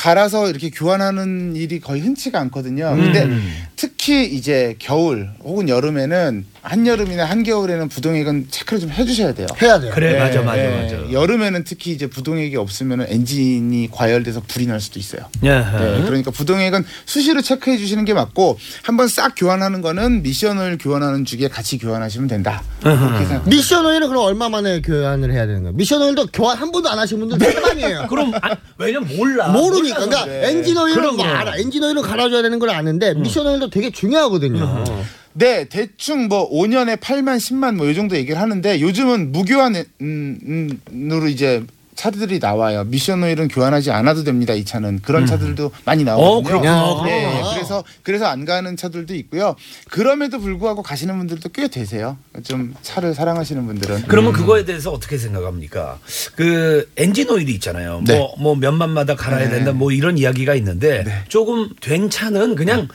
갈아서 0.00 0.48
이렇게 0.48 0.70
교환하는 0.70 1.56
일이 1.56 1.78
거의 1.78 2.00
흔치가 2.00 2.40
않거든요. 2.40 2.96
근데 2.96 3.24
음. 3.24 3.52
특히 3.76 4.24
이제 4.24 4.74
겨울 4.78 5.28
혹은 5.44 5.68
여름에는 5.68 6.46
한여름이나 6.62 7.24
한겨울에는 7.24 7.88
부동액은 7.88 8.46
체크를 8.50 8.80
좀 8.80 8.90
해주셔야 8.90 9.32
돼요. 9.34 9.46
해야 9.62 9.80
돼요. 9.80 9.92
그래 9.94 10.18
맞아 10.18 10.42
맞아 10.42 10.58
예, 10.62 10.82
맞아. 10.82 11.12
여름에는 11.12 11.64
특히 11.64 11.92
이제 11.92 12.06
부동액이 12.06 12.56
없으면 12.56 13.06
엔진이 13.08 13.88
과열돼서 13.90 14.42
불이 14.46 14.66
날 14.66 14.80
수도 14.80 14.98
있어요. 14.98 15.22
예. 15.44 15.48
네, 15.58 16.02
그러니까 16.04 16.30
부동액은 16.30 16.84
수시로 17.06 17.40
체크해 17.40 17.78
주시는 17.78 18.04
게 18.04 18.12
맞고 18.14 18.58
한번 18.82 19.08
싹 19.08 19.34
교환하는 19.36 19.80
거는 19.80 20.22
미션을 20.22 20.78
교환하는 20.78 21.24
주기에 21.24 21.48
같이 21.48 21.78
교환하시면 21.78 22.28
된다. 22.28 22.62
생각. 22.82 23.48
미션 23.48 23.86
오일은 23.86 24.08
그럼 24.08 24.24
얼마 24.24 24.48
만에 24.48 24.82
교환을 24.82 25.32
해야 25.32 25.46
되는 25.46 25.62
거예요? 25.62 25.74
미션 25.76 26.02
오일도 26.02 26.26
교환 26.32 26.56
한 26.58 26.70
번도 26.70 26.88
안 26.88 26.98
하신 26.98 27.20
분들 27.20 27.38
태반이에요. 27.38 28.06
그럼 28.10 28.32
아, 28.42 28.54
왜냐면 28.78 29.16
몰라. 29.16 29.48
모르니까. 29.48 30.06
그러니까. 30.06 30.26
엔진 30.48 30.76
오일은 30.76 31.16
뭐. 31.16 31.24
알아. 31.24 31.56
엔진 31.56 31.82
오일은 31.82 32.02
갈아줘야 32.02 32.42
되는 32.42 32.58
걸 32.58 32.70
아는데 32.70 33.14
미션 33.14 33.46
오일도 33.46 33.70
되게 33.70 33.90
중요하거든요. 33.90 34.84
네, 35.32 35.64
대충 35.64 36.28
뭐 36.28 36.50
5년에 36.50 36.96
8만 36.96 37.36
10만 37.36 37.76
뭐 37.76 37.90
이 37.90 37.94
정도 37.94 38.16
얘기를 38.16 38.40
하는데 38.40 38.80
요즘은 38.80 39.32
무교환으로 39.32 41.28
이제 41.28 41.64
차들이 41.96 42.38
나와요. 42.38 42.84
미션 42.84 43.22
오일은 43.22 43.48
교환하지 43.48 43.90
않아도 43.90 44.24
됩니다. 44.24 44.54
이 44.54 44.64
차는 44.64 45.00
그런 45.02 45.26
차들도 45.26 45.70
많이 45.84 46.02
나오거든요. 46.02 46.38
어, 46.38 46.42
그렇구나. 46.42 47.04
네, 47.04 47.20
그렇구나. 47.30 47.52
그래서 47.54 47.84
그래서 48.02 48.24
안 48.26 48.46
가는 48.46 48.74
차들도 48.74 49.14
있고요. 49.16 49.54
그럼에도 49.90 50.38
불구하고 50.40 50.82
가시는 50.82 51.18
분들도 51.18 51.50
꽤 51.50 51.68
되세요. 51.68 52.16
좀 52.42 52.74
차를 52.80 53.12
사랑하시는 53.12 53.66
분들은. 53.66 54.04
그러면 54.08 54.32
그거에 54.32 54.64
대해서 54.64 54.90
어떻게 54.92 55.18
생각합니까? 55.18 55.98
그 56.36 56.90
엔진 56.96 57.28
오일이 57.28 57.52
있잖아요. 57.54 58.02
네. 58.06 58.16
뭐뭐 58.16 58.54
몇만마다 58.56 59.14
갈아야 59.14 59.50
네. 59.50 59.56
된다. 59.56 59.72
뭐 59.72 59.92
이런 59.92 60.16
이야기가 60.16 60.54
있는데 60.54 61.04
네. 61.04 61.24
조금 61.28 61.68
된 61.82 62.08
차는 62.08 62.54
그냥 62.54 62.88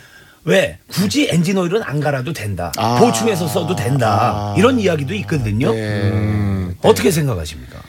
왜 0.45 0.77
굳이 0.87 1.27
엔진 1.31 1.57
오일은 1.57 1.81
안 1.83 1.99
갈아도 1.99 2.31
된다. 2.31 2.71
아. 2.77 2.99
보충해서 2.99 3.47
써도 3.47 3.75
된다. 3.75 4.53
아. 4.53 4.55
이런 4.57 4.79
이야기도 4.79 5.13
있거든요. 5.15 5.73
네. 5.73 6.69
어떻게 6.81 7.11
생각하십니까? 7.11 7.79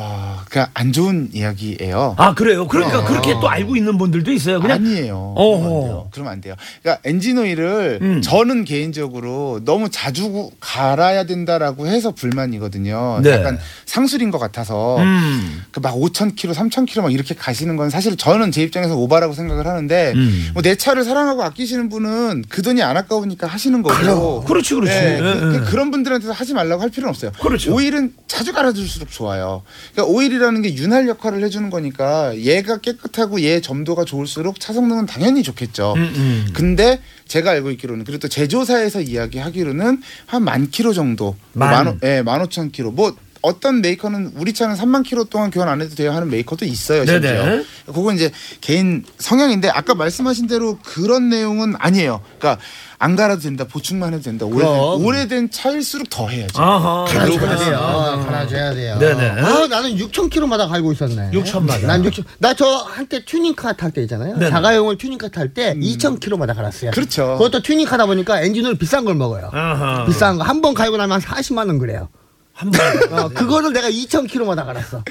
아, 0.00 0.44
그냥 0.48 0.68
안 0.74 0.92
좋은 0.92 1.30
이야기예요. 1.32 2.14
아 2.16 2.34
그래요. 2.34 2.68
그러니까 2.68 3.04
그렇게 3.04 3.32
또 3.40 3.48
알고 3.48 3.76
있는 3.76 3.98
분들도 3.98 4.30
있어요. 4.32 4.60
그냥 4.60 4.76
아니에요. 4.76 5.34
어허. 5.36 6.08
그러면 6.12 6.32
안 6.32 6.40
돼요. 6.40 6.54
그러니까 6.82 7.02
엔진 7.04 7.38
오일을 7.38 7.98
음. 8.00 8.22
저는 8.22 8.64
개인적으로 8.64 9.60
너무 9.64 9.88
자주 9.90 10.50
갈아야 10.60 11.24
된다라고 11.24 11.88
해서 11.88 12.12
불만이거든요. 12.12 13.20
네. 13.22 13.32
약간 13.32 13.58
상술인 13.84 14.30
것 14.30 14.38
같아서 14.38 14.98
음. 14.98 15.62
그막 15.72 15.94
5천 15.96 16.36
킬로, 16.36 16.52
3천 16.52 16.86
킬로 16.86 17.02
막 17.02 17.12
이렇게 17.12 17.34
가시는 17.34 17.76
건 17.76 17.90
사실 17.90 18.16
저는 18.16 18.52
제 18.52 18.62
입장에서 18.62 18.96
오바라고 18.96 19.32
생각을 19.34 19.66
하는데 19.66 20.12
음. 20.14 20.50
뭐 20.54 20.62
내 20.68 20.74
차를 20.74 21.02
사랑하고 21.02 21.42
아끼시는 21.44 21.88
분은 21.88 22.44
그 22.50 22.60
돈이 22.60 22.82
안 22.82 22.94
아까우니까 22.98 23.46
하시는 23.46 23.80
거고. 23.80 24.44
그렇지 24.44 24.74
그렇지. 24.74 24.92
네, 24.92 25.14
예, 25.16 25.18
그, 25.18 25.66
예. 25.72 25.76
런 25.76 25.90
분들한테도 25.90 26.30
하지 26.34 26.52
말라고 26.52 26.82
할 26.82 26.90
필요는 26.90 27.08
없어요. 27.08 27.30
그렇죠. 27.40 27.74
오일은 27.74 28.12
자주 28.26 28.52
갈아줄수록 28.52 29.10
좋아요. 29.10 29.62
그러니까 29.92 30.04
오일이라는 30.14 30.62
게 30.62 30.74
윤활 30.74 31.08
역할을 31.08 31.42
해주는 31.44 31.70
거니까 31.70 32.36
얘가 32.38 32.78
깨끗하고 32.78 33.40
얘 33.42 33.60
점도가 33.60 34.04
좋을수록 34.04 34.60
차 34.60 34.72
성능은 34.72 35.06
당연히 35.06 35.42
좋겠죠. 35.42 35.94
음, 35.96 36.02
음. 36.16 36.46
근데 36.52 37.00
제가 37.26 37.50
알고 37.52 37.70
있기로는 37.72 38.04
그리고 38.04 38.20
또 38.20 38.28
제조사에서 38.28 39.00
이야기하기로는 39.00 40.02
한 40.26 40.42
만 40.42 40.70
킬로 40.70 40.92
정도, 40.92 41.36
만. 41.52 41.88
오- 41.88 41.98
예, 42.04 42.22
만 42.22 42.40
오천 42.42 42.70
킬로. 42.70 42.90
뭐 42.90 43.14
어떤 43.40 43.80
메이커는 43.82 44.32
우리 44.34 44.52
차는 44.52 44.74
3만 44.74 45.04
킬로 45.04 45.24
동안 45.24 45.50
교환 45.50 45.68
안 45.68 45.80
해도 45.80 45.94
돼요 45.94 46.10
하는 46.12 46.28
메이커도 46.28 46.64
있어요. 46.64 47.06
심지어. 47.06 47.20
네네. 47.20 47.64
그건 47.86 48.16
이제 48.16 48.30
개인 48.60 49.04
성향인데 49.18 49.68
아까 49.68 49.94
말씀하신 49.94 50.48
대로 50.48 50.78
그런 50.84 51.28
내용은 51.28 51.74
아니에요. 51.78 52.20
그러니까 52.38 52.60
안 53.00 53.14
갈아도 53.14 53.42
된다, 53.42 53.64
보충만 53.64 54.12
해도 54.12 54.24
된다. 54.24 54.44
오래된, 54.44 54.60
그럼. 54.66 55.04
오래된 55.04 55.50
차일수록 55.50 56.10
더 56.10 56.26
해야죠. 56.28 56.60
아하. 56.60 57.04
갈아줘야 57.04 57.56
돼요. 57.56 58.24
갈아줘야 58.26 58.74
돼요. 58.74 58.98
네네. 58.98 59.40
아, 59.40 59.66
나는 59.68 59.96
6,000km마다 59.96 60.68
갈고 60.68 60.92
있었네. 60.92 61.30
6,000마다. 61.32 61.86
난 61.86 62.04
6,000. 62.04 62.24
나저 62.38 62.66
한때 62.66 63.24
튜닝카 63.24 63.74
탈 63.74 63.92
때 63.92 64.02
있잖아요. 64.02 64.36
네네. 64.36 64.50
자가용을 64.50 64.98
튜닝카 64.98 65.28
탈 65.28 65.54
때 65.54 65.74
2,000km마다 65.74 66.56
갈았어요. 66.56 66.90
그렇죠. 66.90 67.36
그것도 67.38 67.62
튜닝카다 67.62 68.06
보니까 68.06 68.40
엔진을 68.42 68.76
비싼 68.78 69.04
걸 69.04 69.14
먹어요. 69.14 69.50
아하. 69.52 70.04
비싼 70.06 70.36
거. 70.38 70.44
한 70.44 70.60
번 70.60 70.74
갈고 70.74 70.96
나면 70.96 71.20
한 71.20 71.20
40만 71.20 71.68
원 71.68 71.78
그래요. 71.78 72.08
한 72.52 72.72
번. 72.72 73.12
어, 73.16 73.28
그거를 73.28 73.72
내가 73.72 73.88
2,000km마다 73.88 74.66
갈았어. 74.66 75.04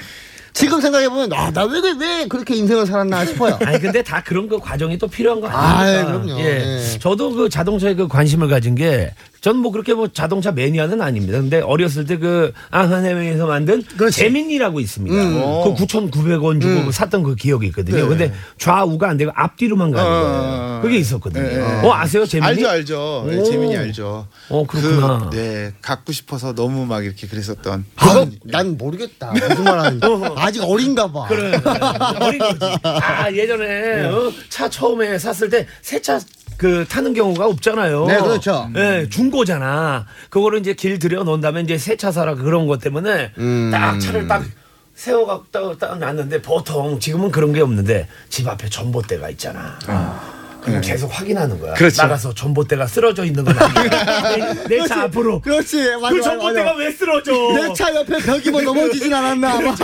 지금 0.52 0.80
생각해보면, 0.80 1.32
아, 1.32 1.50
나 1.50 1.64
왜, 1.64 1.80
왜, 1.80 1.92
왜 1.98 2.26
그렇게 2.26 2.54
인생을 2.56 2.86
살았나 2.86 3.24
싶어요. 3.26 3.58
아니 3.64 3.78
근데 3.78 4.02
다 4.02 4.22
그런 4.24 4.48
그 4.48 4.58
과정이 4.58 4.98
또 4.98 5.06
필요한 5.06 5.40
거 5.40 5.48
아닙니까? 5.48 5.78
아이, 5.78 6.04
그럼요. 6.04 6.40
예. 6.40 6.44
예. 6.44 6.98
저도 6.98 7.32
그 7.32 7.48
자동차에 7.48 7.94
그 7.94 8.08
관심을 8.08 8.48
가진 8.48 8.74
게 8.74 9.12
저는 9.40 9.60
뭐 9.60 9.70
그렇게 9.72 9.94
뭐 9.94 10.08
자동차 10.08 10.50
매니아는 10.52 11.00
아닙니다. 11.00 11.38
근데 11.40 11.60
어렸을 11.60 12.04
때그 12.06 12.52
앙한해외에서 12.70 13.46
만든 13.46 13.82
재민이라고 14.12 14.80
있습니다. 14.80 15.16
음. 15.16 15.34
그 15.76 15.84
9,900원 15.84 16.60
주고 16.60 16.80
음. 16.80 16.90
샀던 16.90 17.22
그 17.22 17.34
기억이 17.34 17.66
있거든요. 17.68 18.02
네. 18.02 18.08
근데 18.08 18.34
좌우가 18.58 19.08
안 19.08 19.16
되고 19.16 19.30
앞뒤로만 19.34 19.92
가는 19.92 20.08
거예요. 20.10 20.80
그게 20.82 20.98
있었거든요. 20.98 21.42
네, 21.46 21.56
네. 21.56 21.86
어, 21.86 21.92
아세요, 21.94 22.26
재민이? 22.26 22.48
알죠, 22.50 22.68
알죠. 22.68 23.26
네, 23.28 23.38
오. 23.38 23.44
재민이 23.44 23.76
알죠. 23.76 24.26
어, 24.48 24.66
그렇구나. 24.66 25.28
그, 25.30 25.36
네, 25.36 25.72
갖고 25.82 26.12
싶어서 26.12 26.54
너무 26.54 26.84
막 26.86 27.04
이렇게 27.04 27.26
그랬었던. 27.26 27.84
그거 27.96 28.26
난 28.44 28.76
모르겠다. 28.76 29.32
무슨 29.32 29.64
말 29.64 29.78
하는지. 29.78 30.06
아직 30.36 30.62
어린가 30.62 31.12
봐. 31.12 31.26
그래. 31.28 31.52
어린 32.20 32.38
거지. 32.38 32.58
아, 32.82 33.30
예전에 33.32 34.04
어, 34.06 34.32
차 34.48 34.68
처음에 34.68 35.18
샀을 35.18 35.48
때 35.50 35.66
새 35.82 36.00
차 36.00 36.18
그 36.58 36.84
타는 36.88 37.14
경우가 37.14 37.46
없잖아요. 37.46 38.06
네, 38.06 38.18
그렇죠. 38.18 38.68
네, 38.74 39.08
중고잖아. 39.08 40.06
그거를 40.28 40.58
이제 40.58 40.74
길 40.74 40.98
들여 40.98 41.22
놓은 41.22 41.40
다음에 41.40 41.60
이제 41.62 41.78
새 41.78 41.96
차 41.96 42.10
사라 42.12 42.34
그런 42.34 42.66
것 42.66 42.80
때문에 42.80 43.32
음. 43.38 43.70
딱 43.72 43.98
차를 44.00 44.26
딱 44.28 44.44
세워갖고 44.94 45.46
딱, 45.52 45.78
딱 45.78 45.98
놨는데 45.98 46.42
보통 46.42 46.98
지금은 47.00 47.30
그런 47.30 47.52
게 47.52 47.60
없는데 47.60 48.08
집 48.28 48.46
앞에 48.48 48.68
전봇대가 48.68 49.30
있잖아. 49.30 49.78
그럼 50.60 50.80
계속 50.80 51.06
확인하는 51.16 51.60
거야. 51.60 51.74
그렇죠. 51.74 52.02
나가서 52.02 52.34
전봇대가 52.34 52.86
쓰러져 52.88 53.24
있는 53.24 53.44
건 53.44 53.56
아니야. 53.56 54.54
내 54.68 54.84
차 54.88 55.02
앞으로. 55.04 55.40
그렇지. 55.40 55.76
맞아, 56.02 56.08
그 56.10 56.16
맞아, 56.16 56.30
전봇대가 56.30 56.64
맞아. 56.72 56.76
왜 56.78 56.90
쓰러져? 56.90 57.32
내 57.32 57.72
차 57.74 57.94
옆에 57.94 58.18
벽이 58.18 58.50
뭐 58.50 58.60
넘어지진 58.62 59.14
않았나 59.14 59.52
아마. 59.52 59.74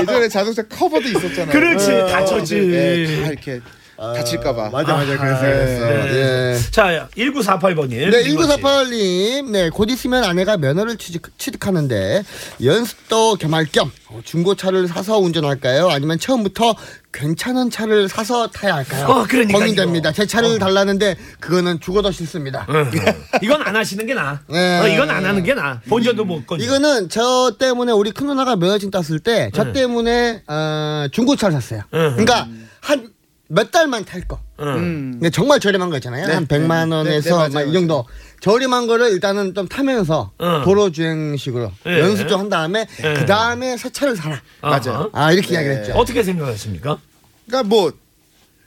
예전에 0.00 0.28
자동차 0.28 0.62
커버도 0.62 1.06
있었잖아요. 1.08 1.52
그렇지, 1.52 1.92
어, 1.92 2.06
다쳤지. 2.06 2.60
네, 2.66 3.22
다 3.22 3.28
이렇게 3.28 3.60
다칠까봐. 3.96 4.70
맞아, 4.70 4.94
맞아. 4.94 5.16
그랬어요. 5.16 5.50
네. 5.50 6.02
그랬어요. 6.02 6.16
예. 6.16 6.58
자, 6.70 7.08
1948번님. 7.16 8.10
네, 8.10 8.24
1948님. 8.24 9.50
네, 9.50 9.70
곧 9.70 9.90
있으면 9.90 10.24
아내가 10.24 10.56
면허를 10.56 10.96
취직, 10.96 11.22
취득하는데 11.38 12.22
연습도 12.62 13.36
겸할 13.36 13.66
겸 13.72 13.90
어, 14.08 14.20
중고차를 14.24 14.86
사서 14.86 15.18
운전할까요? 15.18 15.88
아니면 15.88 16.18
처음부터 16.18 16.74
괜찮은 17.12 17.70
차를 17.70 18.08
사서 18.08 18.48
타야 18.48 18.74
할까요? 18.74 19.06
어, 19.06 19.24
그러니까 19.26 19.58
고민됩니다. 19.58 20.12
제 20.12 20.26
차를 20.26 20.58
달라는데 20.58 21.16
그거는 21.40 21.80
죽어도 21.80 22.10
싫습니다. 22.12 22.66
이건 23.42 23.62
안 23.62 23.74
하시는 23.74 24.04
게 24.04 24.12
나아. 24.12 24.38
네. 24.48 24.80
어, 24.80 24.88
이건 24.88 25.08
안 25.08 25.24
하는 25.24 25.42
게 25.42 25.54
나아. 25.54 25.80
본전도 25.88 26.24
못 26.26 26.46
건. 26.46 26.60
이거는 26.60 27.08
저 27.08 27.56
때문에 27.58 27.92
우리 27.92 28.10
큰 28.10 28.26
누나가 28.26 28.56
면허증 28.56 28.90
땄을 28.90 29.20
때저 29.20 29.64
네. 29.64 29.72
때문에 29.72 30.42
어, 30.46 31.06
중고차를 31.10 31.54
샀어요. 31.54 31.82
응. 31.94 32.10
그러니까 32.16 32.46
한 32.80 33.08
몇 33.48 33.70
달만 33.70 34.04
탈 34.04 34.22
거. 34.26 34.40
음. 34.60 35.12
근데 35.14 35.30
정말 35.30 35.60
저렴한 35.60 35.90
거 35.90 35.96
있잖아요. 35.96 36.26
네, 36.26 36.34
한 36.34 36.46
100만 36.46 36.88
네, 36.88 36.94
원에서 36.96 37.30
네, 37.30 37.36
맞아요, 37.36 37.66
막이 37.66 37.72
정도. 37.72 38.04
저렴한 38.40 38.86
거를 38.86 39.10
일단은 39.12 39.54
좀 39.54 39.68
타면서 39.68 40.32
응. 40.40 40.62
도로 40.64 40.90
주행식으로 40.90 41.70
네. 41.84 42.00
연습 42.00 42.28
좀 42.28 42.40
한 42.40 42.48
다음에 42.48 42.86
네. 43.00 43.14
그 43.14 43.26
다음에 43.26 43.76
새 43.76 43.90
차를 43.90 44.16
사라. 44.16 44.40
맞아요. 44.60 45.10
아 45.12 45.32
이렇게 45.32 45.48
네. 45.48 45.54
이야기를 45.54 45.76
했죠. 45.78 45.92
어떻게 45.94 46.22
생각하십니까? 46.22 46.98
그러니까 47.46 47.68
뭐 47.68 47.92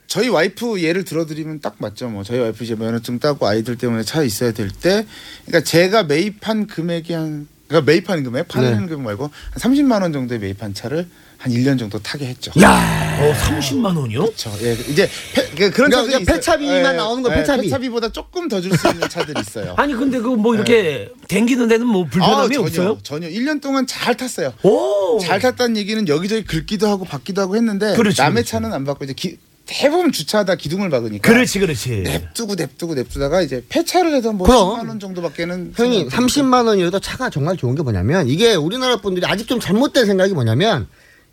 저희 0.07 0.27
와이프 0.29 0.81
예를 0.81 1.03
들어드리면 1.03 1.59
딱 1.61 1.75
맞죠. 1.77 2.09
뭐 2.09 2.23
저희 2.23 2.39
와이프 2.39 2.63
이제 2.63 2.75
면허증 2.75 3.19
따고 3.19 3.45
아이들 3.47 3.77
때문에 3.77 4.03
차 4.03 4.23
있어야 4.23 4.53
될 4.53 4.69
때, 4.69 5.05
그러니까 5.45 5.63
제가 5.69 6.03
매입한 6.03 6.65
금액이 6.67 7.13
한 7.13 7.47
그러니까 7.67 7.91
매입한 7.91 8.23
금액, 8.23 8.47
파는 8.47 8.71
네. 8.81 8.87
금액 8.87 9.01
말고 9.03 9.25
한 9.25 9.53
30만 9.53 10.01
원 10.01 10.11
정도에 10.13 10.39
매입한 10.39 10.73
차를 10.73 11.07
한 11.39 11.53
1년 11.53 11.79
정도 11.79 11.97
타게 11.99 12.25
했죠. 12.25 12.51
야, 12.61 13.17
어, 13.21 13.33
30만 13.33 13.95
원이요? 13.97 14.23
그렇죠. 14.23 14.51
예, 14.61 14.73
이제 14.89 15.09
폐, 15.33 15.41
그- 15.51 15.71
그런 15.71 15.89
그러니까 15.89 15.97
차들이 16.01 16.11
그냥 16.11 16.25
폐차비만 16.25 16.79
있어요. 16.81 16.97
나오는 16.97 17.23
거, 17.23 17.31
예, 17.31 17.35
폐차비. 17.35 17.61
폐차비 17.63 17.89
보다 17.89 18.09
조금 18.11 18.49
더 18.49 18.59
줄 18.59 18.77
수 18.77 18.87
있는 18.89 19.07
차들이 19.07 19.39
있어요. 19.39 19.73
아니 19.77 19.93
근데 19.93 20.19
그 20.19 20.35
뭐 20.35 20.53
이렇게 20.53 21.09
댕기는 21.29 21.67
데는 21.69 21.87
뭐 21.87 22.03
불편함이 22.03 22.35
아, 22.35 22.43
전혀, 22.47 22.59
없어요? 22.59 22.97
전혀 23.03 23.29
1년 23.29 23.61
동안 23.61 23.87
잘 23.87 24.15
탔어요. 24.17 24.53
오. 24.63 25.17
잘 25.21 25.39
탔다는 25.39 25.77
얘기는 25.77 26.05
여기저기 26.09 26.43
긁기도 26.43 26.87
하고 26.89 27.05
받기도 27.05 27.41
하고 27.41 27.55
했는데 27.55 27.95
그렇지, 27.95 28.19
남의 28.21 28.33
그렇지. 28.43 28.51
차는 28.51 28.73
안 28.73 28.83
받고 28.83 29.05
이제 29.05 29.13
기- 29.13 29.37
대부분 29.65 30.11
주차하다 30.11 30.55
기둥을 30.55 30.89
박으니까 30.89 31.31
그렇지, 31.31 31.59
그렇지. 31.59 31.89
냅두고 32.01 32.55
냅두고 32.55 32.95
냅두다가 32.95 33.41
이제 33.43 33.63
폐차를 33.69 34.13
해서 34.13 34.33
뭐 34.33 34.45
그럼. 34.45 34.79
10만 34.81 34.87
원 34.89 34.99
정도밖에는 34.99 35.73
형님 35.77 36.09
생각- 36.09 36.17
30만 36.27 36.65
원이라도 36.67 36.99
차가 36.99 37.29
정말 37.29 37.55
좋은 37.55 37.75
게 37.75 37.83
뭐냐면 37.83 38.27
이게 38.27 38.55
우리나라 38.55 38.97
분들이 38.97 39.25
아직 39.25 39.47
좀 39.47 39.59
잘못된 39.61 40.05
생각이 40.05 40.33
뭐냐면 40.33 40.87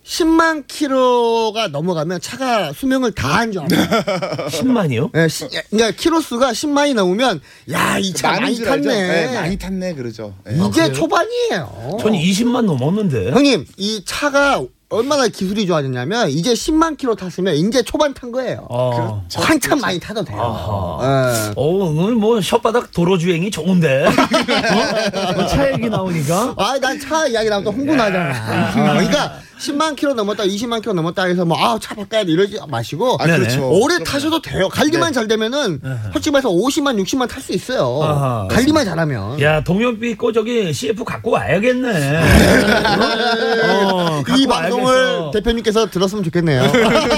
10만 0.06 0.64
킬로가 0.68 1.68
넘어가면 1.68 2.20
차가 2.20 2.72
수명을 2.72 3.10
다한 3.12 3.50
줄 3.50 3.62
알아요. 3.62 3.88
10만이요? 4.48 5.10
예, 5.16 5.26
시- 5.28 5.48
그러니까 5.70 5.90
키로 6.00 6.20
수가 6.20 6.52
10만이 6.52 6.94
넘으면 6.94 7.40
야 7.72 7.98
이 7.98 8.12
차 8.14 8.28
많은 8.28 8.42
많이 8.42 8.54
줄 8.56 8.68
알죠? 8.68 8.88
탔네. 8.88 9.26
네, 9.26 9.34
많이 9.34 9.58
탔네 9.58 9.94
그러죠. 9.94 10.34
예. 10.48 10.54
이게 10.54 10.70
그래요? 10.70 10.92
초반이에요. 10.92 11.96
전 12.00 12.12
20만 12.12 12.62
넘었는데. 12.66 13.32
형님 13.32 13.66
이 13.78 14.02
차가 14.06 14.62
얼마나 14.88 15.26
기술이 15.26 15.66
좋아졌냐면 15.66 16.30
이제 16.30 16.52
10만 16.54 16.96
킬로 16.96 17.16
탔으면 17.16 17.56
이제 17.56 17.82
초반 17.82 18.14
탄 18.14 18.30
거예요. 18.30 18.64
어. 18.70 19.26
한참 19.34 19.80
많이 19.80 19.98
타도 19.98 20.22
돼요. 20.24 20.40
아하. 20.40 21.48
예. 21.48 21.52
어, 21.56 21.62
오늘 21.66 22.14
뭐 22.14 22.38
혓바닥 22.38 22.92
도로 22.92 23.18
주행이 23.18 23.50
좋은데. 23.50 24.04
어? 24.06 25.32
뭐차 25.34 25.72
얘기 25.72 25.88
나오니까. 25.88 26.54
아, 26.56 26.78
난 26.78 26.96
차 27.00 27.26
이야기 27.26 27.48
나오면 27.48 27.64
또 27.64 27.72
흥분하잖아. 27.72 28.30
어, 28.30 28.72
그러니까 28.74 29.40
10만 29.58 29.96
킬로 29.96 30.14
넘었다, 30.14 30.44
20만 30.44 30.80
킬로 30.82 30.92
넘었다 30.94 31.24
해서 31.24 31.44
뭐, 31.44 31.56
아, 31.58 31.78
차 31.80 31.94
바꿔야 31.94 32.24
돼 32.24 32.32
이러지 32.32 32.58
마시고. 32.68 33.16
아, 33.20 33.26
그렇죠. 33.26 33.68
오래 33.70 33.94
그럼요. 33.94 34.04
타셔도 34.04 34.42
돼요. 34.42 34.68
관리만 34.68 35.12
잘 35.12 35.26
되면은 35.28 35.80
솔직히 36.12 36.30
말해서 36.32 36.50
50만, 36.50 37.02
60만 37.02 37.28
탈 37.28 37.42
수 37.42 37.52
있어요. 37.52 38.00
아하. 38.02 38.48
관리만 38.50 38.84
잘하면. 38.84 39.40
야, 39.40 39.62
동엽이 39.62 40.16
거 40.16 40.32
저기 40.32 40.72
CF 40.72 41.04
갖고 41.04 41.30
와야겠네. 41.30 41.88
어, 43.64 44.22
이 44.36 44.46
갖고 44.46 44.48
방송을 44.48 44.94
와야겠어. 44.94 45.30
대표님께서 45.32 45.90
들었으면 45.90 46.24
좋겠네요. 46.24 46.62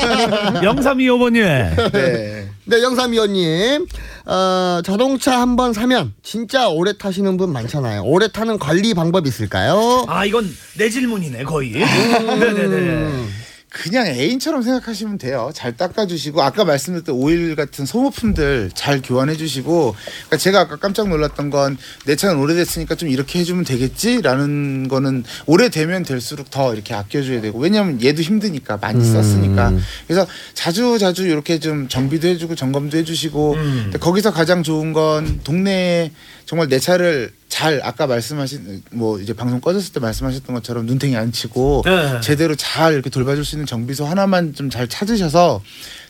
영삼이 0.63 1.09
어머니. 1.09 1.41
네. 1.41 2.49
네, 2.69 2.83
영삼위원님. 2.83 3.87
어, 4.27 4.81
자동차 4.85 5.41
한 5.41 5.57
번 5.57 5.73
사면 5.73 6.13
진짜 6.23 6.69
오래 6.69 6.93
타시는 6.97 7.37
분 7.39 7.51
많잖아요. 7.53 8.03
오래 8.05 8.29
타는 8.29 8.59
관리 8.59 8.93
방법 8.95 9.27
있을까요? 9.27 10.05
아, 10.07 10.25
이건 10.27 10.49
내 10.77 10.89
질문이네, 10.91 11.45
거의. 11.45 11.83
음. 11.83 11.83
네네네. 12.39 13.25
그냥 13.71 14.07
애인처럼 14.07 14.63
생각하시면 14.63 15.19
돼요. 15.19 15.51
잘 15.55 15.77
닦아주시고 15.77 16.41
아까 16.43 16.65
말씀드렸던 16.65 17.15
오일 17.15 17.55
같은 17.55 17.85
소모품들 17.85 18.71
잘 18.75 19.03
교환해주시고 19.03 19.95
그러니까 19.95 20.37
제가 20.39 20.61
아까 20.61 20.77
깜짝 20.77 21.09
놀랐던 21.09 21.51
건 21.51 21.77
내 22.07 22.17
차는 22.17 22.39
오래됐으니까 22.39 22.95
좀 22.95 23.11
이렇게 23.11 23.39
해주면 23.41 23.65
되겠지라는 23.65 24.89
거는 24.89 25.25
오래되면 25.47 26.05
될수록 26.05 26.51
더 26.51 26.73
이렇게 26.73 26.95
아껴줘야 26.95 27.41
되고 27.43 27.59
왜냐하면 27.59 28.03
얘도 28.03 28.23
힘드니까 28.23 28.79
많이 28.79 29.05
썼으니까. 29.05 29.73
그래서 30.07 30.27
자주 30.55 30.99
자주 30.99 31.27
이렇게 31.27 31.59
좀 31.59 31.89
정비도 31.89 32.27
해주고 32.29 32.55
점검도 32.55 32.97
해주시고 32.99 33.53
근데 33.53 33.99
거기서 33.99 34.33
가장 34.33 34.63
좋은 34.63 34.93
건 34.95 35.41
동네에 35.45 36.11
정말 36.49 36.67
내 36.69 36.79
차를 36.79 37.31
잘 37.51 37.79
아까 37.85 38.07
말씀하신 38.07 38.83
뭐 38.93 39.21
이제 39.21 39.35
방송 39.35 39.61
꺼졌을 39.61 39.93
때 39.93 40.01
말씀하셨던 40.01 40.55
것처럼 40.55 40.87
눈탱이 40.87 41.15
안 41.15 41.31
치고 41.31 41.83
네. 41.85 42.21
제대로 42.23 42.55
잘 42.55 42.95
이렇게 42.95 43.11
돌봐줄 43.11 43.45
수 43.45 43.57
있는 43.57 43.67
정비소 43.67 44.07
하나만 44.07 44.55
좀 44.55 44.71
잘 44.71 44.89
찾으셔서 44.89 45.63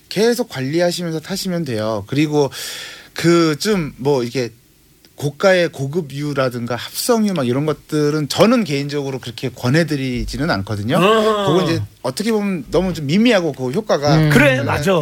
계속 0.09 0.49
관리하시면서 0.49 1.18
타시면 1.20 1.64
돼요. 1.64 2.05
그리고 2.07 2.51
그 3.14 3.57
좀 3.59 3.95
뭐 3.97 4.22
이게 4.22 4.51
고가의 5.16 5.70
고급유라든가 5.70 6.76
합성유 6.76 7.32
막 7.34 7.49
이런 7.49 7.66
것들은 7.66 8.28
저는 8.28 8.62
개인적으로 8.62 9.18
그렇게 9.18 9.49
권해드리지는 9.49 10.49
않거든요. 10.53 10.99
어. 10.99 11.47
그건 11.49 11.64
이제 11.64 11.82
어떻게 12.03 12.30
보면 12.30 12.66
너무 12.70 12.95
좀 12.95 13.07
미미하고 13.07 13.53
그 13.55 13.72
효과가 13.72 14.16
음. 14.16 14.30
그래, 14.30 14.62
맞아. 14.62 14.93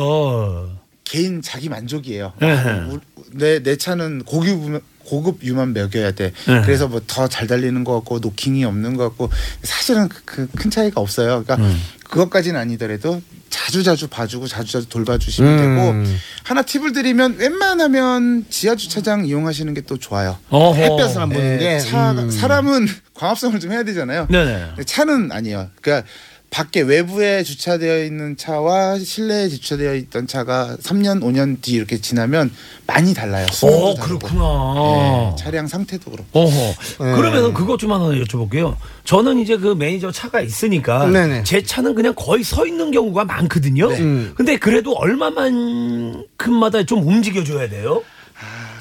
개인 1.04 1.42
자기 1.42 1.68
만족이에요. 1.68 2.32
네. 2.40 2.54
우- 2.90 3.00
내, 3.32 3.62
내 3.62 3.76
차는 3.76 4.22
고급 4.24 4.80
고급 5.06 5.42
유만 5.44 5.72
먹여야 5.72 6.10
돼. 6.12 6.32
네. 6.46 6.62
그래서 6.62 6.88
뭐 6.88 7.00
더 7.06 7.28
잘 7.28 7.46
달리는 7.46 7.84
것 7.84 7.94
같고 7.94 8.18
노킹이 8.18 8.64
없는 8.64 8.96
것 8.96 9.04
같고 9.04 9.30
사실은 9.62 10.08
그 10.08 10.48
큰 10.56 10.70
차이가 10.70 11.00
없어요. 11.00 11.42
그러니까 11.44 11.56
음. 11.56 11.80
그것까지는 12.08 12.58
아니더라도 12.60 13.20
자주 13.50 13.82
자주 13.82 14.08
봐주고 14.08 14.46
자주 14.48 14.72
자주 14.72 14.88
돌봐주시면 14.88 15.58
음. 15.58 16.04
되고 16.04 16.16
하나 16.44 16.62
팁을 16.62 16.92
드리면 16.92 17.36
웬만하면 17.38 18.46
지하 18.50 18.74
주차장 18.76 19.24
이용하시는 19.26 19.72
게 19.74 19.82
또 19.86 19.96
좋아요. 19.98 20.36
어허. 20.50 20.74
햇볕을 20.74 21.20
안 21.22 21.28
보는 21.28 21.58
네, 21.58 21.58
게. 21.58 21.78
차 21.78 22.10
음. 22.12 22.28
사람은 22.30 22.88
광합성을 23.14 23.58
좀 23.60 23.70
해야 23.72 23.82
되잖아요. 23.84 24.26
네네. 24.30 24.72
차는 24.84 25.30
아니에요. 25.32 25.70
그러니까 25.80 26.08
밖에 26.50 26.80
외부에 26.80 27.42
주차되어 27.42 28.04
있는 28.04 28.36
차와 28.36 28.98
실내에 28.98 29.48
주차되어 29.48 29.94
있던 29.94 30.26
차가 30.26 30.76
3년, 30.80 31.20
5년 31.20 31.60
뒤 31.60 31.72
이렇게 31.72 32.00
지나면 32.00 32.50
많이 32.86 33.12
달라요. 33.14 33.46
어. 33.62 33.94
그렇구나. 33.94 35.34
네, 35.36 35.42
차량 35.42 35.66
상태도 35.66 36.10
그렇고. 36.10 36.40
어허. 36.40 36.74
그러면은 37.16 37.52
그것 37.52 37.78
좀 37.78 37.92
하나 37.92 38.06
여쭤볼게요. 38.06 38.76
저는 39.04 39.38
이제 39.38 39.56
그 39.56 39.74
매니저 39.74 40.12
차가 40.12 40.40
있으니까 40.40 41.06
네네. 41.06 41.44
제 41.44 41.62
차는 41.62 41.94
그냥 41.94 42.14
거의 42.16 42.42
서 42.42 42.66
있는 42.66 42.90
경우가 42.90 43.24
많거든요. 43.24 43.88
음. 43.88 44.32
근데 44.36 44.56
그래도 44.56 44.92
얼마만큼마다 44.94 46.84
좀 46.84 47.06
움직여줘야 47.06 47.68
돼요? 47.68 48.02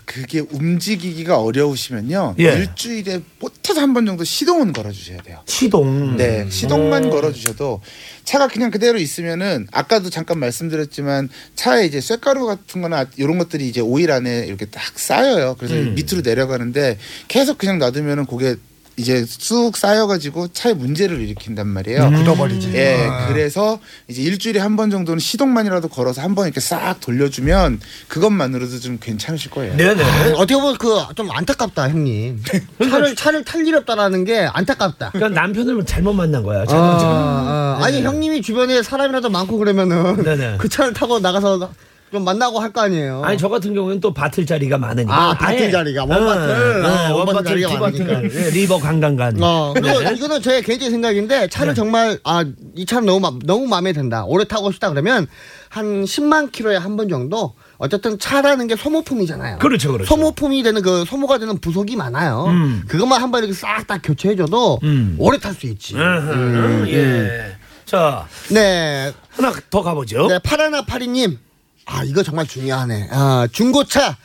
그 0.06 0.16
그게 0.26 0.40
움직이기가 0.40 1.40
어려우시면요. 1.42 2.36
예. 2.40 2.44
일주일에 2.44 3.22
못해서 3.40 3.82
한 3.82 3.94
번 3.94 4.06
정도 4.06 4.24
시동은 4.24 4.74
걸어주셔야 4.74 5.22
돼요. 5.22 5.40
시동. 5.46 6.18
네, 6.18 6.50
시동만 6.50 7.06
음. 7.06 7.10
걸어주셔도 7.10 7.82
차가 8.24 8.48
그냥 8.48 8.72
그대로 8.72 8.98
있으면은 8.98 9.68
아까도 9.72 10.10
잠깐 10.10 10.40
말씀드렸지만 10.40 11.30
차에 11.56 11.86
이제 11.86 12.02
쇳가루 12.02 12.46
같은 12.46 12.82
거나 12.82 13.06
이런 13.18 13.38
것들이 13.38 13.68
이제 13.68 13.82
오일 13.82 14.12
안에 14.12 14.46
이렇게 14.48 14.66
딱 14.66 14.98
쌓여요. 15.00 15.56
그래서 15.58 15.76
음. 15.76 15.96
밑으로 15.96 16.22
내려가는데 16.22 16.98
계속 17.28 17.58
그냥 17.58 17.80
놔두면은 17.80 18.26
그게 18.26 18.56
이제 18.98 19.26
쑥 19.28 19.76
쌓여가지고 19.76 20.50
차에 20.54 20.74
문제를 20.74 21.20
일으킨단 21.20 21.68
말이에요. 21.68 22.06
음. 22.06 22.16
굳어버리지. 22.16 22.72
예, 22.76 22.96
아. 23.10 23.28
그래서 23.28 23.80
이제 24.08 24.22
일주일에 24.22 24.60
한 24.62 24.76
번 24.78 24.90
정도는 24.90 25.20
시동만이라도 25.20 25.88
걸어서 25.90 26.22
한 26.22 26.34
번 26.36 26.46
이렇게 26.48 26.60
싹 26.62 27.00
돌려주면 27.02 27.80
그것만으로도 28.08 28.80
좀 28.80 28.98
괜찮으실 29.02 29.52
거예요. 29.52 29.76
네네. 29.78 30.04
아, 30.04 30.32
어떻게 30.36 30.56
보면 30.56 30.78
그 30.78 31.06
좀 31.16 31.30
안타깝다 31.32 31.90
형님. 31.90 32.42
차를 32.90 33.16
차를 33.16 33.44
탈 33.44 33.66
일 33.66 33.76
없다라는 33.76 34.24
게 34.26 34.48
안타깝다. 34.52 35.12
그러니까 35.12 35.42
남편을 35.42 35.86
잘못 35.86 36.14
만난 36.14 36.44
거야. 36.44 36.62
아, 36.62 36.66
제가 36.66 36.80
아, 36.82 37.80
아 37.82 37.90
니 37.90 38.02
형님이 38.02 38.42
주변에 38.42 38.82
사람이라도 38.84 39.30
많고 39.30 39.58
그러면은 39.58 40.24
네네. 40.24 40.56
그 40.60 40.70
차를 40.70 40.94
타고 40.94 41.20
나가서 41.20 41.70
좀 42.16 42.24
만나고 42.24 42.60
할 42.60 42.72
거 42.72 42.82
아니에요. 42.82 43.22
아니 43.26 43.38
저 43.38 43.50
같은 43.50 43.74
경우는 43.74 44.00
또 44.00 44.14
bottle 44.14 44.46
자리가 44.46 44.78
많으니까. 44.78 45.14
아, 45.14 45.34
bottle 45.38 45.64
아예. 45.64 45.72
자리가, 45.72 46.06
one 46.06 46.30
bottle. 46.30 46.86
어, 46.86 46.88
어, 46.88 47.14
어, 47.14 47.18
one 47.18 47.18
bottle 47.18 47.18
one 47.18 47.31
bottle, 47.31 47.62
자리가 47.62 47.80
많으니까. 47.80 48.24
예, 48.46 48.50
리버 48.52 48.78
관광간. 48.80 49.42
어, 49.44 49.74
그리고 49.76 50.00
네. 50.02 50.14
이거는 50.16 50.42
제 50.42 50.62
개인적인 50.62 50.92
생각인데 50.92 51.48
차를 51.50 51.76
정말 51.76 52.18
아 52.24 52.44
이 52.78 52.86
차는 52.86 53.06
너무 53.06 53.20
마- 53.20 53.38
너무 53.46 53.68
마음에 53.68 53.92
든다. 53.94 54.26
오래 54.26 54.46
타고 54.46 54.72
싶다 54.72 54.90
그러면 54.90 55.28
한 55.70 56.04
10만 56.06 56.52
킬로에 56.54 56.78
한 56.78 56.96
번 56.98 57.10
정도 57.10 57.54
어쨌든 57.78 58.18
차라는 58.18 58.68
게 58.68 58.76
소모품이잖아요. 58.78 59.58
그렇죠, 59.60 59.92
그렇죠. 59.92 60.08
소모품이 60.08 60.64
되는 60.64 60.82
그 60.82 61.04
소모가 61.06 61.38
되는 61.38 61.58
부속이 61.60 61.96
많아요. 61.98 62.46
음. 62.48 62.84
그것만 62.88 63.22
한 63.22 63.32
번 63.32 63.44
이렇게 63.44 63.54
싹 63.54 63.86
다 63.88 63.98
교체해줘도 64.02 64.80
음. 64.84 65.16
오래 65.20 65.38
탈 65.38 65.54
수 65.54 65.68
있지. 65.68 65.96
음, 65.96 66.86
예. 66.88 67.56
자, 67.86 68.26
네. 68.50 69.12
하나 69.32 69.54
더 69.70 69.82
가보죠. 69.84 70.28
네, 70.28 70.40
파라나 70.40 70.86
파리님. 70.86 71.38
아, 71.86 72.04
이거 72.04 72.24
정말 72.24 72.48
중요하네. 72.48 73.10
아, 73.12 73.48
중고차. 73.52 74.18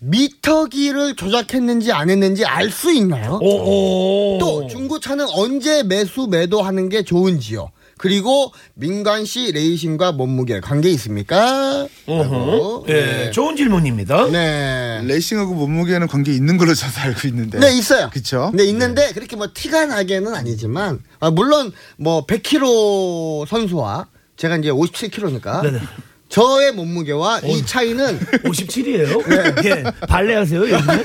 미터기를 0.00 1.16
조작했는지 1.16 1.90
안 1.90 2.08
했는지 2.08 2.44
알 2.44 2.70
수 2.70 2.92
있나요? 2.92 3.40
오, 3.42 4.38
또 4.38 4.68
중고차는 4.68 5.26
언제 5.32 5.82
매수 5.82 6.28
매도하는 6.28 6.88
게 6.88 7.02
좋은지요? 7.02 7.72
그리고 7.96 8.52
민관시 8.74 9.50
레이싱과 9.50 10.12
몸무게 10.12 10.60
관계 10.60 10.88
있습니까? 10.90 11.88
어허. 12.06 12.22
라고. 12.22 12.86
예, 12.88 12.92
네. 12.92 13.30
좋은 13.32 13.56
질문입니다. 13.56 14.26
네. 14.30 15.00
레이싱하고 15.04 15.54
몸무게는 15.54 16.06
관계 16.06 16.32
있는 16.32 16.58
걸로 16.58 16.74
저도 16.74 16.92
알고 17.00 17.26
있는데. 17.26 17.58
네, 17.58 17.76
있어요. 17.76 18.08
그쵸? 18.12 18.52
네, 18.54 18.62
있는데 18.66 19.10
그렇게 19.14 19.34
뭐 19.34 19.48
티가 19.52 19.86
나게는 19.86 20.32
아니지만 20.32 21.00
아, 21.18 21.30
물론 21.32 21.72
뭐 21.96 22.24
100kg 22.24 23.48
선수와 23.48 24.06
제가 24.36 24.58
이제 24.58 24.70
57kg니까 24.70 25.62
네네. 25.62 25.80
저의 26.28 26.72
몸무게와 26.72 27.40
이 27.40 27.64
차이는 27.64 28.18
57이에요? 28.18 29.24
예, 29.64 29.82
발레하세요, 30.06 30.60
요즘에? 30.68 31.02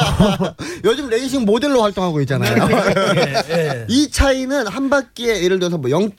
요즘 0.84 1.08
레이싱 1.08 1.44
모델로 1.44 1.82
활동하고 1.82 2.20
있잖아요. 2.22 2.68
예, 3.16 3.34
예. 3.50 3.86
이 3.90 4.10
차이는 4.10 4.66
한 4.66 4.88
바퀴에 4.90 5.42
예를 5.44 5.58
들어서 5.58 5.76
뭐 5.78 5.90
0. 5.90 6.10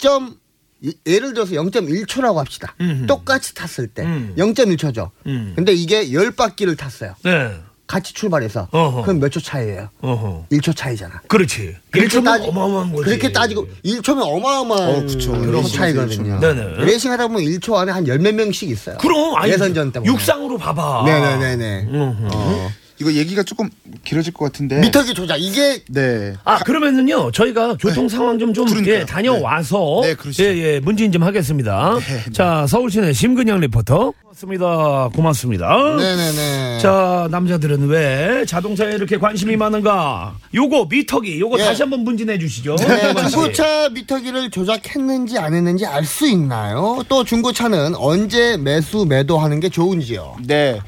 이- 0.82 0.94
예를 1.08 1.34
들어서 1.34 1.54
0.1초라고 1.54 2.36
합시다. 2.36 2.76
음흠. 2.82 3.08
똑같이 3.08 3.56
탔을 3.56 3.88
때 3.88 4.04
음. 4.04 4.36
0.1초죠. 4.38 5.10
음. 5.26 5.54
근데 5.56 5.74
이게 5.74 6.06
10바퀴를 6.10 6.78
탔어요. 6.78 7.16
네. 7.24 7.54
같이 7.88 8.14
출발해서. 8.14 8.68
어허. 8.72 9.04
그럼 9.04 9.20
몇 9.20 9.30
초 9.30 9.40
차이예요? 9.40 9.90
어허. 10.02 10.46
1초 10.52 10.76
차이잖아. 10.76 11.22
그렇지. 11.28 11.76
그렇게 11.92 12.08
1초면 12.18 12.26
따지- 12.26 12.48
어마어마한 12.48 12.92
거지. 12.94 13.04
그렇게 13.06 13.32
따지고 13.32 13.68
1초면 13.86 14.22
어마어마한 14.26 14.90
어, 14.96 15.00
그쵸. 15.02 15.32
그런 15.34 15.64
차이거든요. 15.64 16.38
1초면. 16.38 16.40
네네. 16.40 16.86
레이싱 16.86 17.12
하다 17.12 17.28
보면 17.28 17.44
1초 17.44 17.76
안에 17.76 17.92
한 17.92 18.08
열 18.08 18.18
몇 18.20 18.34
명씩 18.34 18.70
있어요. 18.70 18.98
그럼, 18.98 19.36
아니, 19.36 19.52
예선전 19.52 19.92
때문에. 19.92 20.12
육상으로 20.12 20.58
봐봐. 20.58 21.04
네네네네. 21.06 21.88
어. 21.92 22.70
이거 22.98 23.12
얘기가 23.12 23.44
조금 23.44 23.70
길어질 24.06 24.34
것 24.34 24.46
같은데. 24.46 24.80
미터기 24.80 25.14
조작 25.14 25.36
이게 25.38 25.84
네. 25.90 26.34
아, 26.46 26.60
그러면은요, 26.60 27.32
저희가 27.32 27.76
교통 27.80 28.08
상황 28.08 28.40
좀, 28.40 28.54
좀, 28.54 28.66
그러니까요. 28.68 29.00
예, 29.02 29.06
다녀와서. 29.06 30.00
네. 30.02 30.08
네, 30.10 30.16
그러시죠. 30.16 30.44
예, 30.46 30.58
예, 30.58 30.80
문진 30.80 31.12
좀 31.12 31.24
하겠습니다. 31.24 31.98
네. 32.00 32.32
자, 32.32 32.66
서울시내 32.68 33.12
심근양 33.12 33.60
리포터. 33.60 34.14
고맙습니다. 34.24 35.10
고맙습니다. 35.14 35.96
네네네. 35.98 36.80
자, 36.82 37.28
남자들은 37.32 37.88
왜 37.88 38.46
자동차에 38.46 38.94
이렇게 38.94 39.18
관심이 39.18 39.56
많은가? 39.58 40.38
요거, 40.54 40.88
미터기, 40.90 41.40
요거 41.40 41.60
예. 41.60 41.64
다시 41.66 41.82
한번 41.84 42.02
문진해 42.02 42.38
주시죠. 42.40 42.76
네, 42.78 42.86
정관 43.02 43.26
씨. 43.26 43.32
중고차 43.32 43.90
미터기를 43.90 44.50
조작했는지 44.52 45.38
안 45.38 45.54
했는지 45.54 45.86
알 45.86 46.06
수 46.06 46.28
있나요? 46.28 47.02
또 47.10 47.24
중고차는 47.24 47.96
언제 47.96 48.58
매수 48.58 49.06
매도하는 49.06 49.60
게 49.60 49.70
좋은지요? 49.70 50.38
네. 50.46 50.80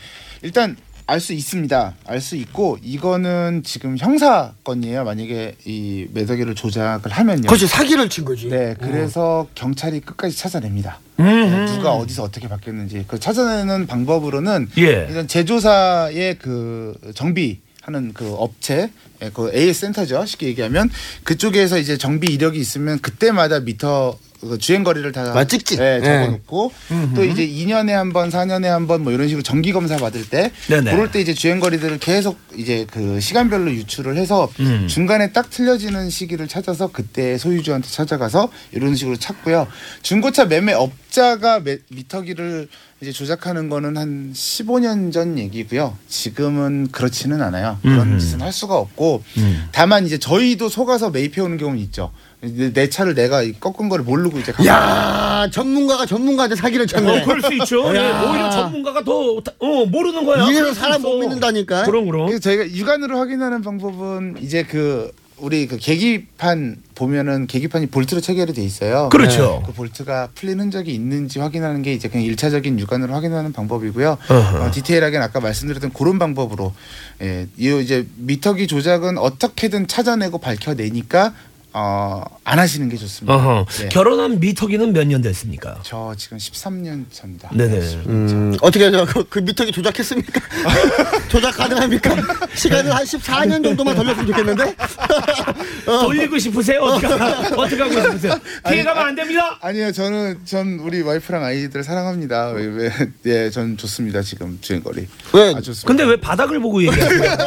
일단 0.43 0.77
알 1.09 1.19
수 1.21 1.31
있습니다. 1.33 1.93
알 2.05 2.19
수 2.21 2.35
있고 2.35 2.77
이거는 2.83 3.63
지금 3.63 3.97
형사 3.97 4.51
건이에요. 4.65 5.05
만약에 5.05 5.55
이 5.65 6.05
매도기를 6.13 6.53
조작을 6.53 7.11
하면요. 7.11 7.47
그렇지 7.47 7.65
사기를 7.65 8.09
친 8.09 8.25
거지. 8.25 8.49
네, 8.49 8.75
그래서 8.79 9.47
경찰이 9.55 10.01
끝까지 10.01 10.35
찾아냅니다. 10.37 10.99
음, 11.19 11.25
네, 11.25 11.65
누가 11.73 11.93
어디서 11.93 12.23
어떻게 12.23 12.47
바뀌었는지 12.49 13.05
그 13.07 13.19
찾아내는 13.19 13.87
방법으로는 13.87 14.69
예. 14.77 15.07
일단 15.07 15.27
제조사의 15.27 16.37
그 16.39 16.93
정비 17.15 17.59
하는 17.81 18.11
그 18.13 18.33
업체 18.35 18.91
예, 19.16 19.16
그 19.33 19.51
AS 19.53 19.81
센터죠 19.81 20.25
쉽게 20.25 20.47
얘기하면 20.47 20.89
그쪽에서 21.23 21.77
이제 21.79 21.97
정비 21.97 22.27
이력이 22.33 22.59
있으면 22.59 22.99
그때마다 22.99 23.59
미터 23.59 24.17
그 24.39 24.59
주행 24.59 24.83
거리를 24.83 25.11
다 25.13 25.33
아, 25.35 25.45
찍지. 25.45 25.77
예, 25.79 25.95
예. 25.99 26.03
적어놓고 26.03 26.71
또 27.15 27.23
이제 27.25 27.47
2년에 27.47 27.89
한 27.89 28.13
번, 28.13 28.29
4년에 28.29 28.65
한 28.65 28.85
번 28.85 29.01
뭐 29.01 29.11
이런 29.11 29.27
식으로 29.27 29.41
정기 29.41 29.73
검사 29.73 29.97
받을 29.97 30.29
때 30.29 30.51
네네. 30.67 30.91
그럴 30.91 31.11
때 31.11 31.19
이제 31.19 31.33
주행 31.33 31.59
거리들을 31.59 31.97
계속 31.97 32.37
이제 32.55 32.85
그 32.91 33.19
시간별로 33.19 33.71
유출을 33.71 34.15
해서 34.15 34.47
음. 34.59 34.87
중간에 34.87 35.31
딱 35.31 35.49
틀려지는 35.49 36.11
시기를 36.11 36.47
찾아서 36.47 36.91
그때 36.91 37.39
소유주한테 37.39 37.89
찾아가서 37.89 38.51
이런 38.73 38.93
식으로 38.95 39.15
찾고요. 39.17 39.67
중고차 40.03 40.45
매매 40.45 40.73
업자가 40.73 41.59
매- 41.61 41.79
미터기를 41.89 42.67
이제 43.01 43.11
조작하는 43.11 43.69
거는 43.69 43.95
한 43.97 44.33
15년 44.33 45.11
전 45.11 45.37
얘기고요. 45.37 45.95
지금은 46.09 46.89
그렇지는 46.91 47.41
않아요. 47.43 47.77
그런 47.83 48.13
음. 48.13 48.19
짓은 48.19 48.41
할 48.41 48.51
수가 48.51 48.75
없고 48.75 49.06
음. 49.37 49.67
다만 49.71 50.05
이제 50.05 50.17
저희도 50.17 50.69
속아서 50.69 51.09
매입해 51.09 51.41
오는 51.41 51.57
경우는 51.57 51.79
있죠. 51.83 52.11
내, 52.41 52.71
내 52.71 52.89
차를 52.89 53.15
내가 53.15 53.41
이 53.41 53.53
꺾은 53.53 53.89
거를 53.89 54.05
모르고 54.05 54.37
이제 54.39 54.53
야 54.67 55.47
전문가가 55.51 56.05
전문가한테 56.05 56.55
사기를 56.55 56.85
쳤네. 56.85 57.21
어, 57.21 57.25
그럴 57.25 57.41
수 57.41 57.53
있죠. 57.53 57.91
예, 57.95 57.97
야. 57.99 58.21
오히려 58.29 58.49
전문가가 58.51 59.03
더, 59.03 59.37
어, 59.59 59.85
모르는 59.85 60.25
거야. 60.25 60.45
이래서 60.47 60.73
사람. 60.73 61.01
못 61.01 61.17
믿는다니까. 61.19 61.83
그럼, 61.85 62.05
그럼. 62.05 62.27
그래서 62.27 62.41
저희가 62.41 62.69
육안으로 62.69 63.17
확인하는 63.17 63.61
방법은 63.61 64.37
이제 64.41 64.63
그 64.63 65.11
우리 65.39 65.67
그 65.67 65.77
계기판 65.77 66.77
보면은 66.95 67.45
계기판이 67.47 67.87
볼트로 67.87 68.21
체결이 68.21 68.53
돼 68.53 68.63
있어요. 68.63 69.09
그렇죠. 69.09 69.61
그 69.65 69.71
볼트가 69.71 70.29
풀린 70.33 70.59
흔적이 70.59 70.93
있는지 70.93 71.39
확인하는 71.39 71.83
게 71.83 71.93
이제 71.93 72.07
그냥 72.07 72.25
일차적인 72.25 72.79
육안으로 72.79 73.13
확인하는 73.13 73.53
방법이고요. 73.53 74.17
어, 74.29 74.71
디테일하게는 74.71 75.23
아까 75.23 75.39
말씀드렸던 75.39 75.93
그런 75.93 76.17
방법으로 76.17 76.73
예, 77.21 77.47
이 77.57 77.79
이제 77.81 78.07
미터기 78.15 78.67
조작은 78.67 79.17
어떻게든 79.17 79.87
찾아내고 79.87 80.39
밝혀내니까 80.39 81.33
어, 81.79 82.23
안 82.43 82.57
하시는 82.57 82.89
게 82.89 82.97
좋습니다. 82.97 83.35
어허. 83.35 83.65
네. 83.81 83.89
결혼한 83.89 84.39
미터기는 84.39 84.93
몇 84.93 85.05
년 85.07 85.21
됐습니까? 85.21 85.77
저 85.83 86.13
지금 86.17 86.37
13년 86.37 87.05
차입니다. 87.11 87.49
네네. 87.53 87.79
음, 88.07 88.57
어떻게 88.61 88.89
저, 88.89 89.05
그, 89.05 89.23
그 89.29 89.39
미터기 89.39 89.71
조작했습니까? 89.71 90.41
조작 91.29 91.51
가능합니까? 91.55 92.15
시간을 92.55 92.93
한 92.95 93.03
14년 93.05 93.63
정도만 93.63 93.95
돌렸으면 93.95 94.25
좋겠는데? 94.27 94.75
어. 95.85 95.99
돌리고 96.01 96.39
싶으세요? 96.39 96.81
어떻게, 96.81 97.05
어떻게 97.53 97.81
하고 97.83 97.93
싶으세요? 97.93 98.33
피해 98.67 98.83
가면 98.83 99.05
안 99.05 99.15
됩니다. 99.15 99.59
아니요, 99.61 99.91
저는 99.91 100.39
전 100.45 100.79
우리 100.79 101.01
와이프랑 101.03 101.43
아이들 101.43 101.83
사랑합니다. 101.83 102.49
왜, 102.49 102.65
왜, 102.65 102.91
예, 103.27 103.49
전 103.51 103.77
좋습니다. 103.77 104.23
지금 104.23 104.57
주행거리. 104.61 105.07
왜? 105.33 105.49
아, 105.55 105.61
좋습니다. 105.61 105.85
근데 105.85 106.03
왜 106.03 106.19
바닥을 106.19 106.59
보고 106.59 106.81
얘기하세요? 106.81 107.37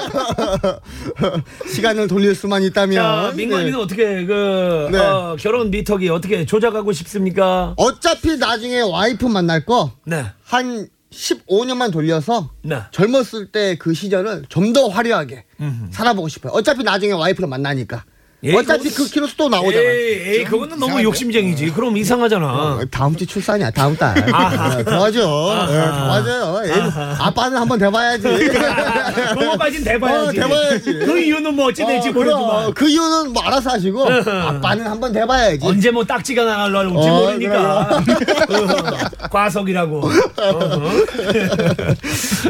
시간을 1.74 2.06
돌릴 2.06 2.34
수만 2.36 2.62
있다면. 2.62 2.94
자, 2.94 3.32
민관이는 3.36 3.72
네. 3.72 3.76
어떻게 3.78 4.19
그 4.26 4.88
네. 4.92 4.98
어, 4.98 5.36
결혼 5.38 5.70
미터기 5.70 6.08
어떻게 6.08 6.44
조작하고 6.46 6.92
싶습니까? 6.92 7.74
어차피 7.76 8.36
나중에 8.36 8.80
와이프 8.80 9.26
만날 9.26 9.64
거, 9.64 9.92
네. 10.06 10.24
한 10.44 10.88
15년만 11.10 11.92
돌려서 11.92 12.50
네. 12.62 12.78
젊었을 12.92 13.50
때 13.52 13.76
그 13.78 13.94
시절을 13.94 14.44
좀 14.48 14.72
더 14.72 14.88
화려하게. 14.88 15.44
살아보고 15.90 16.28
싶어요. 16.28 16.52
어차피 16.52 16.82
나중에 16.84 17.12
와이프를 17.12 17.48
만나니까. 17.48 18.04
에이, 18.42 18.54
어차피 18.56 18.88
그거- 18.88 19.04
그 19.04 19.10
키로수 19.10 19.36
또 19.36 19.48
나오잖아. 19.50 19.82
에이, 19.82 20.22
에이 20.38 20.44
그거는 20.44 20.78
너무 20.78 21.02
욕심쟁이지. 21.02 21.72
그럼 21.72 21.96
이상하잖아. 21.98 22.46
어, 22.46 22.80
다음 22.90 23.14
주 23.14 23.26
출산이야 23.26 23.70
다음 23.70 23.94
달. 23.96 24.14
네, 24.14 24.82
도와줘요. 24.84 26.62
애는 26.64 26.90
아빠는 27.18 27.58
한번 27.58 27.78
돼봐야지. 27.78 28.22
그거까진 29.38 29.84
대봐야지. 29.84 30.28
어, 30.40 30.42
돼봐야지. 30.42 30.84
그 30.84 31.18
이유는 31.18 31.54
뭐 31.54 31.66
어찌 31.66 31.84
될지 31.84 32.08
어. 32.08 32.12
모르지만. 32.12 32.72
그 32.72 32.88
이유는 32.88 33.32
뭐 33.34 33.42
알아서 33.42 33.70
하시고 33.70 34.06
아빠는 34.08 34.86
한번 34.86 35.12
돼봐야지. 35.12 35.66
언제 35.66 35.90
뭐 35.90 36.02
딱지가 36.04 36.44
나갈지 36.44 37.08
어, 37.08 37.20
모르니까. 37.20 37.90
어, 38.00 39.28
과석이라고. 39.30 40.10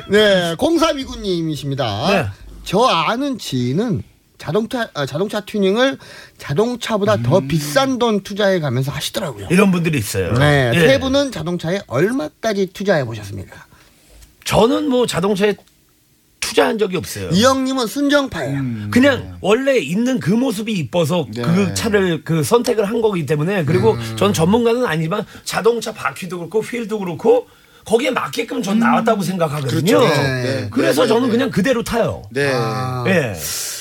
네, 0.08 0.54
0329님이십니다. 0.56 2.10
네. 2.12 2.26
저 2.64 2.84
아는 2.84 3.38
지인은 3.38 4.02
자동차 4.40 4.88
아, 4.94 5.04
자동차 5.04 5.40
튜닝을 5.40 5.98
자동차보다 6.38 7.16
음. 7.16 7.22
더 7.22 7.40
비싼 7.40 7.98
돈 7.98 8.22
투자해 8.22 8.58
가면서 8.58 8.90
하시더라고요. 8.90 9.48
이런 9.50 9.70
분들이 9.70 9.98
있어요. 9.98 10.32
네, 10.32 10.72
예. 10.74 10.80
세 10.80 10.98
분은 10.98 11.30
자동차에 11.30 11.82
얼마까지 11.86 12.70
투자해 12.72 13.04
보셨습니까? 13.04 13.66
저는 14.44 14.88
뭐 14.88 15.06
자동차에 15.06 15.54
투자한 16.40 16.78
적이 16.78 16.96
없어요. 16.96 17.28
이 17.32 17.44
형님은 17.44 17.86
순정파예요. 17.86 18.90
그냥 18.90 19.36
원래 19.42 19.76
있는 19.76 20.18
그 20.18 20.30
모습이 20.30 20.72
이뻐서 20.72 21.26
네. 21.34 21.42
그 21.42 21.74
차를 21.74 22.24
그 22.24 22.42
선택을 22.42 22.86
한 22.86 23.02
거기 23.02 23.26
때문에 23.26 23.66
그리고 23.66 23.92
음. 23.92 24.16
전 24.16 24.32
전문가는 24.32 24.86
아니지만 24.86 25.26
자동차 25.44 25.92
바퀴도 25.92 26.38
그렇고 26.38 26.60
휠도 26.60 26.98
그렇고 26.98 27.46
거기에 27.84 28.10
맞게끔 28.10 28.62
전 28.62 28.78
나왔다고 28.78 29.22
생각하거든요. 29.22 29.98
그렇죠. 29.98 30.22
네. 30.22 30.42
네. 30.42 30.68
그래서 30.70 31.02
네, 31.02 31.08
저는 31.08 31.26
네. 31.26 31.30
그냥 31.30 31.50
그대로 31.50 31.82
타요. 31.82 32.22
네. 32.30 32.50
아. 32.54 33.04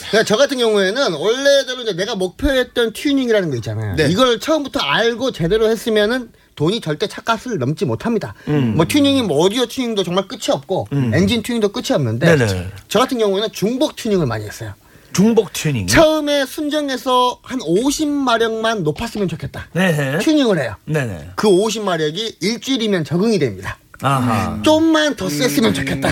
예. 0.10 0.12
그러니까 0.12 0.24
저 0.28 0.38
같은 0.38 0.58
경우에는 0.58 1.14
원래대로 1.14 1.82
이제 1.84 1.94
내가 1.94 2.16
목표했던 2.16 2.94
튜닝이라는 2.94 3.50
거 3.50 3.56
있잖아요. 3.58 3.96
네. 3.96 4.08
이걸 4.10 4.40
처음부터 4.40 4.80
알고 4.80 5.32
제대로 5.32 5.70
했으면은 5.70 6.32
돈이 6.56 6.82
절대 6.82 7.08
차값을 7.08 7.58
넘지 7.58 7.86
못합니다. 7.86 8.34
음. 8.50 8.76
뭐 8.76 8.86
튜닝이 8.86 9.24
뭐 9.24 9.38
오디오 9.46 9.66
튜닝도 9.66 10.04
정말 10.04 10.28
끝이 10.28 10.48
없고 10.50 10.88
엔진 10.92 11.42
튜닝도 11.42 11.70
끝이 11.72 11.88
없는데 11.94 12.36
네네. 12.36 12.68
저 12.90 13.00
같은 13.00 13.18
경우에는 13.18 13.50
중복 13.54 13.96
튜닝을 13.96 14.26
많이 14.26 14.46
했어요. 14.46 14.74
중복 15.14 15.54
튜닝. 15.54 15.88
처음에 15.88 16.46
순정에서 16.46 17.40
한 17.44 17.60
50마력만 17.60 18.82
높았으면 18.84 19.28
좋겠다. 19.28 19.68
네네. 19.74 20.20
튜닝을 20.20 20.60
해요. 20.60 20.76
네네. 20.86 21.32
그 21.36 21.48
50마력이 21.48 22.36
일주일이면 22.42 23.06
적응이 23.06 23.40
됩니다. 23.40 23.78
아하. 24.02 24.60
좀만 24.62 25.16
더 25.16 25.30
셌으면 25.30 25.74
좋겠다. 25.74 26.10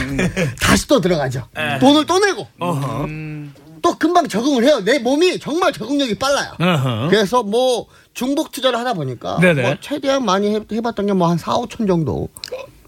다시 0.61 0.87
또 0.87 0.99
들어가죠. 1.01 1.47
돈을 1.79 2.05
또 2.05 2.19
내고 2.19 2.47
어허. 2.59 3.07
또 3.87 3.97
금방 3.97 4.27
적응을 4.27 4.63
해요. 4.65 4.81
내 4.83 4.99
몸이 4.99 5.39
정말 5.39 5.71
적응력이 5.71 6.15
빨라요. 6.19 6.51
어허. 6.59 7.07
그래서 7.09 7.41
뭐 7.43 7.85
중복 8.13 8.51
투자를 8.51 8.77
하다 8.79 8.93
보니까 8.93 9.39
네네. 9.39 9.61
뭐 9.61 9.75
최대한 9.79 10.25
많이 10.25 10.53
해, 10.55 10.59
해봤던 10.71 11.05
게 11.07 11.13
뭐 11.13 11.27
한 11.29 11.37
4, 11.37 11.53
5천 11.53 11.87
정도. 11.87 12.27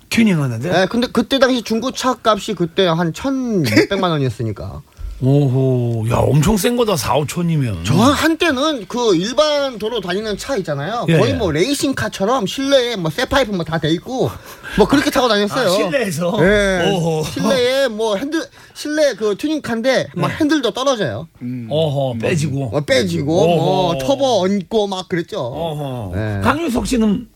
튜닝 0.09 0.41
하는데? 0.41 0.69
네, 0.71 0.85
근데 0.87 1.07
그때 1.11 1.37
당시 1.39 1.61
중고차 1.61 2.17
값이 2.23 2.55
그때 2.55 2.85
한 2.87 3.13
1,600만 3.13 4.09
원이었으니까. 4.09 4.81
오호. 5.21 6.07
야, 6.09 6.15
엄청 6.17 6.55
센 6.55 6.77
거다, 6.77 6.95
4, 6.95 7.15
5천이면. 7.15 7.83
저 7.83 7.93
한때는 7.95 8.85
그 8.87 9.15
일반 9.15 9.77
도로 9.77 9.99
다니는 9.99 10.37
차 10.37 10.55
있잖아요. 10.57 11.05
예, 11.09 11.17
거의 11.17 11.31
예. 11.31 11.35
뭐 11.35 11.51
레이싱 11.51 11.93
카처럼 11.93 12.47
실내에 12.47 12.95
뭐 12.95 13.11
쇠파이프 13.11 13.51
뭐 13.51 13.65
다 13.65 13.77
돼 13.79 13.89
있고 13.91 14.31
뭐 14.77 14.87
그렇게 14.87 15.09
타고 15.11 15.27
다녔어요. 15.27 15.67
아, 15.67 15.71
실내에서? 15.71 16.37
네. 16.39 16.89
오호. 16.91 17.23
실내에 17.23 17.87
뭐 17.89 18.15
핸들 18.15 18.41
실내 18.73 19.13
그 19.13 19.35
튜닝카인데 19.37 20.07
막 20.15 20.29
핸들도 20.39 20.71
떨어져요. 20.71 21.27
어허, 21.69 22.17
빼지고. 22.19 22.69
뭐 22.69 22.81
빼지고 22.81 23.47
뭐 23.47 23.97
터보 23.97 24.41
얹고 24.43 24.87
막 24.87 25.09
그랬죠. 25.09 25.39
어허. 25.39 26.15
네. 26.15 26.39
강윤석 26.41 26.87
씨는 26.87 27.27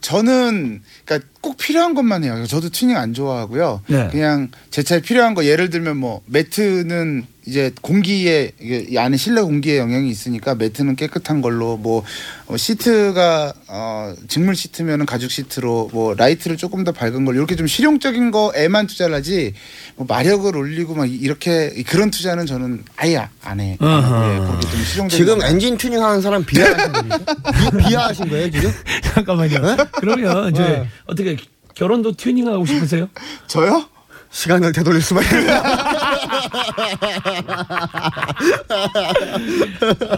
저는 0.00 0.82
그러니까 1.10 1.28
꼭 1.40 1.56
필요한 1.56 1.94
것만 1.94 2.22
해요. 2.22 2.46
저도 2.46 2.68
튜닝 2.70 2.96
안 2.96 3.12
좋아하고요. 3.14 3.82
네. 3.88 4.08
그냥 4.12 4.50
제 4.70 4.84
차에 4.84 5.00
필요한 5.00 5.34
거 5.34 5.44
예를 5.44 5.68
들면 5.68 5.96
뭐 5.96 6.22
매트는 6.26 7.26
이제 7.46 7.72
공기에 7.80 8.52
이게 8.60 8.86
이 8.90 8.98
안에 8.98 9.16
실내 9.16 9.40
공기에 9.40 9.78
영향이 9.78 10.08
있으니까 10.10 10.54
매트는 10.54 10.94
깨끗한 10.94 11.40
걸로 11.40 11.78
뭐 11.78 12.04
어, 12.46 12.56
시트가 12.56 13.54
어 13.66 14.14
직물 14.28 14.54
시트면은 14.54 15.06
가죽 15.06 15.30
시트로 15.30 15.88
뭐 15.92 16.14
라이트를 16.14 16.58
조금 16.58 16.84
더 16.84 16.92
밝은 16.92 17.24
걸로 17.24 17.38
이렇게 17.38 17.56
좀 17.56 17.66
실용적인 17.66 18.30
거에만 18.30 18.86
투자를 18.86 19.14
하지 19.16 19.54
뭐 19.96 20.06
마력을 20.08 20.54
올리고 20.54 20.94
막 20.94 21.10
이렇게 21.10 21.70
그런 21.88 22.10
투자는 22.10 22.44
저는 22.44 22.84
아예 22.96 23.26
안 23.42 23.58
해. 23.58 23.72
예, 23.72 23.76
그렇게 23.76 24.68
좀 24.68 24.84
실용적인 24.84 25.08
지금 25.08 25.38
거. 25.38 25.46
엔진 25.46 25.78
튜닝 25.78 26.04
하는 26.04 26.20
사람 26.20 26.44
비하하신? 26.44 26.92
비, 26.92 27.88
비하하신 27.88 28.28
거예요 28.28 28.50
지금? 28.50 28.70
잠깐만요. 29.14 29.76
그러면 29.94 30.50
이제 30.52 30.62
네. 30.62 30.88
어떻게 31.06 31.36
결혼도 31.74 32.12
튜닝하고 32.12 32.64
싶으세요? 32.66 33.08
저요? 33.46 33.86
시간을 34.32 34.70
되돌릴 34.72 35.02
수만 35.02 35.24
있는. 35.24 35.48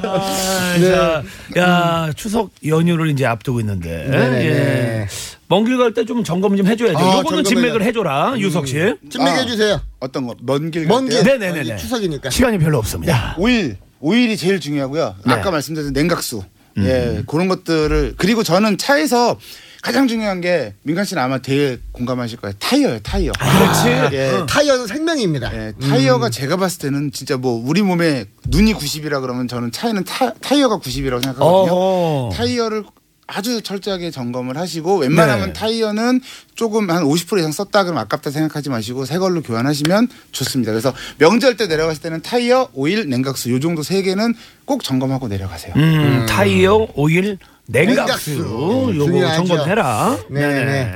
아, 0.02 0.78
자, 0.78 1.22
야 1.56 2.12
추석 2.14 2.50
연휴를 2.66 3.08
이제 3.10 3.24
앞두고 3.26 3.60
있는데. 3.60 4.06
예. 4.12 5.08
먼길 5.48 5.76
갈 5.78 5.92
때 5.94 6.04
좀 6.04 6.24
점검 6.24 6.56
좀 6.56 6.66
해줘야죠. 6.66 6.98
아, 6.98 7.18
요거는 7.18 7.42
점검해야- 7.42 7.48
진맥을 7.48 7.82
해줘라 7.82 8.34
윤석 8.38 8.66
씨. 8.66 8.94
진맥해 9.10 9.46
주세요. 9.46 9.80
어떤 10.00 10.26
거? 10.26 10.34
먼길 10.42 10.86
먼 10.86 11.08
길. 11.08 11.22
네 11.22 11.36
네네네. 11.38 11.72
어, 11.72 11.76
추석이니까. 11.76 12.30
시간이 12.30 12.58
별로 12.58 12.78
없습니다. 12.78 13.34
오일 13.38 13.76
오일이 14.00 14.36
제일 14.36 14.60
중요하고요. 14.60 15.14
네. 15.26 15.32
아까 15.34 15.50
말씀드린 15.50 15.92
냉각수 15.92 16.42
예 16.78 17.22
그런 17.26 17.48
것들을 17.48 18.14
그리고 18.16 18.42
저는 18.42 18.78
차에서 18.78 19.38
가장 19.82 20.06
중요한 20.06 20.40
게 20.40 20.74
민간 20.84 21.04
씨는 21.04 21.20
아마 21.20 21.38
되게 21.38 21.80
공감하실 21.90 22.38
거예요. 22.38 22.54
타이어요, 22.60 23.00
타이어. 23.00 23.32
그렇지. 23.32 24.14
예. 24.16 24.46
타이어는 24.48 24.86
생명입니다. 24.86 25.52
예, 25.54 25.72
타이어가 25.82 26.30
제가 26.30 26.56
봤을 26.56 26.78
때는 26.78 27.10
진짜 27.10 27.36
뭐 27.36 27.60
우리 27.66 27.82
몸에 27.82 28.26
눈이 28.46 28.74
90이라 28.74 29.20
그러면 29.20 29.48
저는 29.48 29.72
차에는 29.72 30.04
타, 30.04 30.32
타이어가 30.34 30.78
90이라고 30.78 31.20
생각하거든요. 31.24 31.72
어허. 31.72 32.30
타이어를 32.32 32.84
아주 33.26 33.60
철저하게 33.62 34.12
점검을 34.12 34.56
하시고 34.56 34.98
웬만하면 34.98 35.46
네. 35.48 35.52
타이어는 35.52 36.20
조금 36.54 36.88
한 36.90 37.02
50% 37.02 37.38
이상 37.38 37.50
썼다 37.50 37.82
그러면 37.84 38.02
아깝다 38.04 38.30
생각하지 38.30 38.68
마시고 38.70 39.04
새 39.04 39.18
걸로 39.18 39.42
교환하시면 39.42 40.08
좋습니다. 40.30 40.70
그래서 40.70 40.92
명절 41.18 41.56
때 41.56 41.66
내려갔을 41.66 42.02
때는 42.02 42.22
타이어, 42.22 42.68
오일, 42.74 43.08
냉각수 43.08 43.50
요 43.50 43.58
정도 43.58 43.82
세 43.82 44.02
개는 44.02 44.34
꼭 44.64 44.84
점검하고 44.84 45.26
내려가세요. 45.28 45.72
음, 45.76 46.26
타이어, 46.28 46.86
오일, 46.94 47.38
냉각수, 47.72 48.30
냉각수. 48.30 48.94
요거 48.96 49.04
중요하죠. 49.04 49.44
점검해라. 49.46 50.18
네네. 50.28 50.94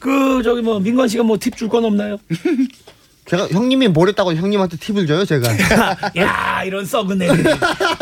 그 0.00 0.42
저기 0.44 0.62
뭐 0.62 0.78
민관 0.80 1.08
씨가 1.08 1.22
뭐 1.24 1.36
팁 1.38 1.56
줄 1.56 1.68
건 1.68 1.84
없나요? 1.84 2.18
제가 3.30 3.48
형님이 3.48 3.88
뭘 3.88 4.08
했다고 4.08 4.34
형님한테 4.34 4.76
팁을 4.78 5.06
줘요 5.06 5.24
제가. 5.24 5.48
야 6.16 6.62
이런 6.64 6.84
썩은 6.84 7.20
애들이. 7.20 7.44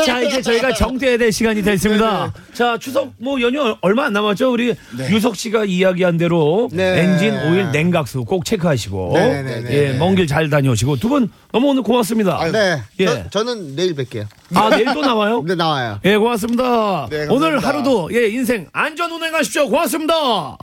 자 0.04 0.20
이제 0.20 0.40
저희가 0.40 0.72
정리해야 0.72 1.18
될 1.18 1.32
시간이 1.32 1.62
됐습니다. 1.62 2.32
자 2.52 2.78
추석 2.78 3.12
뭐 3.18 3.40
연휴 3.40 3.76
얼마 3.80 4.04
안 4.06 4.12
남았죠? 4.12 4.52
우리 4.52 4.74
유석 5.10 5.34
씨가 5.36 5.64
이야기한 5.64 6.16
대로 6.16 6.68
네. 6.72 7.00
엔진 7.02 7.34
오일 7.34 7.70
냉각수 7.72 8.24
꼭 8.24 8.44
체크하시고 8.44 9.12
네 9.14 9.42
네 9.42 9.60
네. 9.62 9.72
예, 9.94 9.98
먼길 9.98 10.26
잘 10.26 10.48
다녀오시고 10.48 10.96
두 10.96 11.08
분 11.08 11.30
너무 11.52 11.68
오늘 11.68 11.82
고맙습니다. 11.82 12.50
네. 12.52 12.82
예. 13.00 13.06
저, 13.06 13.30
저는 13.30 13.74
내일 13.76 13.94
뵐게요. 13.94 14.26
아 14.54 14.68
내일 14.70 14.84
또 14.92 15.00
나와요? 15.00 15.42
네 15.46 15.54
나와요. 15.54 15.98
예 16.04 16.16
고맙습니다. 16.16 16.62
네, 17.10 17.26
감사합니다. 17.26 17.32
오늘 17.34 17.58
하루도 17.58 18.10
예 18.12 18.28
인생 18.28 18.68
안전 18.72 19.10
운행하십시오. 19.10 19.68
고맙습니다. 19.68 20.56